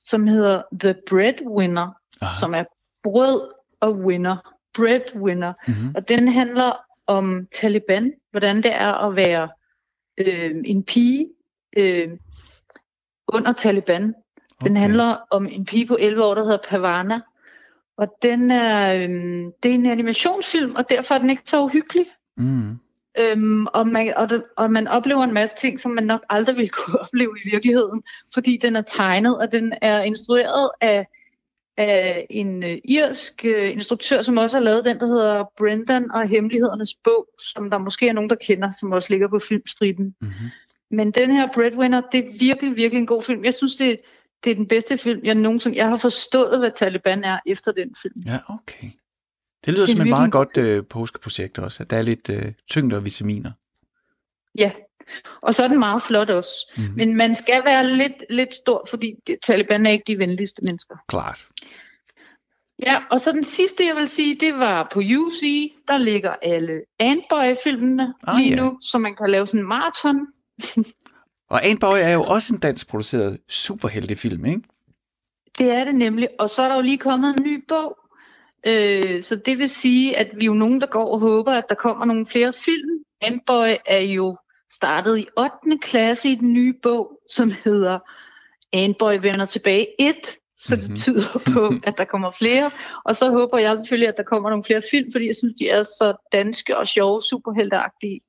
som 0.05 0.27
hedder 0.27 0.61
The 0.79 0.95
Breadwinner, 1.09 1.89
Aha. 2.21 2.35
som 2.39 2.53
er 2.53 2.63
brød 3.03 3.51
og 3.79 3.95
winner. 3.95 4.53
Breadwinner. 4.73 5.53
Mm-hmm. 5.67 5.93
Og 5.95 6.09
den 6.09 6.27
handler 6.27 6.71
om 7.07 7.47
Taliban, 7.51 8.13
hvordan 8.31 8.57
det 8.57 8.73
er 8.73 8.93
at 8.93 9.15
være 9.15 9.49
øh, 10.17 10.55
en 10.65 10.83
pige 10.83 11.29
øh, 11.77 12.09
under 13.27 13.53
Taliban. 13.53 14.13
Den 14.63 14.71
okay. 14.71 14.81
handler 14.81 15.15
om 15.31 15.47
en 15.51 15.65
pige 15.65 15.85
på 15.85 15.97
11 15.99 16.23
år, 16.23 16.35
der 16.35 16.43
hedder 16.43 16.57
Pavana. 16.69 17.19
Og 17.97 18.07
den 18.21 18.51
er, 18.51 18.93
øh, 18.93 19.09
det 19.63 19.71
er 19.71 19.75
en 19.75 19.85
animationsfilm, 19.85 20.75
og 20.75 20.89
derfor 20.89 21.15
er 21.15 21.19
den 21.19 21.29
ikke 21.29 21.41
så 21.45 21.63
uhyggelig. 21.63 22.05
Mm. 22.37 22.79
Øhm, 23.17 23.67
og, 23.73 23.87
man, 23.87 24.13
og, 24.17 24.29
det, 24.29 24.43
og 24.57 24.71
man 24.71 24.87
oplever 24.87 25.23
en 25.23 25.33
masse 25.33 25.55
ting, 25.55 25.79
som 25.79 25.91
man 25.91 26.03
nok 26.03 26.25
aldrig 26.29 26.55
ville 26.55 26.69
kunne 26.79 26.99
opleve 26.99 27.35
i 27.45 27.49
virkeligheden, 27.51 28.03
fordi 28.33 28.57
den 28.61 28.75
er 28.75 28.81
tegnet, 28.81 29.37
og 29.37 29.51
den 29.51 29.73
er 29.81 30.01
instrueret 30.01 30.69
af, 30.81 31.07
af 31.77 32.27
en 32.29 32.63
uh, 32.63 32.69
irsk 32.85 33.45
uh, 33.45 33.71
instruktør, 33.71 34.21
som 34.21 34.37
også 34.37 34.57
har 34.57 34.63
lavet 34.63 34.85
den, 34.85 34.99
der 34.99 35.05
hedder 35.05 35.43
Brendan 35.57 36.11
og 36.11 36.27
Hemmelighedernes 36.27 36.95
bog, 37.03 37.27
som 37.53 37.69
der 37.69 37.77
måske 37.77 38.07
er 38.07 38.13
nogen, 38.13 38.29
der 38.29 38.35
kender, 38.35 38.71
som 38.71 38.91
også 38.91 39.07
ligger 39.09 39.27
på 39.27 39.39
filmstriben. 39.39 40.15
Mm-hmm. 40.21 40.49
Men 40.91 41.11
den 41.11 41.31
her 41.31 41.47
Breadwinner, 41.53 42.01
det 42.11 42.19
er 42.19 42.39
virkelig, 42.39 42.75
virkelig 42.75 42.99
en 42.99 43.07
god 43.07 43.23
film. 43.23 43.45
Jeg 43.45 43.53
synes, 43.53 43.75
det, 43.75 43.99
det 44.43 44.51
er 44.51 44.55
den 44.55 44.67
bedste 44.67 44.97
film, 44.97 45.19
jeg 45.23 45.35
nogensinde... 45.35 45.77
Jeg 45.77 45.87
har 45.87 45.97
forstået, 45.97 46.59
hvad 46.59 46.71
Taliban 46.75 47.23
er 47.23 47.39
efter 47.45 47.71
den 47.71 47.95
film. 48.01 48.23
Ja, 48.25 48.39
okay. 48.49 48.87
Det 49.65 49.73
lyder 49.73 49.85
det 49.85 49.95
som 49.95 50.01
et 50.01 50.07
meget 50.07 50.31
godt 50.31 50.57
øh, 50.57 50.85
påskeprojekt 50.85 51.59
også, 51.59 51.83
at 51.83 51.89
der 51.89 51.97
er 51.97 52.01
lidt 52.01 52.29
øh, 52.29 52.51
tyngde 52.69 52.95
og 52.95 53.05
vitaminer. 53.05 53.51
Ja, 54.57 54.71
og 55.41 55.55
så 55.55 55.63
er 55.63 55.67
den 55.67 55.79
meget 55.79 56.03
flot 56.03 56.29
også. 56.29 56.71
Mm-hmm. 56.77 56.93
Men 56.95 57.15
man 57.15 57.35
skal 57.35 57.65
være 57.65 57.87
lidt, 57.87 58.23
lidt 58.29 58.53
stor, 58.53 58.87
fordi 58.89 59.15
Taliban 59.45 59.85
er 59.85 59.91
ikke 59.91 60.03
de 60.07 60.17
venligste 60.17 60.61
mennesker. 60.65 60.95
Klart. 61.07 61.47
Ja, 62.85 63.03
og 63.11 63.19
så 63.19 63.31
den 63.31 63.45
sidste, 63.45 63.85
jeg 63.85 63.95
vil 63.95 64.07
sige, 64.07 64.37
det 64.39 64.53
var 64.53 64.89
på 64.91 64.99
UC. 64.99 65.73
Der 65.87 65.97
ligger 65.97 66.35
alle 66.41 66.81
Antboy-filmene 66.99 68.13
ah, 68.27 68.37
lige 68.37 68.55
ja. 68.55 68.63
nu, 68.63 68.77
så 68.81 68.97
man 68.97 69.15
kan 69.15 69.29
lave 69.29 69.47
sådan 69.47 69.59
en 69.59 69.67
maraton. 69.67 70.27
og 71.49 71.65
Antboy 71.65 71.97
er 72.01 72.09
jo 72.09 72.23
også 72.23 72.53
en 72.53 72.59
dansk 72.59 72.89
produceret 72.89 73.39
superheltefilm, 73.49 74.45
ikke? 74.45 74.61
Det 75.57 75.71
er 75.71 75.83
det 75.83 75.95
nemlig. 75.95 76.29
Og 76.39 76.49
så 76.49 76.61
er 76.61 76.67
der 76.67 76.75
jo 76.75 76.81
lige 76.81 76.97
kommet 76.97 77.35
en 77.37 77.43
ny 77.43 77.63
bog, 77.67 77.97
Øh, 78.67 79.23
så 79.23 79.35
det 79.45 79.57
vil 79.57 79.69
sige, 79.69 80.17
at 80.17 80.27
vi 80.35 80.41
er 80.41 80.45
jo 80.45 80.53
nogen, 80.53 80.81
der 80.81 80.87
går 80.87 81.13
og 81.13 81.19
håber, 81.19 81.51
at 81.51 81.69
der 81.69 81.75
kommer 81.75 82.05
nogle 82.05 82.27
flere 82.27 82.53
film. 82.53 82.89
Amboy 83.21 83.75
er 83.85 83.99
jo 83.99 84.37
startet 84.71 85.17
i 85.17 85.27
8. 85.37 85.79
klasse 85.81 86.29
i 86.29 86.35
den 86.35 86.53
nye 86.53 86.73
bog, 86.83 87.11
som 87.29 87.51
hedder 87.63 87.99
Amboy 88.73 89.13
vender 89.21 89.45
tilbage 89.45 89.87
1, 89.99 90.15
så 90.57 90.75
det 90.75 90.83
mm-hmm. 90.83 90.95
tyder 90.95 91.41
på, 91.53 91.73
at 91.89 91.97
der 91.97 92.05
kommer 92.05 92.31
flere. 92.31 92.71
Og 93.05 93.15
så 93.15 93.29
håber 93.29 93.57
jeg 93.57 93.77
selvfølgelig, 93.77 94.07
at 94.07 94.17
der 94.17 94.23
kommer 94.23 94.49
nogle 94.49 94.63
flere 94.63 94.81
film, 94.91 95.11
fordi 95.11 95.27
jeg 95.27 95.35
synes, 95.35 95.53
de 95.59 95.69
er 95.69 95.83
så 95.83 96.27
danske 96.31 96.77
og 96.77 96.87
sjove, 96.87 97.21
superhelteagtige. 97.21 98.21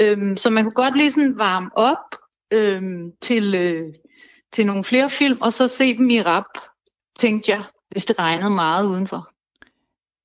Øhm, 0.00 0.36
så 0.36 0.50
man 0.50 0.64
kunne 0.64 0.84
godt 0.84 0.96
lige 0.96 1.10
sådan 1.10 1.38
varme 1.38 1.70
op 1.74 2.16
øhm, 2.52 3.10
til, 3.22 3.54
øh, 3.54 3.92
til 4.52 4.66
nogle 4.66 4.84
flere 4.84 5.10
film, 5.10 5.38
og 5.40 5.52
så 5.52 5.68
se 5.68 5.96
dem 5.96 6.10
i 6.10 6.22
rap, 6.22 6.44
tænkte 7.18 7.52
jeg, 7.52 7.62
hvis 7.90 8.04
det 8.04 8.18
regnede 8.18 8.50
meget 8.50 8.86
udenfor. 8.86 9.28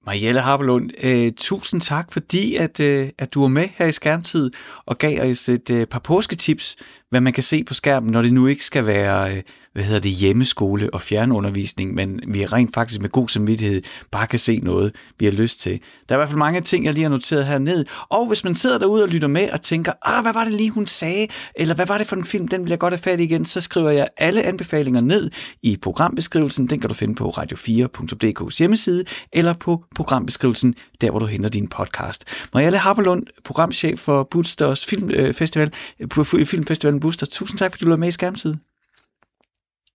Marielle 0.05 0.41
Harpelund, 0.41 0.89
øh, 1.03 1.31
tusind 1.37 1.81
tak, 1.81 2.13
fordi 2.13 2.55
at, 2.55 2.79
øh, 2.79 3.09
at 3.17 3.33
du 3.33 3.41
var 3.41 3.47
med 3.47 3.69
her 3.75 3.85
i 3.85 3.91
Skærmtid 3.91 4.51
og 4.85 4.97
gav 4.97 5.31
os 5.31 5.49
et 5.49 5.69
øh, 5.71 5.87
par 5.87 5.99
påsketips, 5.99 6.75
hvad 7.11 7.21
man 7.21 7.33
kan 7.33 7.43
se 7.43 7.63
på 7.63 7.73
skærmen, 7.73 8.11
når 8.11 8.21
det 8.21 8.33
nu 8.33 8.47
ikke 8.47 8.65
skal 8.65 8.85
være 8.85 9.35
øh, 9.35 9.43
hvad 9.73 9.83
hedder 9.83 9.99
det, 9.99 10.11
hjemmeskole 10.11 10.93
og 10.93 11.01
fjernundervisning, 11.01 11.93
men 11.93 12.19
vi 12.27 12.45
rent 12.45 12.73
faktisk 12.73 13.01
med 13.01 13.09
god 13.09 13.29
samvittighed 13.29 13.81
bare 14.11 14.27
kan 14.27 14.39
se 14.39 14.59
noget, 14.63 14.95
vi 15.19 15.25
har 15.25 15.31
lyst 15.31 15.59
til. 15.59 15.79
Der 16.09 16.15
er 16.15 16.17
i 16.17 16.19
hvert 16.19 16.29
fald 16.29 16.39
mange 16.39 16.61
ting, 16.61 16.85
jeg 16.85 16.93
lige 16.93 17.03
har 17.03 17.09
noteret 17.09 17.45
her 17.45 17.57
ned. 17.57 17.85
Og 18.09 18.27
hvis 18.27 18.43
man 18.43 18.55
sidder 18.55 18.77
derude 18.77 19.03
og 19.03 19.09
lytter 19.09 19.27
med 19.27 19.49
og 19.49 19.61
tænker, 19.61 19.91
ah, 20.05 20.21
hvad 20.21 20.33
var 20.33 20.43
det 20.43 20.53
lige, 20.53 20.69
hun 20.69 20.87
sagde? 20.87 21.27
Eller 21.55 21.75
hvad 21.75 21.85
var 21.85 21.97
det 21.97 22.07
for 22.07 22.15
en 22.15 22.23
film, 22.23 22.47
den 22.47 22.63
vil 22.63 22.69
jeg 22.69 22.79
godt 22.79 22.93
have 22.93 23.01
fat 23.01 23.19
i 23.19 23.23
igen, 23.23 23.45
så 23.45 23.61
skriver 23.61 23.89
jeg 23.89 24.07
alle 24.17 24.43
anbefalinger 24.43 25.01
ned 25.01 25.31
i 25.61 25.77
programbeskrivelsen. 25.81 26.67
Den 26.67 26.79
kan 26.79 26.87
du 26.87 26.93
finde 26.93 27.15
på 27.15 27.29
radio4.dk's 27.29 28.57
hjemmeside, 28.57 29.03
eller 29.33 29.53
på 29.53 29.83
programbeskrivelsen, 29.95 30.75
der 31.01 31.11
hvor 31.11 31.19
du 31.19 31.25
henter 31.25 31.49
din 31.49 31.67
podcast. 31.67 32.25
Marielle 32.53 32.77
Harperlund, 32.77 33.27
programchef 33.43 33.99
for 33.99 34.27
Boosters 34.31 34.85
Filmfestival, 34.85 35.71
øh, 35.99 36.09
på 36.09 36.25
øh, 36.37 36.45
Filmfestivalen 36.45 36.99
Booster. 37.01 37.25
Tusind 37.25 37.59
tak, 37.59 37.71
fordi 37.71 37.85
du 37.85 37.89
var 37.89 37.97
med 37.97 38.07
i 38.07 38.11
Skærmtid. 38.11 38.55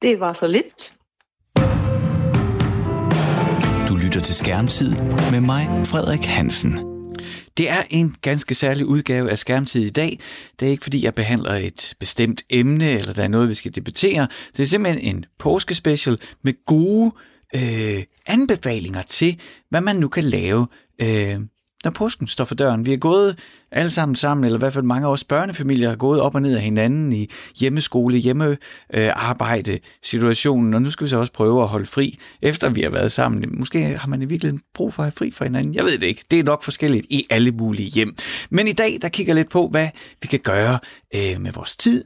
Det 0.02 0.20
var 0.20 0.32
så 0.32 0.46
lidt. 0.46 0.94
Du 3.88 3.96
lytter 3.96 4.20
til 4.20 4.34
Skærmtid 4.34 4.90
med 5.30 5.40
mig, 5.40 5.86
Frederik 5.86 6.24
Hansen. 6.24 6.96
Det 7.56 7.70
er 7.70 7.82
en 7.90 8.16
ganske 8.22 8.54
særlig 8.54 8.86
udgave 8.86 9.30
af 9.30 9.38
Skærmtid 9.38 9.86
i 9.86 9.90
dag. 9.90 10.20
Det 10.60 10.66
er 10.66 10.70
ikke 10.70 10.82
fordi, 10.82 11.04
jeg 11.04 11.14
behandler 11.14 11.54
et 11.54 11.94
bestemt 12.00 12.42
emne, 12.50 12.90
eller 12.90 13.12
der 13.12 13.22
er 13.22 13.28
noget, 13.28 13.48
vi 13.48 13.54
skal 13.54 13.74
debattere. 13.74 14.28
Det 14.56 14.62
er 14.62 14.66
simpelthen 14.66 15.16
en 15.16 15.24
påskespecial 15.38 16.18
med 16.42 16.64
gode 16.64 17.12
øh, 17.54 18.02
anbefalinger 18.26 19.02
til, 19.02 19.40
hvad 19.70 19.80
man 19.80 19.96
nu 19.96 20.08
kan 20.08 20.24
lave 20.24 20.66
øh, 21.02 21.40
når 21.84 21.90
påsken 21.90 22.28
står 22.28 22.44
for 22.44 22.54
døren. 22.54 22.86
Vi 22.86 22.92
er 22.92 22.96
gået 22.96 23.38
alle 23.70 23.90
sammen 23.90 24.16
sammen, 24.16 24.44
eller 24.44 24.58
i 24.58 24.58
hvert 24.58 24.72
fald 24.72 24.84
mange 24.84 25.06
af 25.06 25.10
os 25.10 25.24
børnefamilier 25.24 25.90
er 25.90 25.96
gået 25.96 26.20
op 26.20 26.34
og 26.34 26.42
ned 26.42 26.56
af 26.56 26.62
hinanden 26.62 27.12
i 27.12 27.30
hjemmeskole, 27.56 28.16
hjemmearbejde 28.16 29.72
øh, 29.72 29.78
situationen, 30.02 30.74
og 30.74 30.82
nu 30.82 30.90
skal 30.90 31.04
vi 31.04 31.08
så 31.08 31.16
også 31.16 31.32
prøve 31.32 31.62
at 31.62 31.68
holde 31.68 31.86
fri, 31.86 32.18
efter 32.42 32.68
vi 32.68 32.82
har 32.82 32.90
været 32.90 33.12
sammen. 33.12 33.44
Måske 33.58 33.82
har 33.82 34.08
man 34.08 34.22
i 34.22 34.24
virkeligheden 34.24 34.62
brug 34.74 34.94
for 34.94 35.02
at 35.02 35.06
have 35.06 35.12
fri 35.16 35.30
for 35.30 35.44
hinanden. 35.44 35.74
Jeg 35.74 35.84
ved 35.84 35.98
det 35.98 36.06
ikke. 36.06 36.24
Det 36.30 36.38
er 36.38 36.44
nok 36.44 36.62
forskelligt 36.62 37.06
i 37.10 37.26
alle 37.30 37.52
mulige 37.52 37.88
hjem. 37.88 38.16
Men 38.50 38.68
i 38.68 38.72
dag, 38.72 38.98
der 39.02 39.08
kigger 39.08 39.30
jeg 39.30 39.36
lidt 39.36 39.50
på, 39.50 39.68
hvad 39.68 39.88
vi 40.22 40.26
kan 40.26 40.40
gøre 40.40 40.78
øh, 41.14 41.40
med 41.40 41.52
vores 41.52 41.76
tid, 41.76 42.04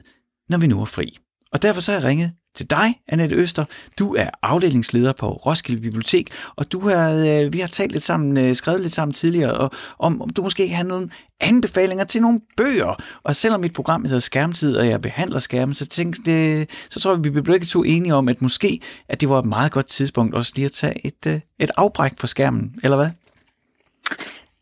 når 0.49 0.57
vi 0.57 0.67
nu 0.67 0.81
er 0.81 0.85
fri. 0.85 1.17
Og 1.51 1.61
derfor 1.61 1.81
så 1.81 1.91
har 1.91 1.99
jeg 1.99 2.07
ringet 2.07 2.31
til 2.55 2.69
dig, 2.69 3.01
Annette 3.07 3.35
Øster. 3.35 3.65
Du 3.99 4.15
er 4.15 4.29
afdelingsleder 4.41 5.13
på 5.13 5.31
Roskilde 5.31 5.81
Bibliotek, 5.81 6.29
og 6.55 6.71
du 6.71 6.79
har, 6.79 7.11
øh, 7.11 7.53
vi 7.53 7.59
har 7.59 7.67
talt 7.67 7.91
lidt 7.91 8.03
sammen, 8.03 8.37
øh, 8.37 8.55
skrevet 8.55 8.81
lidt 8.81 8.93
sammen 8.93 9.13
tidligere, 9.13 9.53
og, 9.53 9.71
om, 9.99 10.21
om 10.21 10.29
du 10.29 10.41
måske 10.41 10.69
har 10.69 10.83
nogle 10.83 11.09
anbefalinger 11.39 12.03
til 12.03 12.21
nogle 12.21 12.41
bøger. 12.57 13.03
Og 13.23 13.35
selvom 13.35 13.59
mit 13.59 13.73
program 13.73 14.05
hedder 14.05 14.19
Skærmtid, 14.19 14.77
og 14.77 14.87
jeg 14.87 15.01
behandler 15.01 15.39
skærmen, 15.39 15.73
så, 15.73 15.85
tænkte, 15.85 16.31
øh, 16.31 16.65
så 16.89 16.99
tror 16.99 17.13
jeg, 17.13 17.23
vi 17.23 17.29
blev 17.29 17.43
begge 17.43 17.65
to 17.65 17.83
enige 17.83 18.15
om, 18.15 18.27
at 18.27 18.41
måske 18.41 18.79
at 19.09 19.21
det 19.21 19.29
var 19.29 19.39
et 19.39 19.45
meget 19.45 19.71
godt 19.71 19.85
tidspunkt 19.85 20.35
også 20.35 20.51
lige 20.55 20.65
at 20.65 20.71
tage 20.71 21.05
et, 21.05 21.27
øh, 21.27 21.39
et 21.59 21.71
afbræk 21.77 22.11
fra 22.19 22.27
skærmen, 22.27 22.75
eller 22.83 22.97
hvad? 22.97 23.09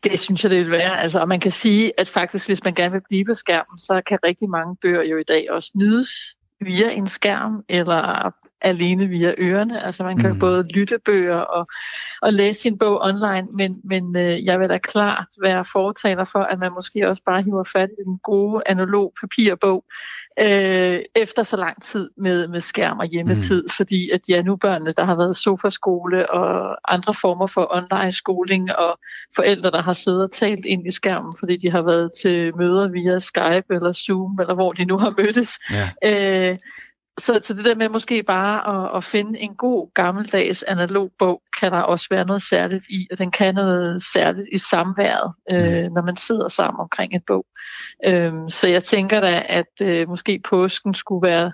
Det 0.04 0.18
synes 0.18 0.42
jeg, 0.42 0.50
det 0.50 0.60
vil 0.60 0.70
være. 0.70 1.00
Altså, 1.00 1.18
og 1.18 1.28
man 1.28 1.40
kan 1.40 1.52
sige, 1.52 1.92
at 2.00 2.08
faktisk, 2.08 2.48
hvis 2.48 2.64
man 2.64 2.74
gerne 2.74 2.92
vil 2.92 3.02
blive 3.08 3.24
på 3.24 3.34
skærmen, 3.34 3.78
så 3.78 4.02
kan 4.06 4.18
rigtig 4.24 4.50
mange 4.50 4.76
bøger 4.82 5.02
jo 5.02 5.16
i 5.16 5.22
dag 5.22 5.46
også 5.50 5.70
nydes 5.74 6.08
via 6.60 6.90
en 6.92 7.06
skærm 7.06 7.64
eller 7.68 8.30
alene 8.62 9.06
via 9.06 9.34
ørerne. 9.38 9.84
Altså 9.84 10.04
man 10.04 10.16
kan 10.16 10.32
mm. 10.32 10.38
både 10.38 10.68
lytte 10.74 10.98
bøger 11.04 11.38
og, 11.38 11.66
og 12.22 12.32
læse 12.32 12.60
sin 12.60 12.78
bog 12.78 13.00
online, 13.02 13.48
men, 13.52 13.80
men 13.84 14.16
øh, 14.16 14.44
jeg 14.44 14.60
vil 14.60 14.68
da 14.68 14.78
klart 14.78 15.26
være 15.42 15.64
fortaler 15.72 16.24
for, 16.24 16.38
at 16.38 16.58
man 16.58 16.72
måske 16.72 17.08
også 17.08 17.22
bare 17.26 17.42
hiver 17.42 17.64
fat 17.64 17.90
i 17.98 18.04
den 18.04 18.18
gode 18.18 18.62
analog 18.66 19.12
papirbog 19.20 19.84
øh, 20.40 21.00
efter 21.14 21.42
så 21.42 21.56
lang 21.56 21.82
tid 21.82 22.10
med, 22.16 22.48
med 22.48 22.60
skærm 22.60 22.98
og 22.98 23.06
hjemmetid, 23.06 23.62
mm. 23.62 23.68
fordi 23.76 24.10
at 24.10 24.20
ja, 24.28 24.42
nu 24.42 24.56
børnene, 24.56 24.92
der 24.92 25.04
har 25.04 25.16
været 25.16 25.36
sofaskole 25.36 26.30
og 26.30 26.78
andre 26.94 27.14
former 27.14 27.46
for 27.46 27.68
online 27.70 28.12
skoling 28.12 28.76
og 28.76 28.98
forældre, 29.36 29.70
der 29.70 29.82
har 29.82 29.92
siddet 29.92 30.22
og 30.22 30.32
talt 30.32 30.64
ind 30.64 30.86
i 30.86 30.90
skærmen, 30.90 31.36
fordi 31.38 31.56
de 31.56 31.70
har 31.70 31.82
været 31.82 32.10
til 32.22 32.56
møder 32.56 32.88
via 32.88 33.18
Skype 33.18 33.74
eller 33.74 33.92
Zoom, 33.92 34.38
eller 34.40 34.54
hvor 34.54 34.72
de 34.72 34.84
nu 34.84 34.98
har 34.98 35.12
mødtes. 35.18 35.58
Ja. 36.02 36.50
Øh, 36.50 36.58
så, 37.20 37.40
så 37.42 37.54
det 37.54 37.64
der 37.64 37.74
med 37.74 37.88
måske 37.88 38.22
bare 38.22 38.56
at, 38.74 38.96
at 38.96 39.04
finde 39.04 39.38
en 39.38 39.54
god 39.54 39.94
gammeldags 39.94 40.62
analog 40.62 41.10
bog, 41.18 41.42
kan 41.60 41.72
der 41.72 41.80
også 41.80 42.06
være 42.10 42.24
noget 42.26 42.42
særligt 42.42 42.84
i, 42.90 43.06
og 43.10 43.18
den 43.18 43.30
kan 43.30 43.54
noget 43.54 44.02
særligt 44.02 44.48
i 44.52 44.58
samværet, 44.58 45.32
øh, 45.50 45.90
når 45.92 46.02
man 46.02 46.16
sidder 46.16 46.48
sammen 46.48 46.80
omkring 46.80 47.14
en 47.14 47.22
bog. 47.26 47.46
Øh, 48.06 48.32
så 48.48 48.68
jeg 48.68 48.84
tænker 48.84 49.20
da, 49.20 49.42
at 49.48 49.72
øh, 49.82 50.08
måske 50.08 50.40
påsken 50.48 50.94
skulle 50.94 51.28
være, 51.28 51.52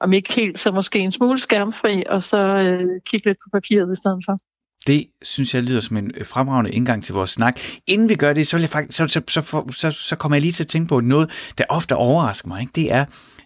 om 0.00 0.12
ikke 0.12 0.32
helt, 0.32 0.58
så 0.58 0.72
måske 0.72 0.98
en 0.98 1.12
smule 1.12 1.38
skærmfri, 1.38 2.04
og 2.08 2.22
så 2.22 2.38
øh, 2.38 3.00
kigge 3.06 3.26
lidt 3.26 3.38
på 3.38 3.50
papiret 3.52 3.92
i 3.92 3.96
stedet 3.96 4.22
for. 4.26 4.49
Det 4.86 5.06
synes 5.22 5.54
jeg 5.54 5.62
lyder 5.62 5.80
som 5.80 5.96
en 5.96 6.10
øh, 6.14 6.26
fremragende 6.26 6.70
indgang 6.70 7.04
til 7.04 7.14
vores 7.14 7.30
snak. 7.30 7.60
Inden 7.86 8.08
vi 8.08 8.14
gør 8.14 8.32
det, 8.32 8.46
så, 8.46 8.56
vil 8.56 8.60
jeg 8.60 8.70
faktisk, 8.70 8.96
så, 8.96 9.08
så, 9.08 9.20
så, 9.28 9.64
så, 9.70 9.90
så 9.90 10.16
kommer 10.16 10.36
jeg 10.36 10.42
lige 10.42 10.52
til 10.52 10.62
at 10.62 10.68
tænke 10.68 10.88
på 10.88 11.00
noget, 11.00 11.30
der 11.58 11.64
ofte 11.68 11.96
overrasker 11.96 12.48
mig. 12.48 12.60
Ikke? 12.60 12.72
Det 12.74 12.92
er, 12.92 13.04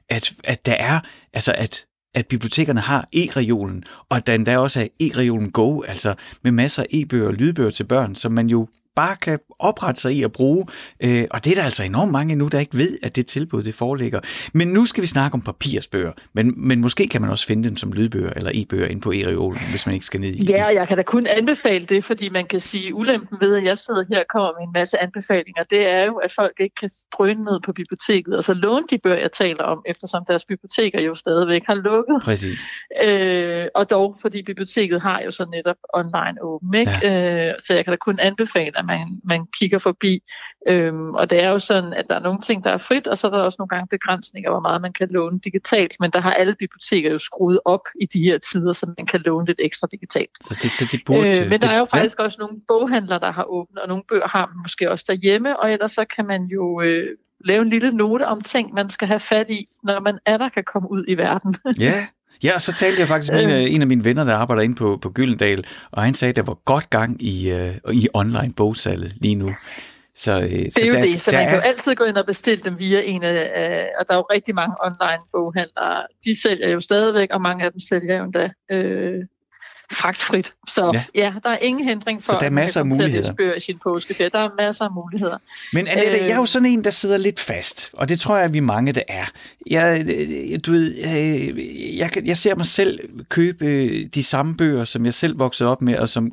at, 0.08 0.32
at 0.44 0.66
der 0.66 0.74
er, 0.74 1.00
altså 1.32 1.54
at, 1.58 1.86
at 2.14 2.26
bibliotekerne 2.26 2.80
har 2.80 3.08
e-reolen, 3.12 3.82
og 4.08 4.16
at 4.16 4.26
der 4.26 4.34
endda 4.34 4.58
også 4.58 4.80
er 4.80 4.86
e-reolen 5.00 5.50
Go, 5.50 5.82
altså 5.82 6.14
med 6.44 6.52
masser 6.52 6.82
af 6.82 6.86
e-bøger 6.90 7.26
og 7.26 7.34
lydbøger 7.34 7.70
til 7.70 7.84
børn, 7.84 8.14
som 8.14 8.32
man 8.32 8.46
jo 8.48 8.68
bare 8.96 9.16
kan 9.16 9.38
oprette 9.58 10.00
sig 10.00 10.12
i 10.12 10.22
at 10.22 10.32
bruge. 10.32 10.66
Øh, 11.00 11.24
og 11.30 11.44
det 11.44 11.50
er 11.50 11.56
der 11.56 11.62
altså 11.62 11.82
enormt 11.82 12.12
mange 12.12 12.36
nu, 12.36 12.48
der 12.48 12.58
ikke 12.58 12.76
ved, 12.76 12.98
at 13.02 13.16
det 13.16 13.26
tilbud 13.26 13.62
det 13.62 13.74
foreligger. 13.74 14.20
Men 14.52 14.68
nu 14.68 14.84
skal 14.84 15.02
vi 15.02 15.06
snakke 15.06 15.34
om 15.34 15.40
papirsbøger. 15.40 16.12
Men, 16.32 16.54
men 16.56 16.80
måske 16.80 17.06
kan 17.08 17.20
man 17.20 17.30
også 17.30 17.46
finde 17.46 17.68
dem 17.68 17.76
som 17.76 17.92
lydbøger 17.92 18.30
eller 18.30 18.50
e-bøger 18.54 18.86
ind 18.86 19.02
på 19.02 19.12
e 19.12 19.24
hvis 19.70 19.86
man 19.86 19.94
ikke 19.94 20.06
skal 20.06 20.20
ned 20.20 20.28
i 20.28 20.46
Ja, 20.46 20.66
og 20.66 20.74
jeg 20.74 20.88
kan 20.88 20.96
da 20.96 21.02
kun 21.02 21.26
anbefale 21.26 21.86
det, 21.86 22.04
fordi 22.04 22.28
man 22.28 22.46
kan 22.46 22.60
sige, 22.60 22.94
ulempen 22.94 23.38
ved, 23.40 23.56
at 23.56 23.64
jeg 23.64 23.78
sidder 23.78 24.04
her 24.10 24.18
og 24.18 24.26
kommer 24.28 24.50
med 24.58 24.66
en 24.66 24.72
masse 24.72 25.02
anbefalinger, 25.02 25.62
det 25.62 25.88
er 25.88 26.04
jo, 26.04 26.16
at 26.16 26.32
folk 26.32 26.60
ikke 26.60 26.74
kan 26.74 26.90
drøne 27.18 27.44
ned 27.44 27.60
på 27.64 27.72
biblioteket 27.72 28.36
og 28.36 28.44
så 28.44 28.54
låne 28.54 28.86
de 28.90 28.98
bøger, 28.98 29.16
jeg 29.16 29.32
taler 29.32 29.64
om, 29.64 29.82
eftersom 29.86 30.24
deres 30.28 30.44
biblioteker 30.44 31.00
jo 31.00 31.14
stadigvæk 31.14 31.62
har 31.66 31.74
lukket. 31.74 32.20
Præcis. 32.22 32.58
Øh, 33.02 33.66
og 33.74 33.90
dog, 33.90 34.16
fordi 34.20 34.42
biblioteket 34.42 35.00
har 35.00 35.22
jo 35.24 35.30
så 35.30 35.46
netop 35.52 35.76
online 35.94 36.42
åben, 36.42 36.74
ikke? 36.74 36.92
Ja. 37.02 37.48
Øh, 37.48 37.54
så 37.66 37.74
jeg 37.74 37.84
kan 37.84 37.92
da 37.92 37.96
kun 37.96 38.18
anbefale, 38.18 38.72
man, 38.86 39.20
man 39.24 39.46
kigger 39.58 39.78
forbi. 39.78 40.20
Øhm, 40.68 41.10
og 41.10 41.30
det 41.30 41.42
er 41.42 41.50
jo 41.50 41.58
sådan, 41.58 41.92
at 41.92 42.04
der 42.08 42.14
er 42.14 42.20
nogle 42.20 42.40
ting, 42.40 42.64
der 42.64 42.70
er 42.70 42.76
frit, 42.76 43.06
og 43.06 43.18
så 43.18 43.26
er 43.26 43.30
der 43.30 43.38
også 43.38 43.56
nogle 43.58 43.68
gange 43.68 43.86
begrænsninger, 43.90 44.50
hvor 44.50 44.60
meget 44.60 44.82
man 44.82 44.92
kan 44.92 45.08
låne 45.10 45.40
digitalt, 45.40 45.96
men 46.00 46.10
der 46.10 46.20
har 46.20 46.32
alle 46.32 46.54
biblioteker 46.58 47.10
jo 47.10 47.18
skruet 47.18 47.60
op 47.64 47.86
i 48.00 48.06
de 48.06 48.20
her 48.20 48.38
tider, 48.38 48.72
så 48.72 48.86
man 48.98 49.06
kan 49.06 49.20
låne 49.20 49.46
lidt 49.46 49.60
ekstra 49.62 49.88
digitalt. 49.92 50.30
Så 50.40 50.58
det, 50.62 50.70
så 50.70 50.88
de 50.92 50.98
burde, 51.06 51.40
øh, 51.40 51.50
men 51.50 51.60
der 51.60 51.68
er 51.68 51.78
jo 51.78 51.84
faktisk 51.84 52.18
ja. 52.18 52.24
også 52.24 52.36
nogle 52.40 52.60
boghandlere, 52.68 53.20
der 53.20 53.32
har 53.32 53.44
åbent, 53.44 53.78
og 53.78 53.88
nogle 53.88 54.04
bøger 54.08 54.28
har 54.28 54.46
man 54.46 54.56
måske 54.62 54.90
også 54.90 55.04
derhjemme, 55.08 55.60
og 55.60 55.72
ellers 55.72 55.92
så 55.92 56.04
kan 56.16 56.26
man 56.26 56.42
jo 56.44 56.80
øh, 56.80 57.16
lave 57.44 57.62
en 57.62 57.70
lille 57.70 57.90
note 57.90 58.26
om 58.26 58.40
ting, 58.40 58.74
man 58.74 58.88
skal 58.88 59.08
have 59.08 59.20
fat 59.20 59.50
i, 59.50 59.68
når 59.82 60.00
man 60.00 60.18
er 60.26 60.36
der 60.36 60.48
kan 60.48 60.64
komme 60.64 60.90
ud 60.90 61.04
i 61.08 61.14
verden. 61.14 61.54
ja, 61.80 61.92
Ja, 62.42 62.54
og 62.54 62.62
så 62.62 62.72
talte 62.72 63.00
jeg 63.00 63.08
faktisk 63.08 63.32
med 63.32 63.44
en, 63.44 63.50
en 63.50 63.80
af 63.80 63.86
mine 63.86 64.04
venner, 64.04 64.24
der 64.24 64.34
arbejder 64.34 64.62
inde 64.62 64.74
på, 64.74 64.98
på 65.02 65.10
Gyldendal, 65.10 65.64
og 65.90 66.02
han 66.02 66.14
sagde, 66.14 66.30
at 66.30 66.36
der 66.36 66.42
var 66.42 66.58
godt 66.64 66.90
gang 66.90 67.22
i, 67.22 67.52
uh, 67.52 67.94
i 67.94 68.08
online 68.14 68.52
bogsalget 68.56 69.12
lige 69.20 69.34
nu. 69.34 69.50
Så, 70.16 70.36
uh, 70.36 70.42
det 70.42 70.66
er 70.66 70.70
så 70.70 70.86
jo 70.86 70.92
der, 70.92 71.02
det, 71.02 71.20
så 71.20 71.32
man 71.32 71.48
kan 71.48 71.56
jo 71.56 71.62
altid 71.62 71.94
gå 71.94 72.04
ind 72.04 72.16
og 72.16 72.26
bestille 72.26 72.64
dem 72.64 72.78
via 72.78 73.00
en 73.04 73.22
af, 73.22 73.34
uh, 73.34 74.00
og 74.00 74.06
der 74.08 74.14
er 74.14 74.18
jo 74.18 74.26
rigtig 74.32 74.54
mange 74.54 74.74
online 74.84 75.22
boghandlere, 75.32 76.02
de 76.24 76.40
sælger 76.40 76.68
jo 76.68 76.80
stadigvæk, 76.80 77.28
og 77.32 77.40
mange 77.40 77.64
af 77.64 77.70
dem 77.70 77.80
sælger 77.80 78.16
jo 78.16 78.24
endda 78.24 78.50
uh, 78.74 79.24
fragtfrit. 79.92 80.52
Så 80.68 80.90
ja. 80.94 81.04
ja, 81.14 81.32
der 81.42 81.50
er 81.50 81.56
ingen 81.56 81.88
hindring 81.88 82.24
for, 82.24 82.32
så 82.32 82.38
der 82.38 82.46
er 82.46 82.50
masser 82.50 82.80
af 82.80 82.86
muligheder. 82.86 83.52
at 83.52 83.56
i 83.56 83.60
sin 83.60 83.78
påskeferie. 83.82 84.30
Der 84.30 84.38
er 84.38 84.48
masser 84.58 84.84
af 84.84 84.90
muligheder. 84.90 85.38
Men 85.72 85.88
Annette, 85.88 86.18
øh, 86.18 86.24
jeg 86.24 86.30
er 86.30 86.36
jo 86.36 86.46
sådan 86.46 86.66
en, 86.66 86.84
der 86.84 86.90
sidder 86.90 87.16
lidt 87.16 87.40
fast, 87.40 87.90
og 87.92 88.08
det 88.08 88.20
tror 88.20 88.36
jeg, 88.36 88.44
at 88.44 88.52
vi 88.52 88.60
mange, 88.60 88.92
der 88.92 89.02
er. 89.08 89.24
Jeg, 89.70 90.06
du 90.66 90.70
ved, 90.70 90.94
jeg, 91.96 92.10
jeg 92.24 92.36
ser 92.36 92.54
mig 92.54 92.66
selv 92.66 93.00
købe 93.28 94.04
de 94.04 94.22
samme 94.22 94.56
bøger, 94.56 94.84
som 94.84 95.04
jeg 95.04 95.14
selv 95.14 95.38
voksede 95.38 95.68
op 95.68 95.82
med, 95.82 95.96
og 95.96 96.08
som 96.08 96.32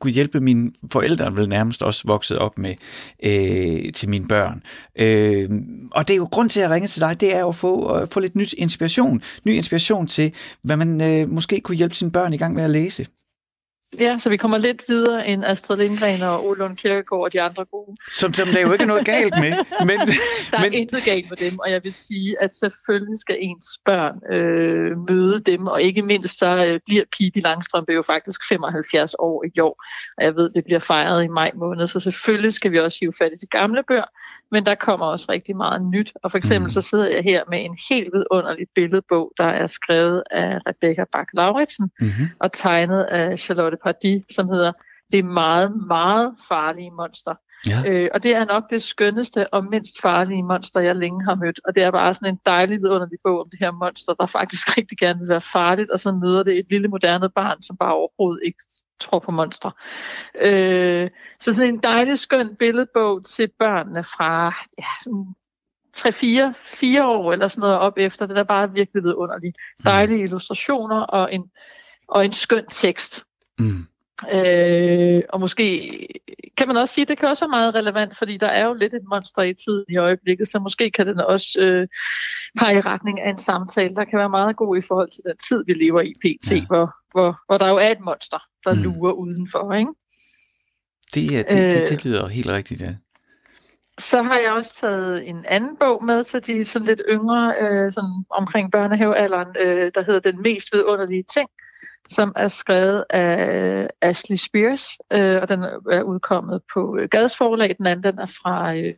kunne 0.00 0.12
hjælpe 0.12 0.40
mine 0.40 0.70
forældre, 0.92 1.36
vel 1.36 1.48
nærmest 1.48 1.82
også 1.82 2.02
vokset 2.06 2.38
op 2.38 2.58
med, 2.58 2.74
øh, 3.22 3.92
til 3.92 4.08
mine 4.08 4.28
børn. 4.28 4.62
Øh, 4.96 5.50
og 5.90 6.08
det 6.08 6.14
er 6.14 6.18
jo 6.18 6.28
grund 6.32 6.50
til, 6.50 6.60
at 6.60 6.70
ringe 6.70 6.88
til 6.88 7.00
dig, 7.00 7.20
det 7.20 7.36
er 7.36 7.40
jo 7.40 7.48
at 7.48 7.56
få, 7.56 7.86
at 7.86 8.08
få 8.08 8.20
lidt 8.20 8.36
nyt 8.36 8.54
inspiration. 8.58 9.22
Ny 9.44 9.54
inspiration 9.54 10.06
til, 10.06 10.34
hvad 10.62 10.76
man 10.76 11.00
øh, 11.00 11.30
måske 11.30 11.60
kunne 11.60 11.76
hjælpe 11.76 11.94
sine 11.94 12.10
børn 12.10 12.32
i 12.32 12.36
gang 12.36 12.54
med 12.54 12.64
at 12.64 12.70
læse. 12.70 13.06
Ja, 14.00 14.18
så 14.18 14.30
vi 14.30 14.36
kommer 14.36 14.58
lidt 14.58 14.84
videre 14.88 15.26
end 15.28 15.44
Astrid 15.44 15.76
Lindgren 15.76 16.22
og 16.22 16.46
Olund 16.46 16.76
Kirkegaard 16.76 17.22
og 17.22 17.32
de 17.32 17.42
andre 17.42 17.64
gode. 17.64 17.96
Som, 18.10 18.34
som 18.34 18.48
der 18.48 18.60
jo 18.60 18.72
ikke 18.72 18.82
er 18.82 18.86
noget 18.86 19.04
galt 19.06 19.34
med. 19.40 19.52
Men, 19.88 19.98
der 20.50 20.58
er 20.58 20.60
men... 20.60 20.72
intet 20.72 21.04
galt 21.04 21.30
med 21.30 21.36
dem, 21.36 21.58
og 21.58 21.70
jeg 21.70 21.84
vil 21.84 21.92
sige, 21.92 22.42
at 22.42 22.54
selvfølgelig 22.54 23.18
skal 23.18 23.36
ens 23.40 23.66
børn 23.84 24.32
øh, 24.32 24.98
møde 25.08 25.40
dem, 25.40 25.66
og 25.66 25.82
ikke 25.82 26.02
mindst 26.02 26.38
så 26.38 26.66
øh, 26.66 26.80
bliver 26.86 27.04
Pippi 27.18 27.40
Langstrømpe 27.40 27.92
jo 27.92 28.02
faktisk 28.02 28.48
75 28.48 29.14
år 29.18 29.44
i 29.56 29.60
år, 29.60 29.84
og 30.18 30.24
jeg 30.24 30.34
ved, 30.34 30.50
det 30.50 30.64
bliver 30.64 30.80
fejret 30.80 31.24
i 31.24 31.28
maj 31.28 31.50
måned, 31.54 31.86
så 31.86 32.00
selvfølgelig 32.00 32.52
skal 32.52 32.72
vi 32.72 32.78
også 32.78 32.98
hive 33.00 33.12
fat 33.18 33.32
i 33.32 33.36
de 33.36 33.46
gamle 33.46 33.82
bøger, 33.88 34.10
men 34.50 34.66
der 34.66 34.74
kommer 34.74 35.06
også 35.06 35.26
rigtig 35.28 35.56
meget 35.56 35.82
nyt, 35.82 36.12
og 36.22 36.30
for 36.30 36.38
eksempel 36.38 36.66
mm. 36.66 36.70
så 36.70 36.80
sidder 36.80 37.08
jeg 37.08 37.22
her 37.22 37.42
med 37.50 37.64
en 37.64 37.78
helt 37.90 38.10
vidunderlig 38.14 38.66
billedbog, 38.74 39.32
der 39.38 39.44
er 39.44 39.66
skrevet 39.66 40.22
af 40.30 40.58
Rebecca 40.66 41.04
bak 41.12 41.28
lauritsen 41.34 41.90
mm-hmm. 42.00 42.26
og 42.40 42.52
tegnet 42.52 43.02
af 43.02 43.38
Charlotte 43.38 43.77
Pardi, 43.82 44.24
som 44.30 44.48
hedder 44.48 44.72
Det 45.12 45.24
meget, 45.24 45.72
meget 45.88 46.34
farlige 46.48 46.90
monster. 46.90 47.34
Ja. 47.66 47.82
Øh, 47.86 48.10
og 48.14 48.22
det 48.22 48.34
er 48.34 48.44
nok 48.44 48.70
det 48.70 48.82
skønneste 48.82 49.54
og 49.54 49.64
mindst 49.64 50.00
farlige 50.02 50.42
monster, 50.42 50.80
jeg 50.80 50.96
længe 50.96 51.24
har 51.24 51.34
mødt. 51.34 51.60
Og 51.64 51.74
det 51.74 51.82
er 51.82 51.90
bare 51.90 52.14
sådan 52.14 52.34
en 52.34 52.40
dejlig 52.46 52.78
vidunderlig 52.78 53.18
bog 53.24 53.40
om 53.40 53.50
det 53.50 53.58
her 53.58 53.70
monster, 53.70 54.14
der 54.14 54.26
faktisk 54.26 54.68
rigtig 54.78 54.98
gerne 54.98 55.20
vil 55.20 55.28
være 55.28 55.40
farligt, 55.40 55.90
og 55.90 56.00
så 56.00 56.12
møder 56.12 56.42
det 56.42 56.58
et 56.58 56.66
lille 56.70 56.88
moderne 56.88 57.30
barn, 57.30 57.62
som 57.62 57.76
bare 57.76 57.94
overhovedet 57.94 58.40
ikke 58.44 58.58
tror 59.00 59.18
på 59.18 59.30
monstre. 59.30 59.72
Øh, 60.40 61.10
så 61.40 61.54
sådan 61.54 61.74
en 61.74 61.82
dejlig 61.82 62.18
skøn 62.18 62.56
billedbog 62.58 63.24
til 63.24 63.50
børnene 63.58 64.02
fra 64.02 64.54
ja, 64.78 65.10
3-4 65.96 66.52
4 66.56 67.06
år 67.06 67.32
eller 67.32 67.48
sådan 67.48 67.60
noget 67.60 67.78
op 67.78 67.92
efter. 67.96 68.26
Det 68.26 68.38
er 68.38 68.42
bare 68.42 68.72
virkelig 68.74 69.02
vidunderligt. 69.02 69.56
Mm. 69.78 69.82
Dejlige 69.84 70.22
illustrationer 70.22 71.00
og 71.00 71.34
en, 71.34 71.50
og 72.08 72.24
en 72.24 72.32
skøn 72.32 72.66
tekst. 72.66 73.24
Mm. 73.58 73.86
Øh, 74.34 75.22
og 75.28 75.40
måske 75.40 76.08
kan 76.56 76.68
man 76.68 76.76
også 76.76 76.94
sige, 76.94 77.02
at 77.02 77.08
det 77.08 77.18
kan 77.18 77.28
også 77.28 77.44
være 77.44 77.58
meget 77.58 77.74
relevant, 77.74 78.16
fordi 78.16 78.36
der 78.36 78.46
er 78.46 78.66
jo 78.66 78.74
lidt 78.74 78.94
et 78.94 79.02
monster 79.08 79.42
i 79.42 79.54
tiden 79.54 79.84
i 79.88 79.96
øjeblikket, 79.96 80.48
så 80.48 80.58
måske 80.58 80.90
kan 80.90 81.06
den 81.06 81.20
også 81.20 81.60
øh, 81.60 81.88
pege 82.58 82.78
i 82.78 82.80
retning 82.80 83.20
af 83.20 83.30
en 83.30 83.38
samtale, 83.38 83.94
der 83.94 84.04
kan 84.04 84.18
være 84.18 84.28
meget 84.28 84.56
god 84.56 84.76
i 84.76 84.80
forhold 84.88 85.10
til 85.10 85.22
den 85.24 85.36
tid, 85.48 85.64
vi 85.66 85.72
lever 85.72 86.00
i 86.00 86.12
pt, 86.22 86.52
ja. 86.52 86.66
hvor, 86.66 86.94
hvor, 87.10 87.38
hvor 87.46 87.58
der 87.58 87.68
jo 87.68 87.76
er 87.76 87.90
et 87.90 88.00
monster, 88.00 88.38
der 88.64 88.74
mm. 88.74 88.82
lurer 88.82 89.12
udenfor. 89.12 89.72
Ikke? 89.72 89.90
Det, 91.14 91.32
ja, 91.32 91.38
det, 91.38 91.72
det, 91.72 91.88
det 91.88 91.92
øh. 91.92 92.04
lyder 92.04 92.26
helt 92.26 92.48
rigtigt, 92.48 92.80
ja. 92.80 92.94
Så 93.98 94.22
har 94.22 94.38
jeg 94.38 94.52
også 94.52 94.74
taget 94.74 95.28
en 95.28 95.44
anden 95.48 95.76
bog 95.80 96.04
med 96.04 96.24
til 96.24 96.46
de 96.46 96.64
sådan 96.64 96.86
lidt 96.86 97.02
yngre, 97.08 97.54
øh, 97.60 97.92
sådan 97.92 98.24
omkring 98.30 98.72
børnehavealderen, 98.72 99.48
øh, 99.60 99.90
der 99.94 100.02
hedder 100.02 100.20
Den 100.20 100.42
mest 100.42 100.68
vidunderlige 100.72 101.24
ting, 101.34 101.48
som 102.08 102.32
er 102.36 102.48
skrevet 102.48 103.04
af 103.10 103.88
Ashley 104.00 104.36
Spears, 104.36 104.88
øh, 105.12 105.42
og 105.42 105.48
den 105.48 105.62
er 105.90 106.02
udkommet 106.02 106.60
på 106.74 106.98
øh, 107.00 107.08
Gads 107.08 107.36
forlag. 107.36 107.74
Den 107.78 107.86
anden 107.86 108.02
den 108.02 108.18
er 108.18 108.26
fra 108.26 108.76
øh, 108.76 108.94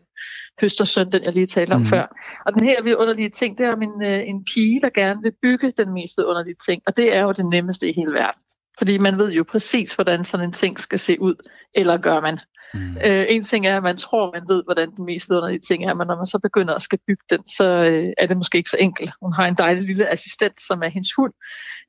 Høstersøn, 0.61 1.13
den 1.13 1.25
jeg 1.25 1.33
lige 1.33 1.47
talte 1.47 1.73
om 1.73 1.81
mm. 1.81 1.87
før. 1.87 2.07
Og 2.47 2.55
den 2.55 2.65
her 2.65 2.83
vidunderlige 2.83 3.31
ting, 3.31 3.59
det 3.59 3.67
er 3.67 3.73
om 3.73 3.83
en, 3.83 4.03
øh, 4.03 4.29
en 4.29 4.45
pige, 4.45 4.81
der 4.81 4.91
gerne 4.91 5.23
vil 5.23 5.33
bygge 5.43 5.71
den 5.71 5.93
mest 5.93 6.19
vidunderlige 6.19 6.57
ting, 6.67 6.83
og 6.87 6.97
det 6.97 7.17
er 7.17 7.23
jo 7.23 7.33
det 7.33 7.47
nemmeste 7.47 7.89
i 7.89 7.93
hele 7.93 8.13
verden. 8.13 8.43
Fordi 8.79 8.99
man 8.99 9.19
ved 9.19 9.33
jo 9.33 9.45
præcis, 9.45 9.95
hvordan 9.95 10.25
sådan 10.25 10.47
en 10.47 10.53
ting 10.53 10.81
skal 10.81 10.99
se 10.99 11.21
ud, 11.21 11.35
eller 11.75 11.97
gør 11.97 12.21
man. 12.21 12.39
Mm. 12.75 12.97
Øh, 13.05 13.27
en 13.29 13.45
ting 13.45 13.67
er, 13.67 13.77
at 13.77 13.83
man 13.83 13.97
tror, 13.97 14.33
man 14.33 14.43
ved, 14.49 14.63
hvordan 14.65 14.91
den 14.97 15.05
mest 15.05 15.31
vidunderlige 15.31 15.61
ting 15.61 15.85
er, 15.85 15.95
men 15.95 16.07
når 16.07 16.17
man 16.17 16.27
så 16.27 16.39
begynder 16.39 16.75
at 16.75 16.83
skal 16.83 16.99
bygge 17.07 17.25
den, 17.31 17.47
så 17.47 17.65
øh, 17.65 18.13
er 18.19 18.27
det 18.27 18.37
måske 18.37 18.59
ikke 18.59 18.71
så 18.71 18.77
enkelt. 18.81 19.11
Hun 19.23 19.33
har 19.33 19.47
en 19.47 19.55
dejlig 19.55 19.83
lille 19.83 20.09
assistent, 20.09 20.61
som 20.61 20.83
er 20.83 20.89
hendes 20.89 21.13
hund, 21.17 21.33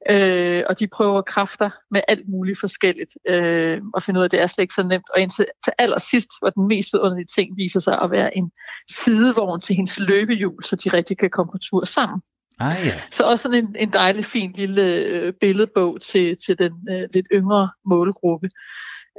øh, 0.10 0.64
og 0.70 0.80
de 0.80 0.88
prøver 0.88 1.22
kræfter 1.22 1.70
med 1.92 2.02
alt 2.08 2.30
muligt 2.30 2.60
forskelligt, 2.60 3.12
øh, 3.30 3.82
og 3.94 4.04
finde 4.04 4.18
ud 4.18 4.24
af, 4.24 4.28
at 4.28 4.32
det 4.32 4.42
er 4.42 4.48
slet 4.48 4.64
ikke 4.64 4.74
så 4.74 4.84
nemt. 4.84 5.10
Og 5.16 5.22
indtil 5.22 5.46
til 5.64 5.74
allersidst, 5.78 6.30
hvor 6.40 6.50
den 6.50 6.68
mest 6.68 6.94
vidunderlige 6.94 7.28
ting 7.36 7.58
viser 7.58 7.80
sig 7.80 8.02
at 8.02 8.12
være 8.12 8.38
en 8.38 8.52
sidevogn 8.90 9.62
til 9.62 9.76
hendes 9.76 10.00
løbehjul, 10.00 10.64
så 10.64 10.76
de 10.76 10.90
rigtig 10.90 11.18
kan 11.18 11.30
komme 11.30 11.52
på 11.52 11.58
tur 11.58 11.86
sammen. 11.86 12.22
Ah, 12.60 12.76
ja. 12.86 12.94
Så 13.12 13.24
også 13.24 13.42
sådan 13.44 13.66
en, 13.66 13.76
en 13.80 13.94
dejlig, 13.94 14.26
fin 14.26 14.52
lille 14.52 14.84
øh, 14.84 15.34
billedbog 15.34 16.02
til, 16.02 16.38
til 16.46 16.58
den 16.58 16.74
øh, 16.92 17.02
lidt 17.14 17.28
yngre 17.34 17.70
målgruppe. 17.86 18.50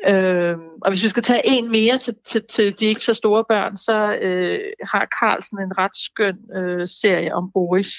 Øh, 0.08 0.58
og 0.82 0.90
hvis 0.90 1.02
vi 1.02 1.08
skal 1.08 1.22
tage 1.22 1.42
en 1.44 1.70
mere 1.70 1.98
til, 1.98 2.14
til, 2.26 2.42
til 2.50 2.80
de 2.80 2.86
ikke 2.86 3.04
så 3.04 3.14
store 3.14 3.44
børn, 3.48 3.76
så 3.76 4.18
øh, 4.22 4.60
har 4.92 5.06
Carlsen 5.20 5.60
en 5.60 5.78
ret 5.78 5.96
skøn 5.96 6.38
øh, 6.56 6.88
serie 6.88 7.34
om 7.34 7.50
Boris. 7.54 7.92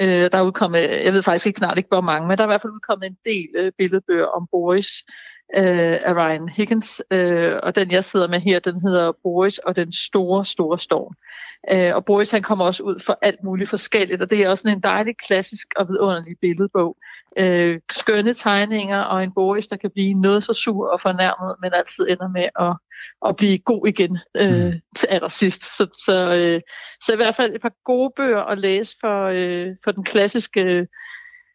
Øh, 0.00 0.30
der 0.32 0.38
er 0.38 0.42
udkommet, 0.42 0.80
jeg 0.80 1.12
ved 1.12 1.22
faktisk 1.22 1.46
ikke 1.46 1.58
snart 1.58 1.78
ikke 1.78 1.88
hvor 1.88 2.00
mange, 2.00 2.28
men 2.28 2.38
der 2.38 2.44
er 2.44 2.48
i 2.48 2.52
hvert 2.52 2.62
fald 2.62 2.72
udkommet 2.72 3.06
en 3.06 3.18
del 3.24 3.48
øh, 3.56 3.72
billedbøger 3.78 4.26
om 4.26 4.48
Boris 4.50 4.88
øh, 5.56 5.98
af 6.02 6.14
Ryan 6.14 6.48
Higgins, 6.48 7.02
øh, 7.10 7.56
og 7.62 7.74
den 7.74 7.90
jeg 7.90 8.04
sidder 8.04 8.28
med 8.28 8.40
her, 8.40 8.58
den 8.58 8.80
hedder 8.80 9.12
Boris 9.22 9.58
og 9.58 9.76
den 9.76 9.92
store, 9.92 10.44
store 10.44 10.78
storm. 10.78 11.14
Øh, 11.72 11.94
og 11.94 12.04
Boris 12.04 12.30
han 12.30 12.42
kommer 12.42 12.64
også 12.64 12.82
ud 12.82 12.98
for 13.06 13.18
alt 13.22 13.44
muligt 13.44 13.70
forskelligt, 13.70 14.22
og 14.22 14.30
det 14.30 14.38
er 14.38 14.48
også 14.48 14.68
en 14.68 14.82
dejlig 14.82 15.16
klassisk 15.16 15.66
og 15.76 15.88
vidunderlig 15.88 16.36
billedbog. 16.40 16.96
Øh, 17.38 17.80
skønne 17.90 18.34
tegninger 18.34 18.98
og 18.98 19.24
en 19.24 19.32
Boris, 19.34 19.66
der 19.66 19.76
kan 19.76 19.90
blive 19.90 20.14
noget 20.14 20.42
så 20.42 20.52
sur 20.52 20.88
og 20.92 21.00
fornærmet, 21.00 21.56
men 21.62 21.70
altid 21.74 22.08
ender 22.08 22.28
med 22.28 22.48
at, 22.60 22.76
at 23.28 23.36
blive 23.36 23.58
god 23.58 23.86
igen 23.86 24.18
øh, 24.36 24.66
mm. 24.66 24.80
til 24.96 25.06
allersidst. 25.06 25.76
Så, 25.76 25.86
så, 26.06 26.34
øh, 26.36 26.60
så 27.04 27.12
i 27.12 27.16
hvert 27.16 27.34
fald 27.34 27.54
et 27.54 27.60
par 27.60 27.72
gode 27.84 28.12
bøger 28.16 28.42
at 28.42 28.58
læse 28.58 28.96
for, 29.00 29.26
øh, 29.26 29.76
for 29.84 29.92
den 29.92 30.04
klassiske 30.04 30.86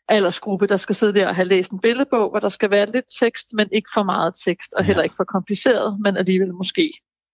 aldersgruppe, 0.07 0.67
der 0.67 0.77
skal 0.77 0.95
sidde 0.95 1.13
der 1.13 1.27
og 1.27 1.35
have 1.35 1.47
læst 1.47 1.71
en 1.71 1.79
billedbog, 1.79 2.29
hvor 2.29 2.39
der 2.39 2.49
skal 2.49 2.71
være 2.71 2.91
lidt 2.91 3.05
tekst, 3.19 3.47
men 3.53 3.69
ikke 3.71 3.89
for 3.93 4.03
meget 4.03 4.33
tekst, 4.45 4.73
og 4.73 4.81
ja. 4.81 4.87
heller 4.87 5.03
ikke 5.03 5.15
for 5.17 5.23
kompliceret, 5.23 5.99
men 5.99 6.17
alligevel 6.17 6.53
måske 6.53 6.91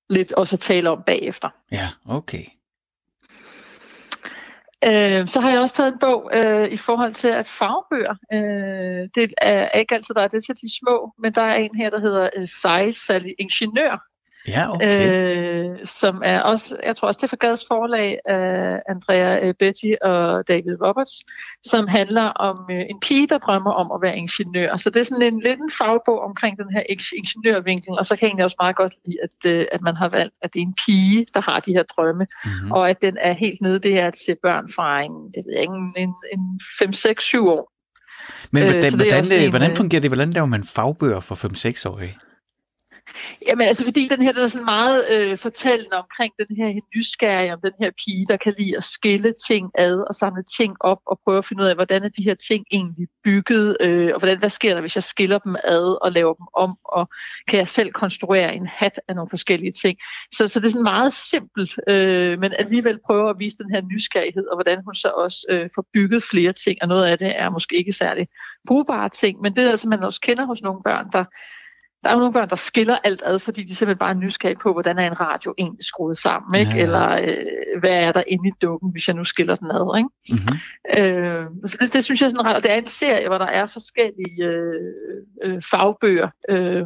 lidt 0.09 0.31
også 0.31 0.55
at 0.55 0.59
tale 0.59 0.89
om 0.89 1.03
bagefter. 1.05 1.49
Ja, 1.71 1.87
okay. 2.05 2.43
Øh, 4.85 5.27
så 5.27 5.39
har 5.39 5.49
jeg 5.49 5.59
også 5.59 5.75
taget 5.75 5.93
en 5.93 5.99
bog 5.99 6.31
øh, 6.33 6.67
i 6.67 6.77
forhold 6.77 7.13
til 7.13 7.27
at 7.27 7.47
fagbøger. 7.47 8.15
Øh, 8.33 9.09
det 9.15 9.33
er 9.41 9.79
ikke 9.79 9.95
altid, 9.95 10.15
der 10.15 10.21
er 10.21 10.27
det 10.27 10.43
til 10.43 10.55
de 10.55 10.77
små, 10.79 11.13
men 11.19 11.33
der 11.33 11.41
er 11.41 11.55
en 11.55 11.75
her, 11.75 11.89
der 11.89 11.99
hedder 11.99 12.29
øh, 12.37 12.47
Seje 12.61 12.91
Sally 12.91 13.31
Ingeniør. 13.39 14.03
Ja, 14.47 14.73
okay. 14.73 15.69
øh, 15.69 15.77
som 15.83 16.21
er 16.25 16.39
også, 16.39 16.77
jeg 16.83 16.95
tror 16.95 17.07
også 17.07 17.17
det 17.17 17.23
er 17.23 17.27
for 17.27 17.35
Gads 17.37 17.65
forlag 17.67 18.19
af 18.25 18.81
Andrea 18.89 19.47
øh, 19.47 19.53
Betty 19.59 19.91
og 20.01 20.47
David 20.47 20.81
Roberts, 20.81 21.25
som 21.65 21.87
handler 21.87 22.23
om 22.23 22.57
øh, 22.71 22.85
en 22.89 22.99
pige, 22.99 23.27
der 23.27 23.37
drømmer 23.37 23.71
om 23.71 23.91
at 23.91 24.01
være 24.01 24.17
ingeniør. 24.17 24.77
Så 24.77 24.89
det 24.89 24.99
er 24.99 25.03
sådan 25.03 25.33
en 25.33 25.39
lidt 25.39 25.59
en 25.59 25.71
fagbog 25.71 26.21
omkring 26.21 26.57
den 26.57 26.69
her 26.71 26.83
ingeniørvinkel, 27.17 27.91
og 27.99 28.05
så 28.05 28.15
kan 28.15 28.21
jeg 28.21 28.29
egentlig 28.29 28.45
også 28.45 28.57
meget 28.61 28.75
godt 28.75 28.93
lide, 29.05 29.17
at, 29.23 29.51
øh, 29.51 29.65
at 29.71 29.81
man 29.81 29.95
har 29.95 30.09
valgt, 30.09 30.35
at 30.41 30.53
det 30.53 30.59
er 30.59 30.65
en 30.65 30.75
pige, 30.85 31.25
der 31.33 31.41
har 31.41 31.59
de 31.59 31.73
her 31.73 31.83
drømme, 31.83 32.27
mm-hmm. 32.45 32.71
og 32.71 32.89
at 32.89 33.01
den 33.01 33.17
er 33.21 33.33
helt 33.33 33.61
nede, 33.61 33.79
det 33.79 33.99
er 33.99 34.07
at 34.07 34.17
se 34.25 34.35
børn 34.43 34.65
fra 34.75 35.01
en, 35.01 35.11
det 35.35 35.43
ved 35.45 35.53
jeg 35.53 35.61
ikke, 35.61 35.73
en, 35.97 36.13
en 36.33 36.59
5, 36.79 36.93
6, 36.93 37.23
7 37.23 37.47
år. 37.47 37.71
Men 38.51 38.63
hvordan, 38.63 38.93
øh, 38.93 38.99
hvordan, 38.99 39.49
hvordan 39.49 39.75
fungerer 39.75 40.01
det? 40.01 40.09
Hvordan 40.09 40.29
laver 40.29 40.45
man 40.45 40.63
fagbøger 40.63 41.19
for 41.19 41.35
5-6-årige? 41.35 42.17
Jamen 43.47 43.67
altså, 43.67 43.83
fordi 43.83 44.07
den 44.07 44.21
her 44.21 44.31
den 44.31 44.43
er 44.43 44.47
sådan 44.47 44.65
meget 44.65 45.05
øh, 45.11 45.37
fortællende 45.37 45.97
omkring 45.97 46.33
den 46.39 46.55
her 46.57 46.81
nysgerrige 46.95 47.53
om 47.53 47.59
den 47.61 47.73
her 47.81 47.91
pige, 48.05 48.25
der 48.27 48.37
kan 48.37 48.53
lide 48.57 48.77
at 48.77 48.83
skille 48.83 49.33
ting 49.47 49.71
ad 49.75 49.95
og 50.07 50.15
samle 50.15 50.43
ting 50.57 50.75
op 50.79 50.97
og 51.05 51.19
prøve 51.23 51.37
at 51.37 51.45
finde 51.45 51.63
ud 51.63 51.67
af, 51.67 51.75
hvordan 51.75 52.03
er 52.03 52.09
de 52.09 52.23
her 52.23 52.35
ting 52.35 52.65
egentlig 52.71 53.07
bygget, 53.23 53.77
øh, 53.79 54.09
og 54.13 54.19
hvordan, 54.19 54.39
hvad 54.39 54.49
sker 54.49 54.73
der, 54.73 54.81
hvis 54.81 54.95
jeg 54.95 55.03
skiller 55.03 55.39
dem 55.39 55.55
ad 55.63 55.97
og 56.01 56.11
laver 56.11 56.33
dem 56.33 56.45
om, 56.53 56.77
og 56.85 57.09
kan 57.47 57.59
jeg 57.59 57.67
selv 57.67 57.91
konstruere 57.91 58.55
en 58.55 58.67
hat 58.67 58.99
af 59.07 59.15
nogle 59.15 59.29
forskellige 59.29 59.71
ting. 59.71 59.97
Så, 60.33 60.47
så 60.47 60.59
det 60.59 60.65
er 60.65 60.71
sådan 60.71 60.83
meget 60.83 61.13
simpelt, 61.13 61.71
øh, 61.87 62.39
men 62.39 62.53
alligevel 62.59 62.99
prøver 63.05 63.29
at 63.29 63.39
vise 63.39 63.57
den 63.57 63.71
her 63.73 63.81
nysgerrighed, 63.81 64.47
og 64.47 64.57
hvordan 64.57 64.83
hun 64.85 64.93
så 64.93 65.07
også 65.07 65.45
øh, 65.49 65.69
får 65.75 65.85
bygget 65.93 66.23
flere 66.23 66.53
ting, 66.53 66.77
og 66.81 66.87
noget 66.87 67.05
af 67.05 67.17
det 67.17 67.33
er 67.35 67.49
måske 67.49 67.77
ikke 67.77 67.93
særlig 67.93 68.27
brugbare 68.67 69.09
ting, 69.09 69.41
men 69.41 69.55
det 69.55 69.63
er 69.63 69.69
altså, 69.69 69.87
man 69.87 70.03
også 70.03 70.21
kender 70.21 70.45
hos 70.45 70.61
nogle 70.61 70.83
børn, 70.83 71.05
der 71.13 71.23
der 72.03 72.09
er 72.09 72.13
jo 72.13 72.19
nogle 72.19 72.33
børn, 72.33 72.49
der 72.49 72.55
skiller 72.55 72.97
alt 73.03 73.21
ad, 73.25 73.39
fordi 73.39 73.63
de 73.63 73.75
simpelthen 73.75 73.99
bare 73.99 74.09
er 74.09 74.13
nysgerrige 74.13 74.59
på, 74.63 74.73
hvordan 74.73 74.99
er 74.99 75.07
en 75.07 75.19
radio 75.19 75.53
egentlig 75.57 75.83
skruet 75.83 76.17
sammen, 76.17 76.59
ikke? 76.59 76.71
Ja, 76.71 76.83
eller 76.83 77.21
øh, 77.21 77.79
hvad 77.79 78.03
er 78.03 78.11
der 78.11 78.23
inde 78.27 78.49
i 78.49 78.51
dukken, 78.61 78.91
hvis 78.91 79.07
jeg 79.07 79.15
nu 79.15 79.23
skiller 79.23 79.55
den 79.55 79.71
ad. 79.71 79.97
Ikke? 79.97 80.09
Mm-hmm. 80.29 80.57
Øh, 81.03 81.45
så 81.69 81.77
det, 81.79 81.93
det 81.93 82.03
synes 82.03 82.21
jeg 82.21 82.25
er 82.25 82.29
sådan 82.29 82.45
ret, 82.45 82.55
og 82.55 82.63
det 82.63 82.71
er 82.71 82.75
en 82.75 82.85
serie, 82.85 83.27
hvor 83.27 83.37
der 83.37 83.45
er 83.45 83.65
forskellige 83.65 84.43
øh, 84.43 84.93
øh, 85.43 85.61
fagbøger, 85.71 86.29
øh, 86.49 86.85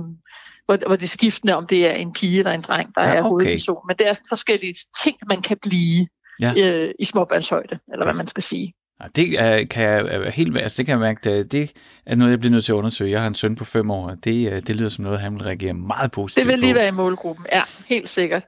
hvor, 0.66 0.88
hvor 0.88 0.96
det 0.96 1.04
er 1.04 1.08
skiftende, 1.18 1.56
om 1.56 1.68
det 1.68 1.88
er 1.88 1.94
en 1.94 2.14
pige 2.14 2.38
eller 2.38 2.52
en 2.52 2.62
dreng, 2.62 2.96
der 2.96 3.02
ja, 3.02 3.16
er 3.16 3.22
hovedperson, 3.22 3.88
men 3.88 3.98
det 3.98 4.08
er 4.08 4.14
sådan 4.14 4.28
forskellige 4.30 4.76
ting, 5.04 5.18
man 5.30 5.42
kan 5.42 5.58
blive 5.62 6.08
ja. 6.40 6.54
øh, 6.58 6.94
i 7.00 7.06
småbørnshøjde, 7.06 7.80
eller 7.94 8.06
hvad 8.06 8.16
man 8.16 8.28
skal 8.28 8.44
sige. 8.44 8.74
Det 9.16 9.42
er, 9.42 9.66
kan 9.66 9.84
jeg 9.84 10.32
helt 10.36 10.58
altså 10.58 10.78
det 10.78 10.86
kan 10.86 10.92
jeg 10.92 11.00
mærke, 11.00 11.20
det, 11.38 11.52
det 11.52 11.72
er 12.06 12.16
noget, 12.16 12.32
jeg 12.32 12.40
bliver 12.40 12.52
nødt 12.52 12.66
til 12.66 12.72
at 12.72 12.76
undersøge. 12.76 13.12
Jeg 13.12 13.22
har 13.22 13.28
en 13.28 13.36
søn 13.36 13.56
på 13.56 13.66
fem 13.66 13.92
år, 13.92 14.10
og 14.10 14.18
det, 14.24 14.54
øh, 14.54 14.62
det 14.62 14.76
lyder 14.76 14.90
som 14.90 15.04
noget, 15.04 15.20
han 15.20 15.34
vil 15.34 15.42
reagere 15.44 15.74
meget 15.74 16.12
positivt 16.12 16.46
Det 16.46 16.52
vil 16.52 16.60
lige 16.60 16.74
på. 16.74 16.78
være 16.80 16.88
i 16.88 16.92
målgruppen, 16.92 17.46
ja, 17.52 17.62
helt 17.88 18.10
sikkert. 18.10 18.44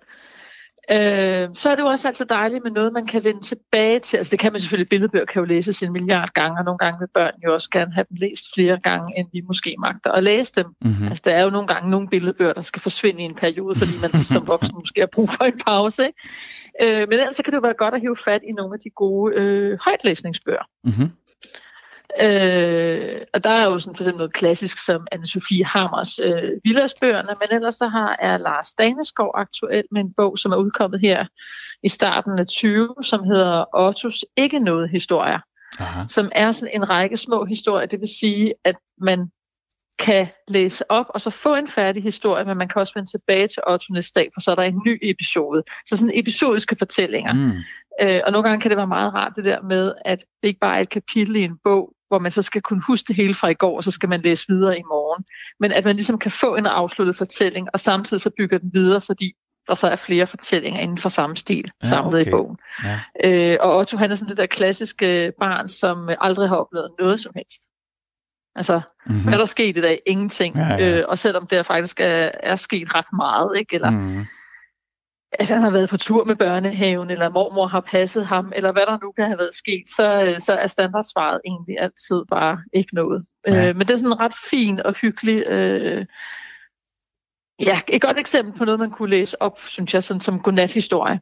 Øh, 0.91 1.49
så 1.53 1.69
er 1.69 1.75
det 1.75 1.83
jo 1.83 1.87
også 1.87 2.07
altid 2.07 2.25
dejligt 2.25 2.63
med 2.63 2.71
noget, 2.71 2.93
man 2.93 3.05
kan 3.05 3.23
vende 3.23 3.41
tilbage 3.41 3.99
til. 3.99 4.17
Altså 4.17 4.31
det 4.31 4.39
kan 4.39 4.51
man 4.51 4.61
selvfølgelig, 4.61 4.89
billedbøger 4.89 5.25
kan 5.25 5.39
jo 5.39 5.45
læses 5.45 5.83
en 5.83 5.91
milliard 5.91 6.29
gange, 6.33 6.59
og 6.59 6.65
nogle 6.65 6.77
gange 6.77 6.99
vil 6.99 7.07
børn 7.13 7.33
jo 7.45 7.53
også 7.53 7.69
gerne 7.69 7.93
have 7.93 8.05
dem 8.09 8.17
læst 8.19 8.45
flere 8.55 8.79
gange, 8.79 9.19
end 9.19 9.27
vi 9.33 9.41
måske 9.41 9.75
magter 9.79 10.11
at 10.11 10.23
læse 10.23 10.53
dem. 10.55 10.65
Mm-hmm. 10.65 11.07
Altså 11.07 11.21
der 11.25 11.31
er 11.31 11.43
jo 11.43 11.49
nogle 11.49 11.67
gange 11.67 11.89
nogle 11.89 12.07
billedbøger, 12.07 12.53
der 12.53 12.61
skal 12.61 12.81
forsvinde 12.81 13.21
i 13.21 13.23
en 13.23 13.35
periode, 13.35 13.75
fordi 13.79 13.91
man 14.01 14.09
som 14.33 14.47
voksen 14.47 14.75
måske 14.75 14.99
har 14.99 15.09
brug 15.13 15.29
for 15.29 15.43
en 15.43 15.59
pause. 15.67 16.05
Ikke? 16.05 17.01
Øh, 17.01 17.09
men 17.09 17.19
ellers 17.19 17.35
så 17.35 17.43
kan 17.43 17.51
det 17.51 17.57
jo 17.57 17.61
være 17.61 17.73
godt 17.77 17.93
at 17.93 18.01
hive 18.01 18.17
fat 18.17 18.41
i 18.43 18.51
nogle 18.51 18.73
af 18.73 18.79
de 18.79 18.89
gode 18.89 19.35
øh, 19.35 19.77
højtlæsningsbøger. 19.85 20.65
Mm-hmm. 20.83 21.09
Øh, 22.21 23.21
og 23.33 23.43
der 23.43 23.49
er 23.49 23.65
jo 23.65 23.79
sådan 23.79 23.95
for 23.95 24.03
eksempel 24.03 24.17
noget 24.17 24.33
klassisk 24.33 24.85
som 24.85 25.07
Anne-Sophie 25.15 25.63
Hammers 25.65 26.19
øh, 26.19 26.51
Villasbøgerne, 26.63 27.27
men 27.27 27.55
ellers 27.57 27.75
så 27.75 27.87
har, 27.87 28.17
er 28.19 28.37
Lars 28.37 28.73
Daneskov 28.73 29.31
aktuel 29.35 29.83
med 29.91 30.01
en 30.01 30.13
bog, 30.17 30.37
som 30.37 30.51
er 30.51 30.55
udkommet 30.55 31.01
her 31.01 31.25
i 31.83 31.89
starten 31.89 32.39
af 32.39 32.47
20, 32.47 32.95
som 33.01 33.23
hedder 33.23 33.65
Ottos 33.73 34.25
Ikke 34.37 34.59
Noget 34.59 34.89
Historier, 34.89 35.39
Aha. 35.79 36.03
som 36.07 36.31
er 36.35 36.51
sådan 36.51 36.75
en 36.75 36.89
række 36.89 37.17
små 37.17 37.45
historier. 37.45 37.85
Det 37.85 37.99
vil 37.99 38.09
sige, 38.19 38.53
at 38.63 38.75
man 39.01 39.29
kan 39.99 40.27
læse 40.47 40.91
op 40.91 41.05
og 41.09 41.21
så 41.21 41.29
få 41.29 41.55
en 41.55 41.67
færdig 41.67 42.03
historie, 42.03 42.45
men 42.45 42.57
man 42.57 42.67
kan 42.67 42.79
også 42.79 42.93
vende 42.95 43.11
tilbage 43.11 43.47
til 43.47 43.63
Otto 43.67 43.93
næste 43.93 44.19
dag, 44.19 44.29
for 44.33 44.41
så 44.41 44.51
er 44.51 44.55
der 44.55 44.63
en 44.63 44.81
ny 44.85 44.99
episode. 45.01 45.63
Så 45.85 45.97
sådan 45.97 46.19
episodiske 46.19 46.75
fortællinger. 46.79 47.33
Mm. 47.33 47.51
Øh, 48.01 48.21
og 48.25 48.31
nogle 48.31 48.47
gange 48.49 48.61
kan 48.61 48.69
det 48.71 48.77
være 48.77 48.87
meget 48.87 49.13
rart 49.13 49.33
det 49.35 49.45
der 49.45 49.61
med, 49.61 49.93
at 50.05 50.19
det 50.41 50.47
ikke 50.47 50.59
bare 50.59 50.77
er 50.77 50.81
et 50.81 50.89
kapitel 50.89 51.35
i 51.35 51.43
en 51.43 51.57
bog, 51.63 51.93
hvor 52.07 52.19
man 52.19 52.31
så 52.31 52.41
skal 52.41 52.61
kunne 52.61 52.81
huske 52.87 53.07
det 53.07 53.15
hele 53.15 53.33
fra 53.33 53.47
i 53.47 53.53
går, 53.53 53.75
og 53.77 53.83
så 53.83 53.91
skal 53.91 54.09
man 54.09 54.21
læse 54.21 54.45
videre 54.49 54.79
i 54.79 54.83
morgen. 54.83 55.23
Men 55.59 55.71
at 55.71 55.85
man 55.85 55.95
ligesom 55.95 56.19
kan 56.19 56.31
få 56.31 56.55
en 56.55 56.65
afsluttet 56.65 57.15
fortælling, 57.15 57.67
og 57.73 57.79
samtidig 57.79 58.21
så 58.21 58.29
bygger 58.37 58.57
den 58.57 58.71
videre, 58.73 59.01
fordi 59.01 59.33
der 59.67 59.75
så 59.75 59.87
er 59.87 59.95
flere 59.95 60.27
fortællinger 60.27 60.79
inden 60.79 60.97
for 60.97 61.09
samme 61.09 61.35
stil 61.35 61.71
ja, 61.83 61.87
samlet 61.87 62.21
okay. 62.21 62.31
i 62.31 62.31
bogen. 62.31 62.57
Ja. 62.83 62.99
Øh, 63.53 63.57
og 63.61 63.77
Otto 63.77 63.97
han 63.97 64.11
er 64.11 64.15
sådan 64.15 64.29
det 64.29 64.37
der 64.37 64.45
klassiske 64.45 65.33
barn, 65.39 65.67
som 65.69 66.09
aldrig 66.21 66.49
har 66.49 66.55
oplevet 66.55 66.89
noget 66.99 67.19
som 67.19 67.31
helst. 67.35 67.61
Altså, 68.55 68.81
mm-hmm. 69.05 69.23
hvad 69.23 69.33
er 69.33 69.37
der 69.37 69.45
sket 69.45 69.77
i 69.77 69.81
dag? 69.81 70.01
Ingenting. 70.05 70.55
Ja, 70.55 70.75
ja. 70.75 70.99
Øh, 70.99 71.05
og 71.07 71.19
selvom 71.19 71.47
der 71.47 71.63
faktisk 71.63 71.99
er, 71.99 72.31
er 72.43 72.55
sket 72.55 72.95
ret 72.95 73.13
meget, 73.13 73.57
ikke? 73.57 73.75
Eller, 73.75 73.89
mm. 73.89 74.19
at 75.31 75.49
han 75.49 75.61
har 75.61 75.71
været 75.71 75.89
på 75.89 75.97
tur 75.97 76.23
med 76.25 76.35
børnehaven, 76.35 77.09
eller 77.09 77.29
mormor 77.29 77.67
har 77.67 77.79
passet 77.79 78.25
ham, 78.25 78.53
eller 78.55 78.71
hvad 78.71 78.85
der 78.85 78.97
nu 79.01 79.11
kan 79.11 79.25
have 79.25 79.39
været 79.39 79.55
sket, 79.55 79.83
så, 79.95 80.35
så 80.39 80.53
er 80.53 80.67
standardsvaret 80.67 81.41
egentlig 81.45 81.75
altid 81.79 82.21
bare 82.29 82.57
ikke 82.73 82.95
noget. 82.95 83.25
Ja. 83.47 83.69
Øh, 83.69 83.75
men 83.75 83.87
det 83.87 83.93
er 83.93 83.97
sådan 83.97 84.11
en 84.11 84.19
ret 84.19 84.35
fin 84.49 84.85
og 84.85 84.93
hyggelig... 84.93 85.43
Øh, 85.47 86.05
ja, 87.59 87.81
et 87.87 88.01
godt 88.01 88.19
eksempel 88.19 88.57
på 88.57 88.65
noget, 88.65 88.79
man 88.79 88.91
kunne 88.91 89.09
læse 89.09 89.41
op, 89.41 89.59
synes 89.59 89.93
jeg, 89.93 90.03
sådan 90.03 90.21
som 90.21 90.39
godnat-historie. 90.39 91.19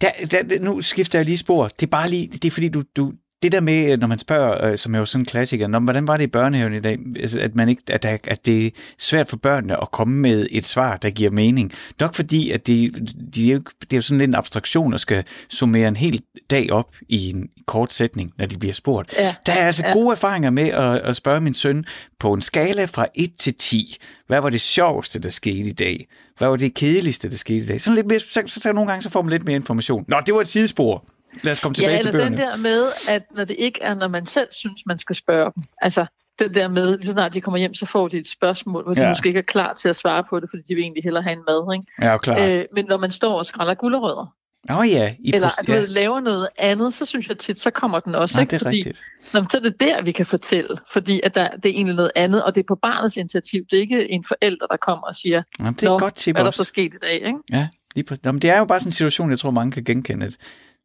Der, 0.00 0.10
der, 0.30 0.60
nu 0.60 0.80
skifter 0.80 1.18
jeg 1.18 1.26
lige 1.26 1.38
spor. 1.38 1.68
Det 1.68 1.86
er 1.86 1.90
bare 1.90 2.10
lige, 2.10 2.28
det 2.28 2.44
er 2.44 2.50
fordi, 2.50 2.68
du, 2.68 2.82
du, 2.96 3.12
det 3.42 3.52
der 3.52 3.60
med, 3.60 3.96
når 3.96 4.06
man 4.06 4.18
spørger, 4.18 4.64
øh, 4.64 4.78
som 4.78 4.94
er 4.94 4.98
jo 4.98 5.04
sådan 5.04 5.20
en 5.20 5.26
klassiker, 5.26 5.66
når, 5.66 5.80
hvordan 5.80 6.06
var 6.06 6.16
det 6.16 6.24
i 6.24 6.26
børnehaven 6.26 6.74
i 6.74 6.80
dag, 6.80 6.98
altså, 7.20 7.40
at, 7.40 7.54
man 7.54 7.68
ikke, 7.68 7.82
at, 7.88 8.04
at 8.04 8.46
det 8.46 8.66
er 8.66 8.70
svært 8.98 9.28
for 9.28 9.36
børnene 9.36 9.82
at 9.82 9.90
komme 9.90 10.14
med 10.14 10.46
et 10.50 10.66
svar, 10.66 10.96
der 10.96 11.10
giver 11.10 11.30
mening. 11.30 11.72
Nok 12.00 12.14
fordi, 12.14 12.50
at 12.50 12.66
det, 12.66 13.12
de 13.34 13.50
er 13.50 13.54
jo, 13.54 13.60
det 13.80 13.92
er 13.92 13.96
jo 13.96 14.02
sådan 14.02 14.18
lidt 14.18 14.28
en 14.28 14.34
abstraktion, 14.34 14.94
at 14.94 15.00
skal 15.00 15.24
summere 15.48 15.88
en 15.88 15.96
hel 15.96 16.22
dag 16.50 16.72
op 16.72 16.94
i 17.08 17.30
en 17.30 17.48
kort 17.66 17.92
sætning, 17.92 18.32
når 18.38 18.46
de 18.46 18.58
bliver 18.58 18.74
spurgt. 18.74 19.14
Ja. 19.18 19.34
Der 19.46 19.52
er 19.52 19.66
altså 19.66 19.82
ja. 19.86 19.92
gode 19.92 20.10
erfaringer 20.10 20.50
med 20.50 20.68
at, 20.68 20.98
at 20.98 21.16
spørge 21.16 21.40
min 21.40 21.54
søn 21.54 21.84
på 22.18 22.32
en 22.32 22.40
skala 22.40 22.84
fra 22.84 23.06
1 23.14 23.30
til 23.38 23.54
10. 23.54 23.96
Hvad 24.26 24.40
var 24.40 24.50
det 24.50 24.60
sjoveste, 24.60 25.18
der 25.18 25.28
skete 25.28 25.68
i 25.68 25.72
dag? 25.72 26.06
Hvad 26.38 26.48
var 26.48 26.56
det 26.56 26.74
kedeligste, 26.74 27.30
der 27.30 27.36
skete 27.36 27.64
i 27.64 27.66
dag? 27.66 27.80
Sådan 27.80 27.94
lidt 27.94 28.06
mere, 28.06 28.20
så, 28.20 28.42
så, 28.46 28.60
så 28.60 28.72
nogle 28.72 28.90
gange 28.90 29.02
så 29.02 29.10
får 29.10 29.22
man 29.22 29.30
lidt 29.30 29.44
mere 29.44 29.56
information. 29.56 30.04
Nå, 30.08 30.16
det 30.26 30.34
var 30.34 30.40
et 30.40 30.48
sidespor. 30.48 31.04
Lad 31.42 31.52
os 31.52 31.60
komme 31.60 31.74
tilbage 31.74 31.96
ja, 31.96 32.00
til 32.00 32.12
bøgerne. 32.12 32.36
den 32.36 32.46
der 32.46 32.56
med, 32.56 32.86
at 33.08 33.22
når 33.34 33.44
det 33.44 33.56
ikke 33.58 33.82
er, 33.82 33.94
når 33.94 34.08
man 34.08 34.26
selv 34.26 34.48
synes, 34.50 34.86
man 34.86 34.98
skal 34.98 35.16
spørge 35.16 35.52
dem. 35.54 35.62
Altså, 35.82 36.06
den 36.38 36.54
der 36.54 36.68
med, 36.68 36.96
lige 36.96 37.06
så 37.06 37.12
snart 37.12 37.34
de 37.34 37.40
kommer 37.40 37.58
hjem, 37.58 37.74
så 37.74 37.86
får 37.86 38.08
de 38.08 38.18
et 38.18 38.28
spørgsmål, 38.28 38.84
hvor 38.84 38.94
de 38.94 39.02
ja. 39.02 39.08
måske 39.08 39.26
ikke 39.26 39.38
er 39.38 39.42
klar 39.42 39.74
til 39.74 39.88
at 39.88 39.96
svare 39.96 40.24
på 40.30 40.40
det, 40.40 40.50
fordi 40.50 40.62
de 40.68 40.74
vil 40.74 40.82
egentlig 40.82 41.04
hellere 41.04 41.22
have 41.22 41.32
en 41.32 41.44
mad. 41.48 41.74
Ikke? 41.74 42.10
Ja, 42.10 42.18
klart. 42.18 42.58
Øh, 42.58 42.64
men 42.74 42.84
når 42.88 42.96
man 42.96 43.10
står 43.10 43.38
og 43.38 43.46
skræller 43.46 43.74
gulerødder, 43.74 44.34
Åh 44.70 44.78
oh, 44.78 44.88
ja. 44.88 45.14
I 45.18 45.32
Eller 45.34 45.60
at 45.60 45.66
du 45.66 45.72
ja. 45.72 45.84
laver 45.84 46.20
noget 46.20 46.48
andet, 46.58 46.94
så 46.94 47.04
synes 47.04 47.28
jeg 47.28 47.38
tit, 47.38 47.60
så 47.60 47.70
kommer 47.70 48.00
den 48.00 48.14
også. 48.14 48.36
Nej, 48.36 48.42
ikke? 48.42 48.50
det 48.50 48.56
er 48.56 48.64
fordi, 48.64 48.76
rigtigt. 48.76 49.02
Når, 49.34 49.46
så 49.50 49.56
er 49.56 49.60
det 49.60 49.80
der, 49.80 50.02
vi 50.02 50.12
kan 50.12 50.26
fortælle, 50.26 50.78
fordi 50.92 51.20
at 51.24 51.34
der, 51.34 51.48
det 51.48 51.66
er 51.66 51.74
egentlig 51.74 51.94
noget 51.94 52.10
andet, 52.14 52.44
og 52.44 52.54
det 52.54 52.60
er 52.60 52.64
på 52.68 52.74
barnets 52.82 53.16
initiativ. 53.16 53.62
Det 53.70 53.76
er 53.76 53.80
ikke 53.80 54.10
en 54.10 54.24
forælder, 54.28 54.66
der 54.66 54.76
kommer 54.76 55.06
og 55.06 55.14
siger, 55.14 55.42
Jamen, 55.58 55.74
det 55.74 55.82
er 55.82 55.98
godt 55.98 56.14
tip 56.14 56.34
hvad 56.34 56.42
er 56.42 56.44
der 56.44 56.50
så 56.50 56.64
sket 56.64 56.94
i 56.94 56.96
dag? 57.02 57.14
Ikke? 57.14 57.38
Ja, 57.50 57.68
lige 57.94 58.04
på, 58.04 58.14
Jamen, 58.24 58.42
det 58.42 58.50
er 58.50 58.58
jo 58.58 58.64
bare 58.64 58.80
sådan 58.80 58.88
en 58.88 58.92
situation, 58.92 59.30
jeg 59.30 59.38
tror, 59.38 59.50
mange 59.50 59.72
kan 59.72 59.84
genkende. 59.84 60.26
At 60.26 60.36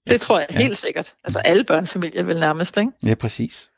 det 0.07 0.21
tror 0.21 0.39
jeg 0.39 0.47
ja. 0.51 0.57
helt 0.57 0.77
sikkert. 0.77 1.13
Altså 1.23 1.39
alle 1.39 1.63
børnefamilier 1.63 2.23
vil 2.23 2.39
nærmest, 2.39 2.77
ikke? 2.77 2.91
Ja, 3.05 3.15
præcis. 3.15 3.69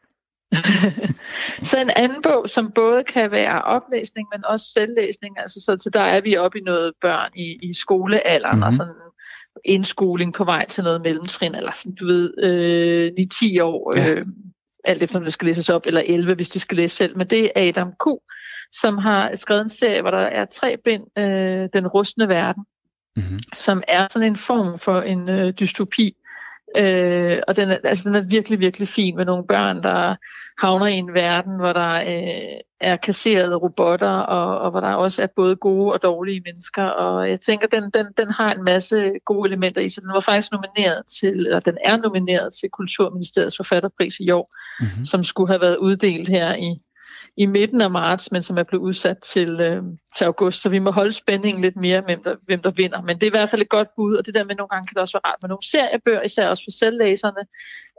så 1.70 1.82
en 1.82 1.90
anden 1.96 2.22
bog, 2.22 2.50
som 2.50 2.72
både 2.76 3.04
kan 3.04 3.32
være 3.32 3.62
oplæsning, 3.62 4.28
men 4.34 4.46
også 4.46 4.66
selvlæsning, 4.74 5.40
altså 5.40 5.62
så, 5.62 5.78
så 5.84 5.90
der 5.94 6.02
er 6.02 6.22
vi 6.22 6.38
oppe 6.38 6.60
i 6.60 6.62
noget 6.62 6.94
børn 7.02 7.32
i, 7.36 7.58
i 7.62 7.74
skolealderen, 7.74 8.56
mm-hmm. 8.56 8.68
og 8.68 8.74
sådan 8.74 8.94
indskoling 9.66 10.34
på 10.34 10.44
vej 10.44 10.66
til 10.66 10.84
noget 10.84 11.02
mellemtrin, 11.02 11.56
eller 11.56 11.72
sådan, 11.76 11.96
du 11.96 12.06
ved, 12.06 12.34
øh, 12.44 13.12
9-10 13.20 13.64
år, 13.64 13.98
ja. 13.98 14.14
øh, 14.14 14.24
alt 14.84 15.04
efter 15.04 15.20
om 15.20 15.24
det 15.24 15.34
skal 15.34 15.48
læses 15.48 15.70
op, 15.70 15.86
eller 15.86 16.02
11, 16.06 16.36
hvis 16.36 16.50
de 16.50 16.60
skal 16.60 16.78
læse 16.78 16.96
selv, 16.96 17.18
men 17.18 17.28
det 17.28 17.52
er 17.56 17.68
Adam 17.68 17.92
Q., 17.92 18.08
som 18.72 18.98
har 18.98 19.36
skrevet 19.36 19.62
en 19.62 19.70
serie, 19.70 20.02
hvor 20.02 20.12
der 20.12 20.18
er 20.18 20.46
tre 20.46 20.78
bind, 20.86 21.04
øh, 21.18 21.70
Den 21.74 21.88
rustne 21.88 22.28
verden, 22.28 22.64
mm-hmm. 23.16 23.40
som 23.54 23.84
er 23.88 24.08
sådan 24.12 24.28
en 24.28 24.36
form 24.36 24.80
for 24.80 25.02
en 25.02 25.30
øh, 25.30 25.54
dystopi. 25.60 26.16
Øh, 26.78 27.40
og 27.48 27.56
den 27.56 27.70
er, 27.70 27.78
altså, 27.84 28.10
den 28.10 28.16
er 28.16 28.22
virkelig, 28.22 28.60
virkelig 28.60 28.88
fin 28.88 29.16
med 29.16 29.26
nogle 29.26 29.48
børn, 29.48 29.84
der 29.84 30.16
havner 30.62 30.86
i 30.86 30.94
en 30.94 31.14
verden, 31.14 31.60
hvor 31.60 31.74
der 31.74 31.94
øh, 31.94 32.60
er 32.82 32.96
kasserede 32.96 33.56
robotter, 33.56 34.10
og, 34.10 34.60
og 34.60 34.72
hvor 34.72 34.80
der 34.80 34.94
også 34.94 35.24
er 35.24 35.28
både 35.36 35.56
gode 35.56 35.94
og 35.94 36.04
dårlige 36.04 36.42
mennesker. 36.46 36.84
Og 36.84 37.30
jeg 37.30 37.42
tænker, 37.42 37.68
den, 37.68 37.84
den, 37.94 38.06
den 38.18 38.30
har 38.30 38.54
en 38.54 38.64
masse 38.64 39.12
gode 39.26 39.48
elementer 39.50 39.82
i 39.82 39.90
sig. 39.90 40.04
Den 40.04 40.14
var 40.14 40.20
faktisk 40.20 40.52
nomineret 40.52 41.04
til, 41.20 41.30
eller 41.30 41.60
den 41.60 41.78
er 41.86 41.98
nomineret 41.98 42.54
til 42.54 42.70
Kulturministeriets 42.70 43.58
forfatterpris 43.58 44.20
i 44.20 44.30
år, 44.30 44.56
mm-hmm. 44.80 45.06
som 45.06 45.24
skulle 45.24 45.50
have 45.50 45.62
været 45.62 45.78
uddelt 45.78 46.30
her 46.30 46.56
i, 46.56 46.82
i 47.40 47.46
midten 47.46 47.82
af 47.82 47.92
marts, 47.92 48.32
men 48.32 48.42
som 48.42 48.58
er 48.58 48.64
blevet 48.64 48.84
udsat 48.84 49.18
til, 49.18 49.62
øh, 49.62 49.84
til 50.18 50.26
august. 50.26 50.62
Så 50.62 50.70
vi 50.70 50.80
må 50.80 50.92
holde 50.92 51.14
spændingen 51.14 51.62
lidt 51.62 51.76
mere, 51.76 52.02
hvem 52.02 52.24
der, 52.24 52.36
hvem 52.46 52.62
der 52.62 52.72
vinder. 52.72 53.02
Men 53.02 53.16
det 53.16 53.24
er 53.24 53.28
i 53.28 53.38
hvert 53.38 53.50
fald 53.50 53.62
et 53.62 53.70
godt 53.70 53.88
bud, 53.96 54.16
og 54.16 54.26
det 54.26 54.34
der 54.34 54.44
med 54.44 54.56
nogle 54.56 54.70
gange 54.70 54.88
kan 54.88 54.94
det 54.94 55.02
også 55.02 55.20
være 55.24 55.32
rart 55.32 55.38
med 55.42 55.50
nogle 55.50 55.70
seriebøger, 55.72 56.22
især 56.22 56.50
også 56.50 56.64
for 56.64 56.72
selvlæserne, 56.72 57.46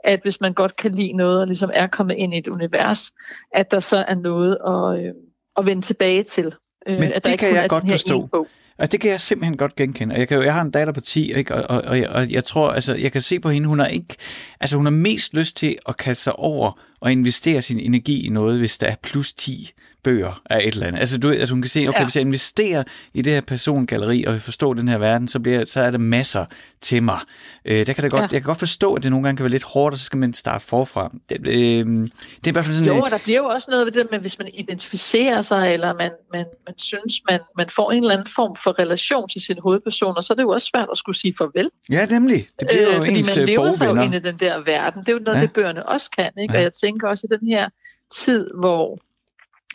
at 0.03 0.19
hvis 0.21 0.41
man 0.41 0.53
godt 0.53 0.75
kan 0.75 0.91
lide 0.91 1.13
noget, 1.13 1.41
og 1.41 1.47
ligesom 1.47 1.69
er 1.73 1.87
kommet 1.87 2.15
ind 2.15 2.33
i 2.33 2.37
et 2.37 2.47
univers, 2.47 3.11
at 3.53 3.71
der 3.71 3.79
så 3.79 3.97
er 4.07 4.15
noget 4.15 4.57
at, 4.67 5.05
øh, 5.05 5.13
at 5.57 5.65
vende 5.65 5.81
tilbage 5.81 6.23
til. 6.23 6.55
Øh, 6.87 6.99
Men 6.99 7.13
at 7.13 7.25
det 7.25 7.31
der 7.31 7.37
kan 7.37 7.55
jeg 7.55 7.69
godt 7.69 7.89
forstå. 7.89 8.47
Og 8.81 8.91
det 8.91 9.01
kan 9.01 9.11
jeg 9.11 9.21
simpelthen 9.21 9.57
godt 9.57 9.75
genkende. 9.75 10.13
Og 10.13 10.19
jeg, 10.19 10.27
kan 10.27 10.37
jo, 10.37 10.43
jeg 10.43 10.53
har 10.53 10.61
en 10.61 10.71
datter 10.71 10.93
på 10.93 11.01
10, 11.01 11.33
ikke? 11.33 11.55
Og, 11.55 11.63
og, 11.69 11.81
og, 11.87 11.99
jeg, 11.99 12.09
og 12.09 12.31
jeg 12.31 12.43
tror, 12.43 12.71
altså, 12.71 12.95
jeg 12.95 13.11
kan 13.11 13.21
se 13.21 13.39
på 13.39 13.49
hende, 13.49 13.67
hun 13.67 13.79
har 13.79 13.87
ikke, 13.87 14.15
altså 14.59 14.77
hun 14.77 14.85
har 14.85 14.91
mest 14.91 15.33
lyst 15.33 15.55
til 15.55 15.75
at 15.89 15.97
kaste 15.97 16.23
sig 16.23 16.35
over 16.35 16.79
og 16.99 17.11
investere 17.11 17.61
sin 17.61 17.79
energi 17.79 18.25
i 18.25 18.29
noget, 18.29 18.59
hvis 18.59 18.77
der 18.77 18.87
er 18.87 18.95
plus 19.03 19.33
10 19.33 19.71
bøger 20.03 20.41
af 20.49 20.57
et 20.57 20.73
eller 20.73 20.87
andet. 20.87 20.99
Altså, 20.99 21.17
du, 21.17 21.29
at 21.29 21.49
hun 21.49 21.61
kan 21.61 21.69
se, 21.69 21.87
okay, 21.87 21.99
ja. 21.99 22.05
hvis 22.05 22.15
jeg 22.15 22.21
investerer 22.21 22.83
i 23.13 23.21
det 23.21 23.33
her 23.33 23.41
persongalleri, 23.41 24.23
og 24.23 24.41
forstår 24.41 24.73
den 24.73 24.87
her 24.87 24.97
verden, 24.97 25.27
så, 25.27 25.39
bliver, 25.39 25.65
så 25.65 25.81
er 25.81 25.91
der 25.91 25.97
masser 25.97 26.45
til 26.81 27.03
mig. 27.03 27.19
Øh, 27.65 27.87
der 27.87 27.93
kan 27.93 28.03
det 28.03 28.11
godt, 28.11 28.21
ja. 28.21 28.27
Jeg 28.31 28.41
kan 28.41 28.41
godt 28.41 28.59
forstå, 28.59 28.93
at 28.93 29.03
det 29.03 29.11
nogle 29.11 29.23
gange 29.23 29.37
kan 29.37 29.43
være 29.43 29.51
lidt 29.51 29.63
hårdt, 29.63 29.93
og 29.93 29.99
så 29.99 30.05
skal 30.05 30.17
man 30.17 30.33
starte 30.33 30.65
forfra. 30.65 31.11
Det, 31.29 31.47
øh, 31.47 31.85
det 31.85 32.11
er 32.43 32.47
i 32.47 32.51
hvert 32.51 32.65
fald 32.65 32.75
sådan... 32.75 32.95
Jo, 32.95 33.01
og 33.01 33.11
der 33.11 33.17
bliver 33.23 33.39
jo 33.39 33.45
også 33.45 33.67
noget 33.71 33.85
ved 33.85 33.91
det, 33.91 34.07
med, 34.11 34.19
hvis 34.19 34.39
man 34.39 34.49
identificerer 34.53 35.41
sig, 35.41 35.73
eller 35.73 35.93
man, 35.93 36.11
man, 36.33 36.45
man 36.67 36.77
synes, 36.77 37.21
man, 37.29 37.39
man 37.57 37.69
får 37.69 37.91
en 37.91 38.03
eller 38.03 38.13
anden 38.13 38.27
form 38.35 38.55
for 38.63 38.79
relation 38.79 39.29
til 39.29 39.41
sine 39.41 39.61
hovedpersoner, 39.61 40.21
så 40.21 40.33
er 40.33 40.35
det 40.35 40.43
jo 40.43 40.49
også 40.49 40.67
svært 40.73 40.87
at 40.91 40.97
skulle 40.97 41.17
sige 41.17 41.33
farvel. 41.37 41.69
Ja, 41.91 42.05
nemlig. 42.05 42.47
Det 42.59 42.67
bliver 42.67 42.83
jo 42.83 42.89
øh, 42.89 42.97
fordi 42.97 43.17
ens 43.17 43.35
man 43.35 43.45
lever 43.45 43.57
bogvenner. 43.57 43.77
sig 43.77 43.87
jo 43.87 44.01
ind 44.01 44.15
i 44.15 44.19
den 44.19 44.39
der 44.39 44.63
verden. 44.65 45.01
Det 45.01 45.09
er 45.09 45.13
jo 45.13 45.19
noget, 45.19 45.37
ja. 45.37 45.41
det 45.41 45.53
bøgerne 45.53 45.89
også 45.89 46.11
kan. 46.11 46.31
Ikke? 46.41 46.53
Ja. 46.53 46.59
Og 46.59 46.63
jeg 46.63 46.73
tænker 46.73 47.07
også 47.07 47.27
i 47.31 47.37
den 47.37 47.47
her 47.47 47.69
tid, 48.13 48.47
hvor 48.59 48.97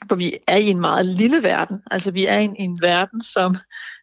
hvor 0.06 0.16
vi 0.16 0.32
er 0.46 0.56
i 0.56 0.66
en 0.66 0.80
meget 0.80 1.06
lille 1.06 1.42
verden. 1.42 1.80
Altså 1.90 2.10
vi 2.10 2.26
er 2.26 2.38
i 2.38 2.44
en, 2.44 2.56
en 2.58 2.78
verden, 2.82 3.22
som, 3.22 3.56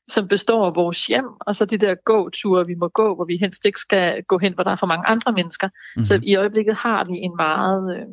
som 0.08 0.28
består 0.28 0.66
af 0.66 0.76
vores 0.76 1.08
hjem, 1.08 1.26
og 1.40 1.56
så 1.56 1.66
de 1.66 1.78
der 1.78 1.96
gåture, 2.06 2.68
vi 2.68 2.76
må 2.76 2.88
gå, 2.88 3.16
hvor 3.16 3.26
vi 3.26 3.38
helst 3.38 3.66
ikke 3.66 3.80
skal 3.80 4.24
gå 4.24 4.38
hen, 4.38 4.54
hvor 4.54 4.64
der 4.64 4.72
er 4.72 4.76
for 4.76 4.88
mange 4.88 5.08
andre 5.08 5.32
mennesker. 5.32 5.68
Mm-hmm. 5.68 6.06
Så 6.06 6.20
i 6.24 6.36
øjeblikket 6.36 6.76
har 6.76 7.06
vi 7.06 7.14
en 7.14 7.36
meget, 7.38 7.98
øh, 7.98 8.06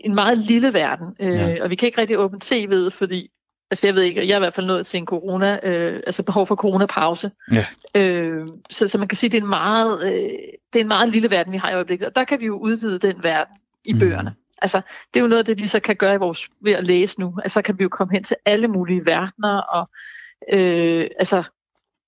en 0.00 0.14
meget 0.14 0.38
lille 0.38 0.72
verden, 0.72 1.06
øh, 1.20 1.32
ja. 1.32 1.62
og 1.62 1.70
vi 1.70 1.74
kan 1.74 1.86
ikke 1.86 2.00
rigtig 2.00 2.18
åbne 2.18 2.38
tv'et, 2.44 2.90
fordi 2.90 3.28
Altså 3.70 3.86
jeg 3.86 3.94
ved 3.94 4.02
ikke, 4.02 4.26
jeg 4.26 4.32
er 4.32 4.38
i 4.38 4.40
hvert 4.40 4.54
fald 4.54 4.66
nået 4.66 4.86
til 4.86 4.98
en 4.98 5.06
corona, 5.06 5.58
øh, 5.62 6.00
altså 6.06 6.22
behov 6.22 6.46
for 6.46 6.56
coronapause. 6.56 7.30
Ja. 7.52 7.64
Øh, 8.00 8.46
så, 8.70 8.88
så 8.88 8.98
man 8.98 9.08
kan 9.08 9.16
sige, 9.16 9.28
at 9.28 9.32
det 9.32 9.38
er, 9.38 9.42
en 9.42 9.48
meget, 9.48 10.02
øh, 10.06 10.30
det 10.72 10.78
er 10.78 10.80
en 10.80 10.88
meget 10.88 11.08
lille 11.08 11.30
verden, 11.30 11.52
vi 11.52 11.56
har 11.56 11.70
i 11.70 11.74
øjeblikket. 11.74 12.08
Og 12.08 12.14
der 12.14 12.24
kan 12.24 12.40
vi 12.40 12.46
jo 12.46 12.58
udvide 12.58 12.98
den 12.98 13.22
verden 13.22 13.54
i 13.84 13.92
mm. 13.92 13.98
bøgerne. 13.98 14.34
Altså, 14.62 14.80
det 15.14 15.20
er 15.20 15.24
jo 15.24 15.28
noget 15.28 15.38
af 15.38 15.44
det, 15.44 15.62
vi 15.62 15.66
så 15.66 15.80
kan 15.80 15.96
gøre 15.96 16.14
i 16.14 16.18
vores, 16.18 16.48
ved 16.60 16.72
at 16.72 16.84
læse 16.84 17.20
nu. 17.20 17.38
Altså, 17.42 17.54
så 17.54 17.62
kan 17.62 17.78
vi 17.78 17.82
jo 17.82 17.88
komme 17.88 18.12
hen 18.12 18.24
til 18.24 18.36
alle 18.44 18.68
mulige 18.68 19.06
verdener, 19.06 19.58
og 19.58 19.90
øh, 20.52 21.06
altså, 21.18 21.42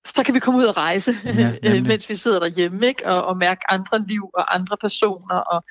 så 0.05 0.23
kan 0.23 0.35
vi 0.35 0.39
komme 0.39 0.59
ud 0.59 0.65
og 0.65 0.77
rejse, 0.77 1.15
ja, 1.63 1.81
mens 1.81 2.09
vi 2.09 2.15
sidder 2.15 2.39
derhjemme, 2.39 2.87
ikke? 2.87 3.07
Og, 3.07 3.25
og 3.25 3.37
mærke 3.37 3.61
andre 3.69 4.05
liv 4.07 4.29
og 4.33 4.55
andre 4.55 4.77
personer. 4.81 5.35
Og, 5.35 5.63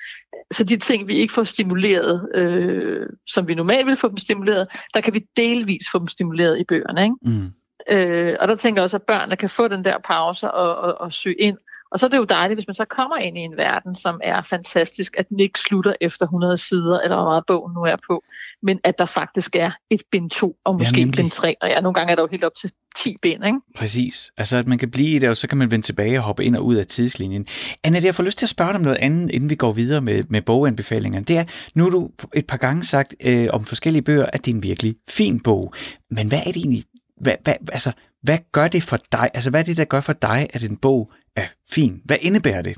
så 0.53 0.63
de 0.63 0.77
ting, 0.77 1.07
vi 1.07 1.13
ikke 1.13 1.33
får 1.33 1.43
stimuleret, 1.43 2.29
øh, 2.35 3.07
som 3.27 3.47
vi 3.47 3.55
normalt 3.55 3.87
vil 3.87 3.97
få 3.97 4.09
dem 4.09 4.17
stimuleret, 4.17 4.67
der 4.93 5.01
kan 5.01 5.13
vi 5.13 5.25
delvis 5.37 5.83
få 5.91 5.99
dem 5.99 6.07
stimuleret 6.07 6.59
i 6.59 6.63
bøgerne. 6.63 7.03
Ikke? 7.03 7.15
Mm. 7.21 7.51
Øh, 7.91 8.35
og 8.39 8.47
der 8.47 8.55
tænker 8.55 8.81
jeg 8.81 8.83
også, 8.83 8.97
at 8.97 9.03
børnene 9.03 9.35
kan 9.35 9.49
få 9.49 9.67
den 9.67 9.85
der 9.85 9.97
pause 10.03 10.51
og, 10.51 10.75
og, 10.75 11.01
og 11.01 11.13
søge 11.13 11.41
ind 11.41 11.57
og 11.95 11.99
så 11.99 12.05
er 12.05 12.09
det 12.09 12.17
jo 12.17 12.23
dejligt, 12.23 12.57
hvis 12.57 12.67
man 12.67 12.73
så 12.73 12.85
kommer 12.85 13.17
ind 13.17 13.37
i 13.37 13.41
en 13.41 13.57
verden, 13.57 13.95
som 13.95 14.19
er 14.23 14.41
fantastisk, 14.41 15.15
at 15.17 15.29
den 15.29 15.39
ikke 15.39 15.59
slutter 15.59 15.93
efter 16.01 16.25
100 16.25 16.57
sider, 16.57 16.99
eller 16.99 17.15
hvor 17.15 17.25
meget 17.25 17.43
bogen 17.47 17.73
nu 17.73 17.81
er 17.81 17.95
på, 18.07 18.23
men 18.63 18.79
at 18.83 18.97
der 18.97 19.05
faktisk 19.05 19.55
er 19.55 19.71
et 19.89 20.01
bind 20.11 20.29
2, 20.29 20.55
og 20.65 20.75
måske 20.79 20.99
ja, 20.99 21.05
bind 21.05 21.31
3, 21.31 21.55
og 21.61 21.69
ja, 21.69 21.81
nogle 21.81 21.93
gange 21.93 22.11
er 22.11 22.15
der 22.15 22.23
jo 22.23 22.27
helt 22.31 22.43
op 22.43 22.51
til 22.61 22.71
10 22.95 23.15
bind, 23.21 23.45
ikke? 23.45 23.57
Præcis. 23.75 24.31
Altså, 24.37 24.57
at 24.57 24.67
man 24.67 24.77
kan 24.77 24.91
blive 24.91 25.15
i 25.15 25.19
det, 25.19 25.29
og 25.29 25.37
så 25.37 25.47
kan 25.47 25.57
man 25.57 25.71
vende 25.71 25.85
tilbage 25.85 26.19
og 26.19 26.23
hoppe 26.23 26.43
ind 26.45 26.55
og 26.55 26.65
ud 26.65 26.75
af 26.75 26.87
tidslinjen. 26.87 27.47
Anna, 27.83 27.99
jeg 28.03 28.15
får 28.15 28.23
lyst 28.23 28.37
til 28.37 28.45
at 28.45 28.49
spørge 28.49 28.69
dig 28.69 28.75
om 28.75 28.81
noget 28.81 28.97
andet, 28.97 29.31
inden 29.31 29.49
vi 29.49 29.55
går 29.55 29.71
videre 29.71 30.01
med, 30.01 30.23
med 30.29 30.41
boganbefalingerne. 30.41 31.25
Det 31.25 31.37
er, 31.37 31.43
nu 31.75 31.83
har 31.83 31.91
du 31.91 32.09
et 32.33 32.47
par 32.47 32.57
gange 32.57 32.83
sagt 32.83 33.15
øh, 33.25 33.47
om 33.53 33.65
forskellige 33.65 34.01
bøger, 34.01 34.25
at 34.33 34.45
det 34.45 34.51
er 34.51 34.55
en 34.55 34.63
virkelig 34.63 34.95
fin 35.07 35.39
bog. 35.39 35.73
Men 36.11 36.27
hvad 36.27 36.39
er 36.39 36.51
det 36.51 36.57
egentlig, 36.57 36.83
hvad, 37.17 37.35
hvad, 37.43 37.53
altså, 37.71 37.91
hvad 38.21 38.37
gør 38.51 38.67
det 38.67 38.83
for 38.83 38.97
dig? 39.11 39.29
Altså, 39.33 39.49
hvad 39.49 39.59
er 39.59 39.63
det, 39.63 39.77
der 39.77 39.85
gør 39.85 40.01
for 40.01 40.13
dig, 40.13 40.47
at 40.53 40.63
en 40.63 40.77
bog 40.77 41.11
er 41.35 41.47
fin? 41.69 42.01
Hvad 42.05 42.17
indebærer 42.21 42.61
det? 42.61 42.77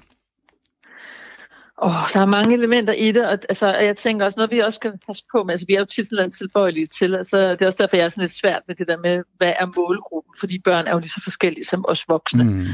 Oh, 1.82 1.92
der 2.14 2.20
er 2.20 2.26
mange 2.26 2.54
elementer 2.54 2.94
i 2.94 3.12
det, 3.12 3.26
og 3.26 3.32
altså, 3.32 3.74
jeg 3.74 3.98
tænker 3.98 4.26
også, 4.26 4.38
noget 4.38 4.52
vi 4.52 4.60
også 4.60 4.78
skal 4.78 4.94
passe 5.08 5.24
på 5.32 5.44
med, 5.44 5.54
altså 5.54 5.66
vi 5.68 5.74
er 5.74 5.80
jo 5.80 5.86
tit 5.86 6.10
sådan 6.10 6.32
tilbøjelige 6.32 6.88
til, 6.88 7.16
altså, 7.16 7.52
det 7.52 7.62
er 7.62 7.68
også 7.68 7.84
derfor, 7.84 7.96
jeg 7.96 8.06
er 8.06 8.10
sådan 8.10 8.22
lidt 8.22 8.32
svært 8.32 8.62
med 8.68 8.76
det 8.76 8.88
der 8.88 8.98
med, 8.98 9.24
hvad 9.38 9.54
er 9.60 9.66
målgruppen, 9.66 10.34
fordi 10.40 10.60
børn 10.60 10.88
er 10.88 10.92
jo 10.92 11.00
lige 11.00 11.10
så 11.10 11.22
forskellige 11.24 11.66
som 11.66 11.86
os 11.88 12.06
voksne. 12.08 12.44
Mm. 12.44 12.66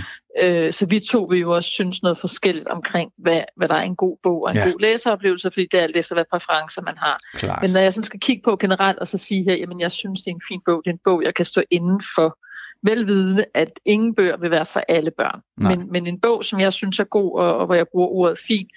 Øh, 0.42 0.74
så 0.74 0.86
vi 0.86 1.00
to 1.00 1.24
vil 1.24 1.40
jo 1.40 1.56
også 1.56 1.70
synes 1.70 2.04
noget 2.04 2.18
forskelligt 2.18 2.68
omkring, 2.68 3.12
hvad, 3.18 3.42
hvad 3.56 3.68
der 3.68 3.76
er 3.76 3.82
en 3.82 3.96
god 3.96 4.18
bog 4.24 4.44
og 4.44 4.52
en 4.52 4.58
ja. 4.58 4.70
god 4.70 4.80
læseoplevelse, 4.80 5.52
fordi 5.52 5.68
det 5.72 5.80
er 5.80 5.84
alt 5.84 5.98
efter, 5.98 6.16
hvad 6.16 6.26
præferencer 6.32 6.82
man 6.82 6.98
har. 6.98 7.20
Klart. 7.34 7.62
Men 7.62 7.72
når 7.72 7.80
jeg 7.80 7.94
sådan 7.94 8.04
skal 8.04 8.20
kigge 8.20 8.42
på 8.44 8.58
generelt 8.58 9.00
og 9.00 9.08
så 9.08 9.18
sige 9.18 9.44
her, 9.44 9.56
jamen 9.56 9.80
jeg 9.80 9.92
synes, 9.92 10.22
det 10.22 10.32
er 10.32 10.36
en 10.36 10.42
fin 10.48 10.62
bog, 10.66 10.82
det 10.86 10.90
er 10.90 10.94
en 10.94 11.00
bog, 11.04 11.24
jeg 11.24 11.34
kan 11.34 11.46
stå 11.46 11.62
inden 11.72 12.02
for, 12.16 12.38
velvidende, 12.84 13.46
at 13.54 13.80
ingen 13.86 14.16
bøger 14.16 14.38
vil 14.38 14.52
være 14.52 14.66
for 14.66 14.84
alle 14.88 15.12
børn. 15.12 15.42
Men, 15.58 15.92
men 15.92 16.08
en 16.08 16.20
bog, 16.20 16.46
som 16.46 16.60
jeg 16.60 16.74
synes 16.74 17.00
er 17.00 17.04
god, 17.04 17.40
og, 17.40 17.58
og 17.58 17.66
hvor 17.66 17.76
jeg 17.76 17.88
bruger 17.92 18.08
ordet 18.08 18.40
fin, 18.48 18.68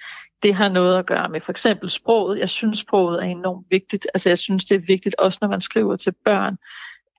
det 0.42 0.54
har 0.54 0.68
noget 0.68 0.98
at 0.98 1.06
gøre 1.06 1.28
med 1.28 1.40
for 1.40 1.52
eksempel 1.52 1.90
sproget. 1.90 2.38
Jeg 2.38 2.48
synes, 2.48 2.78
sproget 2.78 3.22
er 3.22 3.26
enormt 3.26 3.66
vigtigt. 3.70 4.06
Altså 4.14 4.28
jeg 4.28 4.38
synes, 4.38 4.64
det 4.64 4.74
er 4.74 4.86
vigtigt 4.86 5.14
også, 5.18 5.38
når 5.40 5.48
man 5.48 5.60
skriver 5.60 5.96
til 5.96 6.12
børn, 6.24 6.56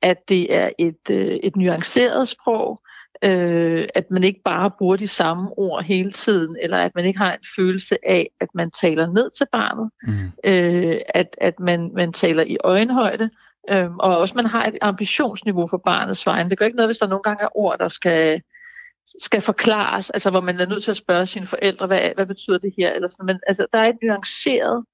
at 0.01 0.29
det 0.29 0.53
er 0.55 0.69
et, 0.79 1.09
øh, 1.09 1.39
et 1.43 1.55
nuanceret 1.55 2.27
sprog, 2.27 2.81
øh, 3.23 3.87
at 3.95 4.11
man 4.11 4.23
ikke 4.23 4.41
bare 4.45 4.71
bruger 4.77 4.95
de 4.95 5.07
samme 5.07 5.57
ord 5.57 5.83
hele 5.83 6.11
tiden, 6.11 6.57
eller 6.61 6.77
at 6.77 6.91
man 6.95 7.05
ikke 7.05 7.19
har 7.19 7.33
en 7.33 7.45
følelse 7.55 7.97
af, 8.07 8.29
at 8.41 8.47
man 8.55 8.71
taler 8.71 9.13
ned 9.13 9.29
til 9.37 9.47
barnet, 9.51 9.91
mm. 10.03 10.51
øh, 10.51 10.97
at, 11.09 11.35
at 11.41 11.59
man, 11.59 11.91
man 11.95 12.13
taler 12.13 12.43
i 12.43 12.57
øjenhøjde, 12.63 13.29
Øhm, 13.69 13.99
og 13.99 14.17
også 14.17 14.35
man 14.35 14.45
har 14.45 14.65
et 14.65 14.77
ambitionsniveau 14.81 15.67
for 15.67 15.77
barnets 15.77 16.25
vejen. 16.25 16.49
Det 16.49 16.57
gør 16.57 16.65
ikke 16.65 16.75
noget, 16.75 16.87
hvis 16.87 16.97
der 16.97 17.07
nogle 17.07 17.23
gange 17.23 17.43
er 17.43 17.57
ord, 17.57 17.79
der 17.79 17.87
skal, 17.87 18.41
skal 19.19 19.41
forklares, 19.41 20.09
altså 20.09 20.29
hvor 20.29 20.41
man 20.41 20.59
er 20.59 20.65
nødt 20.65 20.83
til 20.83 20.91
at 20.91 20.97
spørge 20.97 21.25
sine 21.25 21.45
forældre, 21.45 21.87
hvad, 21.87 22.11
hvad 22.15 22.25
betyder 22.25 22.57
det 22.57 22.73
her? 22.77 22.91
Eller 22.93 23.07
sådan. 23.07 23.25
Men 23.25 23.39
altså, 23.47 23.65
der 23.73 23.79
er 23.79 23.85
et 23.85 23.97
nuanceret 24.03 24.85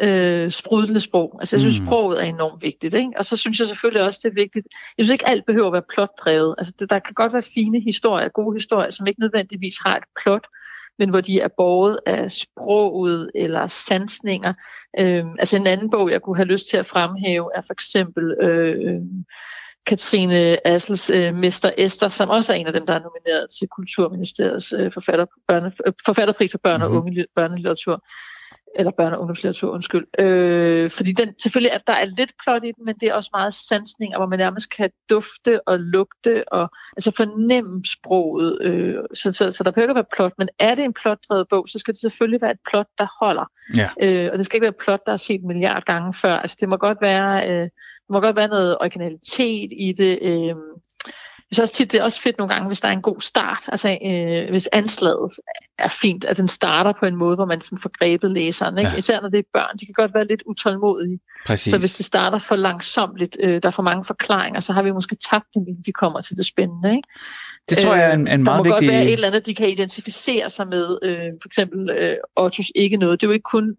øh, 0.00 0.50
sprudlende 0.50 1.00
sprog. 1.00 1.36
Altså 1.40 1.56
jeg 1.56 1.60
synes, 1.60 1.80
mm. 1.80 1.86
sproget 1.86 2.22
er 2.22 2.26
enormt 2.26 2.62
vigtigt. 2.62 2.94
Ikke? 2.94 3.12
Og 3.16 3.24
så 3.24 3.36
synes 3.36 3.58
jeg 3.58 3.66
selvfølgelig 3.66 4.02
også, 4.02 4.20
det 4.22 4.30
er 4.30 4.34
vigtigt. 4.34 4.66
Jeg 4.98 5.04
synes 5.04 5.12
ikke, 5.12 5.28
alt 5.28 5.46
behøver 5.46 5.66
at 5.66 5.72
være 5.72 5.82
plotdrevet. 5.94 6.54
Altså 6.58 6.74
det, 6.78 6.90
der 6.90 6.98
kan 6.98 7.14
godt 7.14 7.32
være 7.32 7.42
fine 7.42 7.80
historier, 7.80 8.28
gode 8.28 8.56
historier, 8.56 8.90
som 8.90 9.06
ikke 9.06 9.20
nødvendigvis 9.20 9.74
har 9.86 9.96
et 9.96 10.04
plot, 10.22 10.46
men 10.98 11.10
hvor 11.10 11.20
de 11.20 11.40
er 11.40 11.48
båret 11.56 11.98
af 12.06 12.30
sproget 12.30 13.30
eller 13.34 13.66
sansninger. 13.66 14.54
Øh, 14.98 15.24
altså 15.38 15.56
en 15.56 15.66
anden 15.66 15.90
bog, 15.90 16.10
jeg 16.10 16.22
kunne 16.22 16.36
have 16.36 16.48
lyst 16.48 16.70
til 16.70 16.76
at 16.76 16.86
fremhæve, 16.86 17.50
er 17.54 17.60
for 17.60 17.72
eksempel 17.72 18.36
øh, 18.40 19.00
Katrine 19.86 20.66
Assels 20.66 21.10
øh, 21.10 21.34
Mester 21.34 21.70
Esther, 21.78 22.08
som 22.08 22.28
også 22.28 22.52
er 22.52 22.56
en 22.56 22.66
af 22.66 22.72
dem, 22.72 22.86
der 22.86 22.92
er 22.92 23.02
nomineret 23.02 23.46
til 23.58 23.68
Kulturministeriets 23.68 24.74
øh, 24.78 24.92
forfatter, 24.92 25.26
børne, 25.48 25.72
øh, 25.86 25.92
forfatterpris 26.06 26.50
for 26.50 26.58
børne- 26.68 26.84
og 26.84 26.90
mhm. 26.90 26.98
unge 26.98 27.26
børnelitteratur 27.36 28.04
eller 28.76 28.92
børne- 29.00 29.14
og 29.14 29.20
ungdomslitteratur, 29.20 29.70
undskyld. 29.70 30.06
Øh, 30.18 30.90
fordi 30.90 31.12
den, 31.12 31.34
selvfølgelig, 31.42 31.72
at 31.72 31.82
der 31.86 31.92
er 31.92 32.04
lidt 32.04 32.32
plot 32.44 32.64
i 32.64 32.66
den, 32.66 32.84
men 32.86 32.94
det 33.00 33.08
er 33.08 33.14
også 33.14 33.30
meget 33.32 33.54
sansning, 33.54 34.16
hvor 34.16 34.26
man 34.26 34.38
nærmest 34.38 34.76
kan 34.76 34.90
dufte 35.10 35.68
og 35.68 35.78
lugte 35.78 36.52
og 36.52 36.70
altså 36.96 37.12
fornemme 37.16 37.82
sproget. 37.84 38.58
Øh, 38.62 38.94
så, 39.14 39.32
så, 39.32 39.50
så 39.50 39.64
der 39.64 39.70
behøver 39.70 39.88
ikke 39.88 39.94
være 39.94 40.14
plot, 40.16 40.32
men 40.38 40.48
er 40.58 40.74
det 40.74 40.84
en 40.84 40.92
plotdrevet 40.92 41.46
bog, 41.50 41.68
så 41.68 41.78
skal 41.78 41.94
det 41.94 42.00
selvfølgelig 42.00 42.42
være 42.42 42.50
et 42.50 42.62
plot, 42.70 42.86
der 42.98 43.24
holder. 43.24 43.50
Ja. 43.76 43.88
Øh, 44.00 44.30
og 44.32 44.38
det 44.38 44.46
skal 44.46 44.56
ikke 44.56 44.64
være 44.64 44.76
et 44.78 44.84
plot, 44.84 45.00
der 45.06 45.12
er 45.12 45.16
set 45.16 45.40
en 45.40 45.48
milliard 45.48 45.84
gange 45.84 46.14
før. 46.14 46.34
Altså 46.34 46.56
det 46.60 46.68
må 46.68 46.76
godt 46.76 46.98
være, 47.00 47.50
øh, 47.50 47.62
det 48.08 48.10
må 48.10 48.20
godt 48.20 48.36
være 48.36 48.48
noget 48.48 48.78
originalitet 48.80 49.72
i 49.72 49.94
det. 49.98 50.18
Øh, 50.22 50.54
synes 51.52 51.70
også 51.70 51.74
tit, 51.74 51.92
det 51.92 52.00
er 52.00 52.04
også 52.04 52.20
fedt 52.20 52.38
nogle 52.38 52.54
gange, 52.54 52.66
hvis 52.66 52.80
der 52.80 52.88
er 52.88 52.92
en 52.92 53.02
god 53.02 53.20
start. 53.20 53.64
Altså 53.68 53.98
øh, 54.04 54.50
hvis 54.50 54.68
anslaget 54.72 55.30
er 55.78 55.88
fint, 55.88 56.24
at 56.24 56.36
den 56.36 56.48
starter 56.48 56.92
på 57.00 57.06
en 57.06 57.16
måde, 57.16 57.36
hvor 57.36 57.46
man 57.46 57.60
sådan 57.60 57.78
får 57.78 57.90
grebet 57.98 58.30
læseren. 58.30 58.78
Ikke? 58.78 58.90
Ja. 58.90 58.96
Især 58.96 59.20
når 59.20 59.28
det 59.28 59.38
er 59.38 59.42
børn, 59.52 59.76
de 59.80 59.86
kan 59.86 59.92
godt 59.92 60.14
være 60.14 60.26
lidt 60.26 60.42
utålmodige. 60.46 61.18
Præcis. 61.46 61.70
Så 61.70 61.78
hvis 61.78 61.94
det 61.94 62.06
starter 62.06 62.38
for 62.38 62.56
langsomt, 62.56 63.22
øh, 63.40 63.62
der 63.62 63.66
er 63.66 63.70
for 63.70 63.82
mange 63.82 64.04
forklaringer, 64.04 64.60
så 64.60 64.72
har 64.72 64.82
vi 64.82 64.92
måske 64.92 65.16
tabt 65.30 65.46
dem, 65.54 65.64
inden 65.68 65.82
de 65.86 65.92
kommer 65.92 66.20
til 66.20 66.36
det 66.36 66.46
spændende. 66.46 66.90
Ikke? 66.96 67.08
Det 67.68 67.78
tror 67.78 67.94
jeg 67.94 68.10
er 68.10 68.14
en, 68.14 68.28
en 68.28 68.42
meget 68.44 68.64
vigtig... 68.64 68.70
Der 68.70 68.74
må 68.76 68.80
vigtig... 68.80 68.88
godt 68.88 68.92
være 68.92 69.04
et 69.04 69.12
eller 69.12 69.28
andet, 69.28 69.46
de 69.46 69.54
kan 69.54 69.68
identificere 69.68 70.50
sig 70.50 70.68
med. 70.68 70.98
Øh, 71.02 71.18
for 71.42 71.48
eksempel 71.48 71.90
øh, 71.90 72.16
Ottos 72.36 72.72
ikke 72.74 72.96
noget. 72.96 73.20
Det 73.20 73.26
er 73.26 73.28
jo 73.28 73.32
ikke 73.32 73.42
kun 73.42 73.76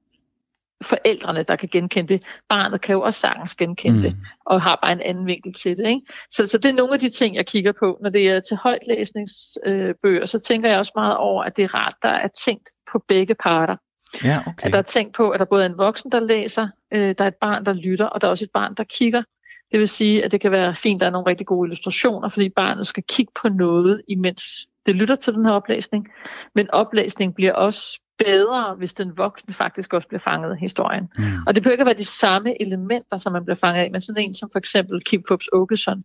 forældrene, 0.83 1.43
der 1.43 1.55
kan 1.55 1.69
genkende 1.71 2.13
det. 2.13 2.23
Barnet 2.49 2.81
kan 2.81 2.93
jo 2.93 3.01
også 3.01 3.19
sagtens 3.19 3.55
genkende 3.55 3.95
mm. 3.95 4.01
det, 4.01 4.15
og 4.45 4.61
har 4.61 4.79
bare 4.83 4.91
en 4.91 5.01
anden 5.01 5.25
vinkel 5.25 5.53
til 5.53 5.77
det. 5.77 5.87
Ikke? 5.87 6.01
Så, 6.31 6.45
så 6.45 6.57
det 6.57 6.69
er 6.69 6.73
nogle 6.73 6.93
af 6.93 6.99
de 6.99 7.09
ting, 7.09 7.35
jeg 7.35 7.45
kigger 7.45 7.71
på. 7.71 7.97
Når 8.01 8.09
det 8.09 8.29
er 8.29 8.39
til 8.39 8.57
højtlæsningsbøger, 8.57 10.21
øh, 10.21 10.27
så 10.27 10.39
tænker 10.39 10.69
jeg 10.69 10.77
også 10.77 10.91
meget 10.95 11.17
over, 11.17 11.43
at 11.43 11.57
det 11.57 11.63
er 11.63 11.75
rart, 11.75 11.95
der 12.01 12.09
er 12.09 12.27
tænkt 12.27 12.69
på 12.91 13.03
begge 13.07 13.35
parter. 13.35 13.75
Ja, 14.23 14.39
okay. 14.47 14.65
At 14.65 14.71
der 14.71 14.77
er 14.77 14.83
tænkt 14.83 15.15
på, 15.15 15.29
at 15.29 15.39
der 15.39 15.45
både 15.45 15.65
er 15.65 15.69
en 15.69 15.77
voksen, 15.77 16.11
der 16.11 16.19
læser, 16.19 16.67
øh, 16.93 17.15
der 17.17 17.23
er 17.23 17.27
et 17.27 17.35
barn, 17.41 17.65
der 17.65 17.73
lytter, 17.73 18.05
og 18.05 18.21
der 18.21 18.27
er 18.27 18.31
også 18.31 18.45
et 18.45 18.51
barn, 18.53 18.75
der 18.75 18.83
kigger. 18.83 19.23
Det 19.71 19.79
vil 19.79 19.87
sige, 19.87 20.25
at 20.25 20.31
det 20.31 20.41
kan 20.41 20.51
være 20.51 20.75
fint, 20.75 20.95
at 20.95 20.99
der 20.99 21.07
er 21.07 21.11
nogle 21.11 21.29
rigtig 21.29 21.47
gode 21.47 21.67
illustrationer, 21.67 22.29
fordi 22.29 22.49
barnet 22.49 22.87
skal 22.87 23.03
kigge 23.09 23.31
på 23.41 23.49
noget, 23.49 24.01
imens 24.07 24.43
det 24.85 24.95
lytter 24.95 25.15
til 25.15 25.33
den 25.33 25.45
her 25.45 25.51
oplæsning. 25.51 26.07
Men 26.55 26.71
oplæsning 26.71 27.35
bliver 27.35 27.53
også 27.53 28.01
bedre, 28.25 28.75
hvis 28.77 28.93
den 28.93 29.17
voksne 29.17 29.53
faktisk 29.53 29.93
også 29.93 30.07
bliver 30.07 30.19
fanget 30.19 30.51
af 30.51 30.57
historien. 30.57 31.03
Mm. 31.17 31.23
Og 31.47 31.55
det 31.55 31.63
behøver 31.63 31.73
ikke 31.73 31.85
være 31.85 31.97
de 31.97 32.05
samme 32.05 32.61
elementer, 32.61 33.17
som 33.17 33.33
man 33.33 33.45
bliver 33.45 33.55
fanget 33.55 33.81
af, 33.81 33.91
men 33.91 34.01
sådan 34.01 34.23
en 34.23 34.33
som 34.33 34.49
for 34.51 34.59
eksempel 34.59 35.01
Kim 35.03 35.23
Fubs 35.27 35.49
Åkesson, 35.53 36.03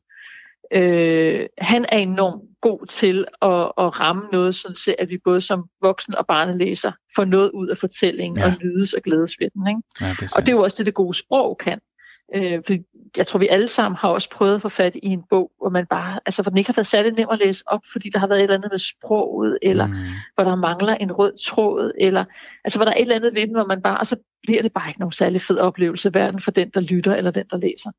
øh, 0.73 1.47
han 1.59 1.87
er 1.89 1.99
enormt 1.99 2.43
god 2.61 2.87
til 2.87 3.27
at, 3.43 3.73
at 3.79 4.01
ramme 4.01 4.23
noget, 4.33 4.55
sådan 4.55 4.95
at 4.99 5.11
vi 5.11 5.19
både 5.25 5.41
som 5.41 5.65
voksen 5.83 6.15
og 6.17 6.27
barnelæser 6.27 6.93
får 7.17 7.25
noget 7.25 7.51
ud 7.51 7.69
af 7.69 7.79
fortællingen 7.79 8.39
ja. 8.39 8.47
og 8.47 8.53
nydes 8.62 8.93
og 8.93 9.03
glædes 9.03 9.41
ved 9.41 9.49
den. 9.55 9.69
Ikke? 9.69 9.83
Ja, 10.01 10.07
det 10.21 10.37
og 10.37 10.43
det 10.43 10.49
er 10.53 10.57
jo 10.57 10.62
også 10.62 10.77
det, 10.79 10.87
det 10.87 10.95
gode 10.95 11.19
sprog 11.19 11.59
kan. 11.59 11.81
Øh, 12.35 12.62
fordi 12.66 12.83
jeg 13.16 13.27
tror, 13.27 13.39
vi 13.39 13.49
alle 13.49 13.68
sammen 13.68 13.97
har 13.97 14.09
også 14.09 14.31
prøvet 14.31 14.55
at 14.55 14.62
få 14.62 14.68
fat 14.68 14.95
i 14.95 15.07
en 15.07 15.22
bog, 15.31 15.51
hvor 15.59 15.68
man 15.68 15.87
bare, 15.87 16.20
altså 16.27 16.43
hvor 16.43 16.51
den 16.51 16.59
ikke 16.59 16.68
har 16.68 16.75
været 16.75 16.87
særlig 16.87 17.12
nem 17.12 17.29
at 17.31 17.39
læse 17.39 17.64
op, 17.66 17.81
fordi 17.93 18.11
der 18.11 18.18
har 18.18 18.27
været 18.27 18.39
et 18.39 18.43
eller 18.43 18.55
andet 18.55 18.72
med 18.72 18.79
sproget, 18.79 19.59
eller 19.62 19.87
mm. 19.87 19.95
hvor 20.35 20.45
der 20.45 20.55
mangler 20.55 20.95
en 20.95 21.12
rød 21.12 21.33
tråd, 21.47 21.93
eller 21.99 22.25
altså 22.64 22.79
hvor 22.79 22.85
der 22.85 22.93
er 22.93 22.97
et 22.97 23.03
eller 23.03 23.16
andet 23.16 23.35
ved 23.35 23.43
den, 23.43 23.55
hvor 23.55 23.66
man 23.66 23.83
bare, 23.83 23.99
og 23.99 24.07
så 24.07 24.16
bliver 24.43 24.62
det 24.62 24.72
bare 24.72 24.89
ikke 24.89 25.01
nogen 25.01 25.12
særlig 25.12 25.41
fed 25.41 25.59
oplevelse, 25.59 26.11
hverken 26.11 26.41
for 26.41 26.51
den, 26.51 26.70
der 26.75 26.81
lytter, 26.81 27.14
eller 27.14 27.31
den, 27.31 27.47
der 27.51 27.57
læser. 27.57 27.91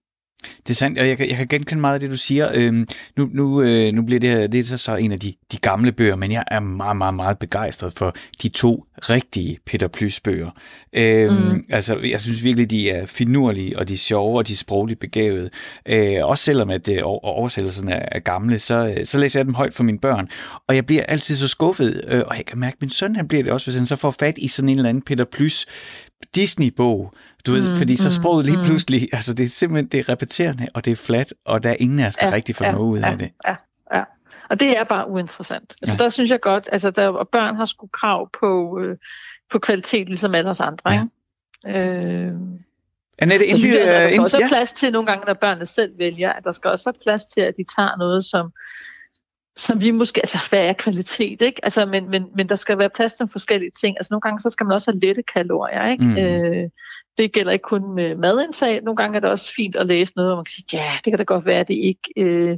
Det 0.63 0.69
er 0.69 0.73
sandt, 0.73 0.99
og 0.99 1.07
jeg, 1.07 1.19
jeg 1.19 1.37
kan 1.37 1.47
genkende 1.47 1.81
meget 1.81 1.93
af 1.93 1.99
det, 1.99 2.09
du 2.09 2.17
siger. 2.17 2.49
Øhm, 2.53 2.87
nu, 3.17 3.29
nu, 3.33 3.61
øh, 3.61 3.93
nu 3.93 4.01
bliver 4.01 4.19
det 4.19 4.29
her 4.29 4.47
det 4.47 4.59
er 4.59 4.63
så, 4.63 4.77
så 4.77 4.95
en 4.95 5.11
af 5.11 5.19
de, 5.19 5.33
de 5.51 5.57
gamle 5.57 5.91
bøger, 5.91 6.15
men 6.15 6.31
jeg 6.31 6.43
er 6.51 6.59
meget, 6.59 6.97
meget, 6.97 7.13
meget 7.13 7.39
begejstret 7.39 7.93
for 7.93 8.15
de 8.41 8.49
to 8.49 8.85
rigtige 9.09 9.59
Peter 9.65 9.87
Plys 9.87 10.19
bøger. 10.19 10.49
Øhm, 10.93 11.33
mm. 11.33 11.65
Altså, 11.69 11.99
jeg 11.99 12.21
synes 12.21 12.43
virkelig, 12.43 12.69
de 12.69 12.89
er 12.89 13.05
finurlige, 13.05 13.79
og 13.79 13.87
de 13.87 13.93
er 13.93 13.97
sjove, 13.97 14.37
og 14.37 14.47
de 14.47 14.53
er 14.53 14.57
sprogligt 14.57 14.99
begavede. 14.99 15.49
Øh, 15.85 16.25
også 16.25 16.43
selvom 16.43 16.69
at 16.69 16.89
øh, 16.89 16.99
oversættelserne 17.03 17.91
er 17.91 18.19
gamle, 18.19 18.59
så, 18.59 18.93
øh, 18.97 19.05
så 19.05 19.17
læser 19.17 19.39
jeg 19.39 19.45
dem 19.45 19.53
højt 19.53 19.73
for 19.73 19.83
mine 19.83 19.99
børn. 19.99 20.27
Og 20.67 20.75
jeg 20.75 20.85
bliver 20.85 21.03
altid 21.03 21.35
så 21.35 21.47
skuffet, 21.47 22.01
øh, 22.07 22.23
og 22.27 22.37
jeg 22.37 22.45
kan 22.45 22.59
mærke, 22.59 22.75
at 22.75 22.81
min 22.81 22.89
søn 22.89 23.15
han 23.15 23.27
bliver 23.27 23.43
det 23.43 23.51
også, 23.51 23.65
hvis 23.65 23.77
han 23.77 23.85
så 23.85 23.95
får 23.95 24.11
fat 24.19 24.37
i 24.37 24.47
sådan 24.47 24.69
en 24.69 24.77
eller 24.77 24.89
anden 24.89 25.03
Peter 25.03 25.25
Plys 25.25 25.65
Disney-bog, 26.35 27.13
du 27.45 27.51
ved, 27.51 27.69
mm, 27.69 27.77
fordi 27.77 27.95
så 27.95 28.07
mm, 28.07 28.11
sproget 28.11 28.45
lige 28.45 28.57
mm. 28.57 28.65
pludselig, 28.65 29.09
altså 29.13 29.33
det 29.33 29.43
er 29.43 29.47
simpelthen, 29.47 29.87
det 29.87 29.99
er 29.99 30.09
repeterende, 30.09 30.67
og 30.73 30.85
det 30.85 30.91
er 30.91 30.95
flat, 30.95 31.33
og 31.45 31.63
der 31.63 31.69
er 31.69 31.75
ingen 31.79 31.99
af 31.99 32.07
os, 32.07 32.15
der 32.15 32.27
ja, 32.27 32.33
rigtig 32.33 32.55
får 32.55 32.65
ja, 32.65 32.71
noget 32.71 32.85
ud 32.85 32.99
ja, 32.99 33.11
af 33.11 33.17
det. 33.17 33.31
Ja, 33.47 33.55
ja. 33.93 34.03
Og 34.49 34.59
det 34.59 34.77
er 34.77 34.83
bare 34.83 35.09
uinteressant. 35.09 35.75
Altså 35.81 35.95
ja. 35.99 36.03
der 36.03 36.09
synes 36.09 36.29
jeg 36.29 36.41
godt, 36.41 36.69
altså 36.71 36.91
der, 36.91 37.07
og 37.07 37.29
børn 37.29 37.55
har 37.55 37.65
sgu 37.65 37.87
krav 37.87 38.29
på, 38.39 38.79
øh, 38.81 38.97
på 39.51 39.59
kvalitet, 39.59 40.07
ligesom 40.07 40.35
alle 40.35 40.49
os 40.49 40.59
andre. 40.59 40.91
Ja. 40.91 41.03
Ikke? 41.65 41.79
Øh, 41.79 42.33
Annette, 43.19 43.49
så 43.49 43.57
synes 43.57 43.75
jeg, 43.75 43.81
altså, 43.81 44.01
der 44.01 44.09
skal 44.09 44.21
også 44.21 44.37
være 44.37 44.47
plads 44.47 44.73
til 44.73 44.91
nogle 44.91 45.07
gange, 45.07 45.25
når 45.25 45.33
børnene 45.33 45.65
selv 45.65 45.97
vælger, 45.97 46.33
at 46.33 46.43
der 46.43 46.51
skal 46.51 46.71
også 46.71 46.85
være 46.85 46.95
plads 47.03 47.25
til, 47.25 47.41
at 47.41 47.53
de 47.57 47.63
tager 47.77 47.97
noget, 47.97 48.25
som, 48.25 48.51
som 49.57 49.81
vi 49.81 49.91
måske, 49.91 50.21
altså 50.21 50.37
hvad 50.49 50.65
er 50.65 50.73
kvalitet, 50.73 51.41
ikke? 51.41 51.65
Altså, 51.65 51.85
men, 51.85 52.09
men, 52.09 52.25
men 52.35 52.49
der 52.49 52.55
skal 52.55 52.77
være 52.77 52.89
plads 52.89 53.15
til 53.15 53.27
forskellige 53.31 53.71
ting. 53.81 53.97
Altså 53.99 54.13
nogle 54.13 54.21
gange, 54.21 54.39
så 54.39 54.49
skal 54.49 54.65
man 54.65 54.73
også 54.73 54.91
have 54.91 54.99
lette 54.99 55.23
kalorier, 55.23 55.87
ikke? 55.91 56.03
Mm. 56.03 56.17
Øh, 56.17 56.69
det 57.17 57.33
gælder 57.33 57.51
ikke 57.51 57.63
kun 57.63 57.95
med 57.95 58.15
madindtag. 58.15 58.81
Nogle 58.83 58.97
gange 58.97 59.15
er 59.15 59.19
det 59.19 59.29
også 59.29 59.53
fint 59.55 59.75
at 59.75 59.87
læse 59.87 60.13
noget, 60.15 60.29
hvor 60.29 60.35
man 60.35 60.45
kan 60.45 60.51
sige, 60.51 60.81
ja, 60.81 60.91
det 61.05 61.11
kan 61.11 61.17
da 61.17 61.23
godt 61.23 61.45
være, 61.45 61.59
at 61.59 61.67
det 61.67 61.73
ikke 61.73 62.09
øh, 62.17 62.57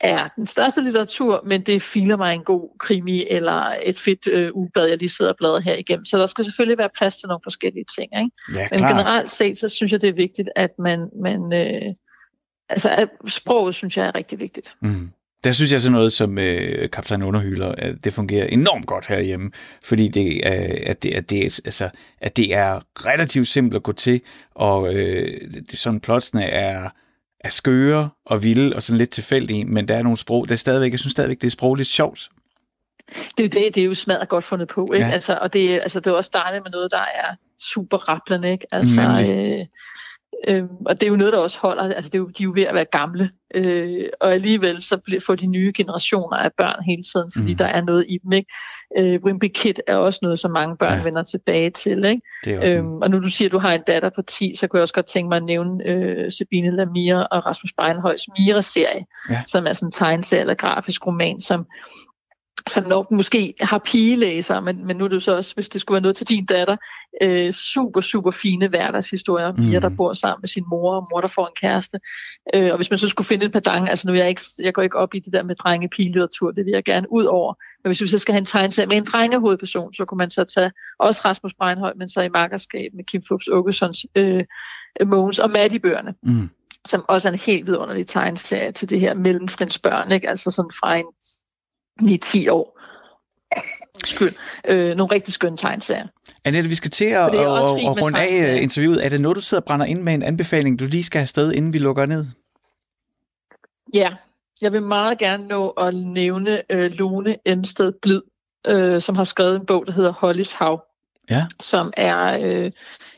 er 0.00 0.28
den 0.36 0.46
største 0.46 0.82
litteratur, 0.82 1.42
men 1.46 1.62
det 1.62 1.82
filer 1.82 2.16
mig 2.16 2.34
en 2.34 2.44
god 2.44 2.78
krimi 2.78 3.26
eller 3.30 3.76
et 3.82 3.98
fedt 3.98 4.28
øh, 4.28 4.50
ugeblad, 4.54 4.88
jeg 4.88 4.98
lige 4.98 5.08
sidder 5.08 5.30
og 5.30 5.36
bladrer 5.36 5.60
her 5.60 5.74
igennem. 5.74 6.04
Så 6.04 6.18
der 6.18 6.26
skal 6.26 6.44
selvfølgelig 6.44 6.78
være 6.78 6.90
plads 6.98 7.16
til 7.16 7.28
nogle 7.28 7.40
forskellige 7.44 7.84
ting. 7.98 8.10
Ikke? 8.20 8.60
Ja, 8.60 8.68
men 8.70 8.80
generelt 8.80 9.30
set, 9.30 9.58
så 9.58 9.68
synes 9.68 9.92
jeg, 9.92 10.02
det 10.02 10.08
er 10.08 10.14
vigtigt, 10.14 10.48
at 10.56 10.70
man, 10.78 11.10
man 11.22 11.52
øh, 11.52 11.94
altså 12.68 12.90
at 12.90 13.08
sproget 13.26 13.74
synes 13.74 13.96
jeg 13.96 14.06
er 14.06 14.14
rigtig 14.14 14.40
vigtigt. 14.40 14.76
Mm 14.80 15.10
der 15.46 15.52
synes 15.52 15.72
jeg 15.72 15.80
så 15.80 15.90
noget 15.90 16.12
som 16.12 16.38
øh, 16.38 16.90
kaptajn 16.90 17.22
Underhylder, 17.22 17.72
at 17.78 17.94
det 18.04 18.12
fungerer 18.12 18.46
enormt 18.46 18.86
godt 18.86 19.06
herhjemme, 19.06 19.50
fordi 19.84 20.08
det, 20.08 20.34
øh, 20.46 20.76
at, 20.86 21.02
det, 21.02 21.14
at, 21.14 21.30
det, 21.30 21.42
altså, 21.64 21.90
at 22.20 22.36
det 22.36 22.54
er 22.54 22.80
relativt 22.96 23.48
simpelt 23.48 23.76
at 23.76 23.82
gå 23.82 23.92
til, 23.92 24.20
og 24.54 24.94
øh, 24.94 25.40
det, 25.70 25.78
sådan 25.78 26.00
plotsene 26.00 26.44
er, 26.44 26.90
er 27.40 27.50
skøre 27.50 28.10
og 28.24 28.42
vilde 28.42 28.76
og 28.76 28.82
sådan 28.82 28.98
lidt 28.98 29.10
tilfældige, 29.10 29.64
men 29.64 29.88
der 29.88 29.96
er 29.96 30.02
nogle 30.02 30.18
sprog, 30.18 30.48
der 30.48 30.52
er 30.52 30.56
stadigvæk, 30.56 30.92
jeg 30.92 30.98
synes 30.98 31.12
stadigvæk, 31.12 31.40
det 31.40 31.46
er 31.46 31.50
sprogligt 31.50 31.88
sjovt. 31.88 32.30
Det 33.38 33.44
er 33.44 33.48
det, 33.48 33.74
det 33.74 33.80
er 33.80 33.84
jo 33.84 33.94
smadret 33.94 34.28
godt 34.28 34.44
fundet 34.44 34.68
på, 34.68 34.92
ikke? 34.94 35.06
Ja. 35.06 35.12
Altså, 35.12 35.38
og 35.42 35.52
det, 35.52 35.80
altså, 35.82 36.00
det 36.00 36.06
er 36.06 36.14
også 36.14 36.30
dejligt 36.34 36.64
med 36.64 36.70
noget, 36.70 36.92
der 36.92 37.04
er 37.14 37.34
super 37.60 37.96
rapplende, 37.96 38.52
ikke? 38.52 38.66
Altså, 38.72 39.02
øh, 39.02 39.66
Øhm, 40.48 40.68
og 40.86 41.00
det 41.00 41.06
er 41.06 41.10
jo 41.10 41.16
noget, 41.16 41.32
der 41.32 41.38
også 41.38 41.58
holder, 41.58 41.82
altså 41.82 42.08
det 42.10 42.14
er 42.14 42.18
jo, 42.18 42.26
de 42.26 42.42
er 42.42 42.44
jo 42.44 42.52
ved 42.54 42.62
at 42.62 42.74
være 42.74 42.84
gamle, 42.84 43.30
øh, 43.54 44.08
og 44.20 44.32
alligevel 44.32 44.82
så 44.82 45.20
får 45.26 45.34
de 45.34 45.46
nye 45.46 45.72
generationer 45.76 46.36
af 46.36 46.50
børn 46.56 46.84
hele 46.84 47.02
tiden, 47.02 47.32
fordi 47.36 47.52
mm. 47.52 47.58
der 47.58 47.64
er 47.64 47.80
noget 47.80 48.06
i 48.08 48.18
dem. 48.24 48.32
Ikke? 48.32 48.52
Øh, 48.98 49.20
Wimpy 49.24 49.48
Kid 49.54 49.74
er 49.86 49.96
også 49.96 50.18
noget, 50.22 50.38
som 50.38 50.50
mange 50.50 50.76
børn 50.76 50.98
ja. 50.98 51.04
vender 51.04 51.22
tilbage 51.22 51.70
til. 51.70 52.04
Ikke? 52.04 52.22
Det 52.44 52.54
er 52.54 52.78
øhm, 52.78 52.96
og 52.96 53.10
nu 53.10 53.18
du 53.22 53.30
siger, 53.30 53.48
at 53.48 53.52
du 53.52 53.58
har 53.58 53.74
en 53.74 53.82
datter 53.86 54.10
på 54.10 54.22
10, 54.22 54.54
så 54.56 54.66
kunne 54.66 54.78
jeg 54.78 54.82
også 54.82 54.94
godt 54.94 55.06
tænke 55.06 55.28
mig 55.28 55.36
at 55.36 55.44
nævne 55.44 55.86
øh, 55.86 56.32
Sabine 56.32 56.70
Lamir 56.70 57.16
og 57.16 57.46
Rasmus 57.46 57.72
Beinhøjs 57.78 58.28
Mira-serie, 58.38 59.04
ja. 59.30 59.42
som 59.46 59.66
er 59.66 59.72
sådan 59.72 59.88
en 59.88 59.92
tegneserie 59.92 60.40
eller 60.40 60.54
grafisk 60.54 61.06
roman, 61.06 61.40
som 61.40 61.66
som 62.68 62.84
nok 62.86 63.10
måske 63.10 63.54
har 63.60 63.78
pigelæser, 63.78 64.60
men, 64.60 64.86
men 64.86 64.96
nu 64.96 65.04
er 65.04 65.08
det 65.08 65.14
jo 65.14 65.20
så 65.20 65.36
også, 65.36 65.54
hvis 65.54 65.68
det 65.68 65.80
skulle 65.80 65.94
være 65.94 66.02
noget 66.02 66.16
til 66.16 66.28
din 66.28 66.46
datter, 66.46 66.76
øh, 67.22 67.52
super, 67.52 68.00
super 68.00 68.30
fine 68.30 68.68
hverdagshistorier. 68.68 69.52
Mm. 69.52 69.62
Mia, 69.62 69.80
der 69.80 69.90
bor 69.96 70.12
sammen 70.12 70.42
med 70.42 70.48
sin 70.48 70.64
mor, 70.70 70.94
og 70.94 71.06
mor, 71.12 71.20
der 71.20 71.28
får 71.28 71.46
en 71.46 71.52
kæreste. 71.60 72.00
Øh, 72.54 72.70
og 72.70 72.76
hvis 72.76 72.90
man 72.90 72.98
så 72.98 73.08
skulle 73.08 73.26
finde 73.26 73.46
en 73.46 73.52
par 73.52 73.60
dange, 73.60 73.90
altså 73.90 74.08
nu 74.08 74.14
er 74.14 74.18
jeg 74.18 74.28
ikke, 74.28 74.40
jeg 74.58 74.74
går 74.74 74.82
ikke 74.82 74.98
op 74.98 75.14
i 75.14 75.18
det 75.18 75.32
der 75.32 75.42
med 75.42 75.54
drenge 75.54 75.88
pigelitteratur, 75.88 76.50
det 76.50 76.64
vil 76.64 76.72
jeg 76.72 76.84
gerne 76.84 77.06
ud 77.12 77.24
over. 77.24 77.54
Men 77.82 77.88
hvis 77.88 78.02
vi 78.02 78.06
så 78.06 78.18
skal 78.18 78.32
have 78.32 78.40
en 78.40 78.46
tegneserie 78.46 78.86
med 78.86 78.96
en 78.96 79.04
drengehovedperson, 79.04 79.94
så 79.94 80.04
kunne 80.04 80.18
man 80.18 80.30
så 80.30 80.44
tage 80.44 80.72
også 80.98 81.22
Rasmus 81.24 81.54
Breinhøj, 81.54 81.92
men 81.96 82.08
så 82.08 82.22
i 82.22 82.28
markerskab 82.28 82.90
med 82.94 83.04
Kim 83.04 83.22
Fufs 83.28 83.48
Åkessons 83.48 84.06
øh, 84.14 84.44
Mogens 85.06 85.38
og 85.38 85.50
Maddie-bøgerne. 85.50 86.14
Mm 86.22 86.50
som 86.86 87.04
også 87.08 87.28
er 87.28 87.32
en 87.32 87.38
helt 87.38 87.66
vidunderlig 87.66 88.06
tegneserie 88.06 88.72
til 88.72 88.90
det 88.90 89.00
her 89.00 89.14
mellemtrinsbørn, 89.14 90.12
ikke? 90.12 90.28
altså 90.28 90.50
sådan 90.50 90.70
fra 90.80 90.96
en 90.96 91.04
9-10 92.02 92.50
år. 92.50 92.80
Skyld. 94.04 94.34
Øh, 94.64 94.96
nogle 94.96 95.14
rigtig 95.14 95.34
skønne 95.34 95.56
tegneserier. 95.56 96.06
Annette, 96.44 96.68
vi 96.68 96.74
skal 96.74 96.90
til 96.90 97.04
at, 97.04 97.14
at, 97.14 97.30
at 97.34 98.02
runde 98.02 98.18
af 98.18 98.54
øh, 98.54 98.62
interviewet. 98.62 99.04
Er 99.04 99.08
det 99.08 99.20
noget, 99.20 99.36
du 99.36 99.40
sidder 99.40 99.60
og 99.60 99.64
brænder 99.64 99.86
ind 99.86 100.02
med 100.02 100.14
en 100.14 100.22
anbefaling, 100.22 100.78
du 100.80 100.84
lige 100.84 101.02
skal 101.02 101.18
have 101.18 101.26
sted, 101.26 101.52
inden 101.52 101.72
vi 101.72 101.78
lukker 101.78 102.06
ned? 102.06 102.26
Ja, 103.94 104.16
jeg 104.60 104.72
vil 104.72 104.82
meget 104.82 105.18
gerne 105.18 105.48
nå 105.48 105.68
at 105.68 105.94
nævne 105.94 106.72
øh, 106.72 106.92
Lone 106.92 107.36
Emsted 107.46 107.92
Blid, 108.02 108.22
øh, 108.66 109.02
som 109.02 109.16
har 109.16 109.24
skrevet 109.24 109.56
en 109.56 109.66
bog, 109.66 109.86
der 109.86 109.92
hedder 109.92 110.12
Hollys 110.12 110.52
Hav. 110.52 110.84
Ja. 111.30 111.46
Som 111.60 111.92
er 111.96 112.38
øh, 112.42 112.72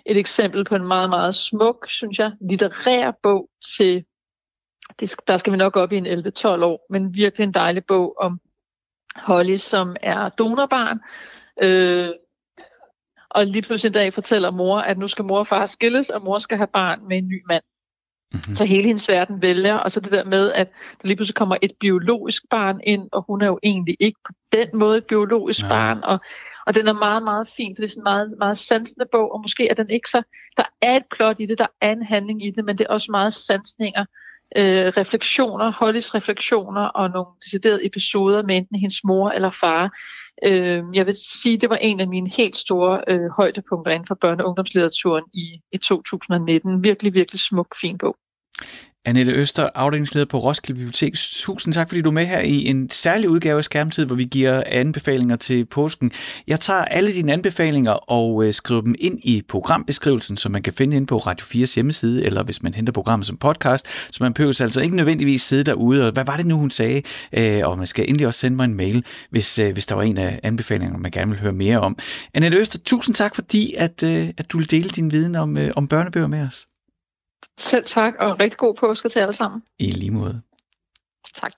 et 0.07 0.17
eksempel 0.17 0.65
på 0.65 0.75
en 0.75 0.87
meget, 0.87 1.11
meget 1.11 1.35
smuk, 1.35 1.87
synes 1.89 2.19
jeg, 2.19 2.33
litterær 2.41 3.11
bog 3.23 3.49
til, 3.77 4.05
det, 5.01 5.15
der 5.29 5.37
skal 5.37 5.53
vi 5.53 5.57
nok 5.57 5.77
op 5.77 5.93
i 5.93 5.97
en 5.97 6.07
11-12 6.07 6.49
år, 6.49 6.87
men 6.93 7.15
virkelig 7.15 7.45
en 7.45 7.55
dejlig 7.55 7.85
bog 7.85 8.17
om 8.21 8.41
Holly, 9.19 9.57
som 9.57 9.97
er 10.01 10.29
donorbarn. 10.29 11.01
Øh, 11.63 12.09
og 13.31 13.47
lige 13.47 13.63
pludselig 13.63 13.89
en 13.89 13.95
dag 13.95 14.13
fortæller 14.13 14.51
mor, 14.51 14.79
at 14.79 14.99
nu 14.99 15.09
skal 15.09 15.25
mor 15.25 15.39
og 15.39 15.47
far 15.47 15.67
skilles, 15.67 16.11
og 16.11 16.23
mor 16.23 16.39
skal 16.39 16.57
have 16.57 16.67
barn 16.67 17.09
med 17.09 17.19
en 17.19 17.29
ny 17.29 17.43
mand. 17.49 17.63
Mm-hmm. 18.33 18.55
Så 18.55 18.65
hele 18.65 18.87
hendes 18.87 19.09
verden 19.09 19.43
vælger, 19.43 19.75
og 19.75 19.93
så 19.93 20.01
det 20.01 20.13
der 20.13 20.25
med, 20.25 20.53
at 20.53 20.69
der 21.03 21.09
lige 21.09 21.17
pludselig 21.17 21.35
kommer 21.35 21.57
et 21.63 21.73
biologisk 21.81 22.43
barn 22.51 22.81
ind, 22.85 23.09
og 23.13 23.25
hun 23.29 23.43
er 23.43 23.47
jo 23.47 23.59
egentlig 23.63 23.97
ikke 24.01 24.19
på 24.25 24.33
den 24.53 24.69
måde 24.75 24.99
et 24.99 25.07
biologisk 25.07 25.61
Nej. 25.61 25.69
barn, 25.69 26.01
og, 26.05 26.21
og 26.67 26.75
den 26.75 26.89
er 26.89 26.93
meget, 26.93 27.23
meget 27.23 27.49
fin, 27.57 27.77
for 27.77 27.81
det 27.81 27.85
er 27.85 27.89
sådan 27.89 28.01
en 28.01 28.05
meget, 28.05 28.35
meget 28.39 28.59
sansende 28.59 29.07
bog, 29.13 29.33
og 29.33 29.41
måske 29.41 29.69
er 29.69 29.75
den 29.75 29.91
ikke 29.91 30.09
så, 30.09 30.23
der 30.57 30.65
er 30.83 30.97
et 30.97 31.05
plot 31.11 31.41
i 31.41 31.47
det, 31.47 31.59
der 31.59 31.67
er 31.81 31.93
en 31.93 32.03
handling 32.03 32.47
i 32.47 32.51
det, 32.51 32.65
men 32.65 32.79
det 32.79 32.85
er 32.85 32.93
også 32.93 33.11
meget 33.11 33.35
sansninger, 33.35 34.05
øh, 34.57 34.87
refleksioner, 34.97 35.73
Hollys 35.73 36.15
refleksioner 36.15 36.81
og 36.81 37.11
nogle 37.11 37.29
deciderede 37.45 37.87
episoder 37.87 38.43
med 38.43 38.57
enten 38.57 38.79
hendes 38.79 39.05
mor 39.05 39.31
eller 39.31 39.51
far. 39.51 39.99
Øh, 40.45 40.83
jeg 40.95 41.07
vil 41.07 41.17
sige, 41.43 41.59
det 41.59 41.71
var 41.71 41.77
en 41.77 42.01
af 42.01 42.09
mine 42.09 42.31
helt 42.37 42.57
store 42.57 43.03
øh, 43.09 43.31
højdepunkter 43.37 43.93
inden 43.93 44.07
for 44.07 44.19
børne- 44.25 44.43
og 44.43 44.49
ungdomslitteraturen 44.49 45.25
i, 45.35 45.61
i 45.73 45.79
2019. 45.79 46.83
Virkelig, 46.83 47.15
virkelig 47.15 47.41
smuk, 47.41 47.77
fin 47.81 47.99
bog. 47.99 48.17
Annette 49.09 49.33
Øster, 49.33 49.69
afdelingsleder 49.75 50.27
på 50.27 50.39
Roskilde 50.39 50.79
Bibliotek. 50.79 51.15
Tusind 51.17 51.75
tak, 51.75 51.89
fordi 51.89 52.03
du 52.03 52.09
er 52.09 52.13
med 52.13 52.27
her 52.27 52.41
i 52.41 52.65
en 52.65 52.91
særlig 52.91 53.29
udgave 53.29 53.59
af 53.59 53.65
Skærmtid, 53.65 54.05
hvor 54.05 54.15
vi 54.15 54.25
giver 54.25 54.63
anbefalinger 54.67 55.37
til 55.37 55.65
påsken. 55.65 56.13
Jeg 56.47 56.61
tager 56.61 56.85
alle 56.85 57.13
dine 57.13 57.33
anbefalinger 57.33 57.93
og 57.93 58.45
øh, 58.45 58.55
skriver 58.55 58.81
dem 58.81 58.95
ind 58.99 59.19
i 59.23 59.43
programbeskrivelsen, 59.49 60.37
som 60.37 60.53
man 60.53 60.63
kan 60.63 60.73
finde 60.73 60.97
ind 60.97 61.07
på 61.07 61.19
Radio 61.19 61.65
4's 61.65 61.75
hjemmeside, 61.75 62.25
eller 62.25 62.43
hvis 62.43 62.63
man 62.63 62.75
henter 62.75 62.93
programmet 62.93 63.27
som 63.27 63.37
podcast, 63.37 63.87
så 64.11 64.19
man 64.21 64.35
behøver 64.35 64.63
altså 64.63 64.81
ikke 64.81 64.97
nødvendigvis 64.97 65.43
sidde 65.43 65.65
derude. 65.65 66.07
Og 66.07 66.13
hvad 66.13 66.25
var 66.25 66.37
det 66.37 66.47
nu, 66.47 66.57
hun 66.57 66.71
sagde? 66.71 67.03
Øh, 67.33 67.61
og 67.65 67.79
man 67.79 67.87
skal 67.87 68.05
endelig 68.09 68.27
også 68.27 68.41
sende 68.41 68.57
mig 68.57 68.65
en 68.65 68.75
mail, 68.75 69.05
hvis, 69.31 69.59
øh, 69.59 69.73
hvis 69.73 69.87
der 69.87 69.95
var 69.95 70.03
en 70.03 70.19
af 70.19 70.41
anbefalingerne, 70.43 71.03
man 71.03 71.11
gerne 71.11 71.31
vil 71.31 71.41
høre 71.41 71.53
mere 71.53 71.81
om. 71.81 71.99
Annette 72.35 72.59
Øster, 72.59 72.79
tusind 72.79 73.15
tak, 73.15 73.35
fordi 73.35 73.75
at, 73.79 74.03
øh, 74.03 74.29
at 74.39 74.53
du 74.53 74.59
vil 74.59 74.71
dele 74.71 74.89
din 74.89 75.13
viden 75.13 75.35
om, 75.35 75.57
øh, 75.57 75.71
om 75.77 75.89
børnebøger 75.89 76.27
med 76.27 76.47
os. 76.47 76.67
Selv 77.59 77.85
tak, 77.85 78.15
og 78.21 78.41
rigtig 78.41 78.59
god 78.59 78.75
påske 78.75 79.09
til 79.09 79.19
alle 79.19 79.33
sammen. 79.33 79.63
I 79.79 79.91
lige 79.91 80.11
måde. 80.11 80.41
Tak. 81.35 81.53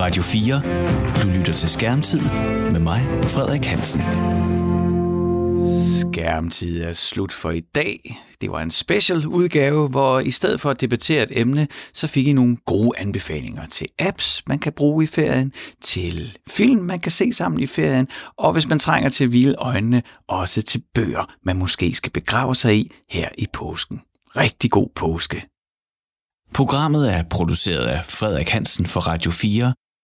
Radio 0.00 0.22
4. 0.22 1.22
Du 1.22 1.38
lytter 1.38 1.52
til 1.52 1.68
Skærmtid 1.68 2.20
med 2.70 2.80
mig, 2.80 3.00
Frederik 3.22 3.64
Hansen. 3.64 4.00
Skærmtid 6.00 6.82
er 6.82 6.92
slut 6.92 7.32
for 7.32 7.50
i 7.50 7.60
dag. 7.60 8.18
Det 8.40 8.50
var 8.50 8.60
en 8.60 8.70
special 8.70 9.26
udgave, 9.26 9.88
hvor 9.88 10.20
i 10.20 10.30
stedet 10.30 10.60
for 10.60 10.70
at 10.70 10.80
debattere 10.80 11.22
et 11.22 11.40
emne, 11.40 11.68
så 11.92 12.06
fik 12.06 12.26
I 12.26 12.32
nogle 12.32 12.56
gode 12.66 12.98
anbefalinger 12.98 13.66
til 13.66 13.86
apps, 13.98 14.42
man 14.46 14.58
kan 14.58 14.72
bruge 14.72 15.04
i 15.04 15.06
ferien, 15.06 15.52
til 15.80 16.38
film, 16.48 16.82
man 16.82 17.00
kan 17.00 17.12
se 17.12 17.32
sammen 17.32 17.60
i 17.60 17.66
ferien, 17.66 18.08
og 18.36 18.52
hvis 18.52 18.68
man 18.68 18.78
trænger 18.78 19.10
til 19.10 19.24
at 19.24 19.30
hvile 19.30 19.56
øjnene, 19.56 20.02
også 20.28 20.62
til 20.62 20.82
bøger, 20.94 21.34
man 21.44 21.56
måske 21.56 21.94
skal 21.94 22.12
begrave 22.12 22.54
sig 22.54 22.76
i 22.76 22.90
her 23.10 23.28
i 23.38 23.46
påsken. 23.52 24.00
Rigtig 24.36 24.70
god 24.70 24.88
påske. 24.96 25.46
Programmet 26.54 27.14
er 27.14 27.22
produceret 27.30 27.86
af 27.86 28.04
Frederik 28.04 28.48
Hansen 28.48 28.86
for 28.86 29.00
Radio 29.00 29.30
4 29.30 29.72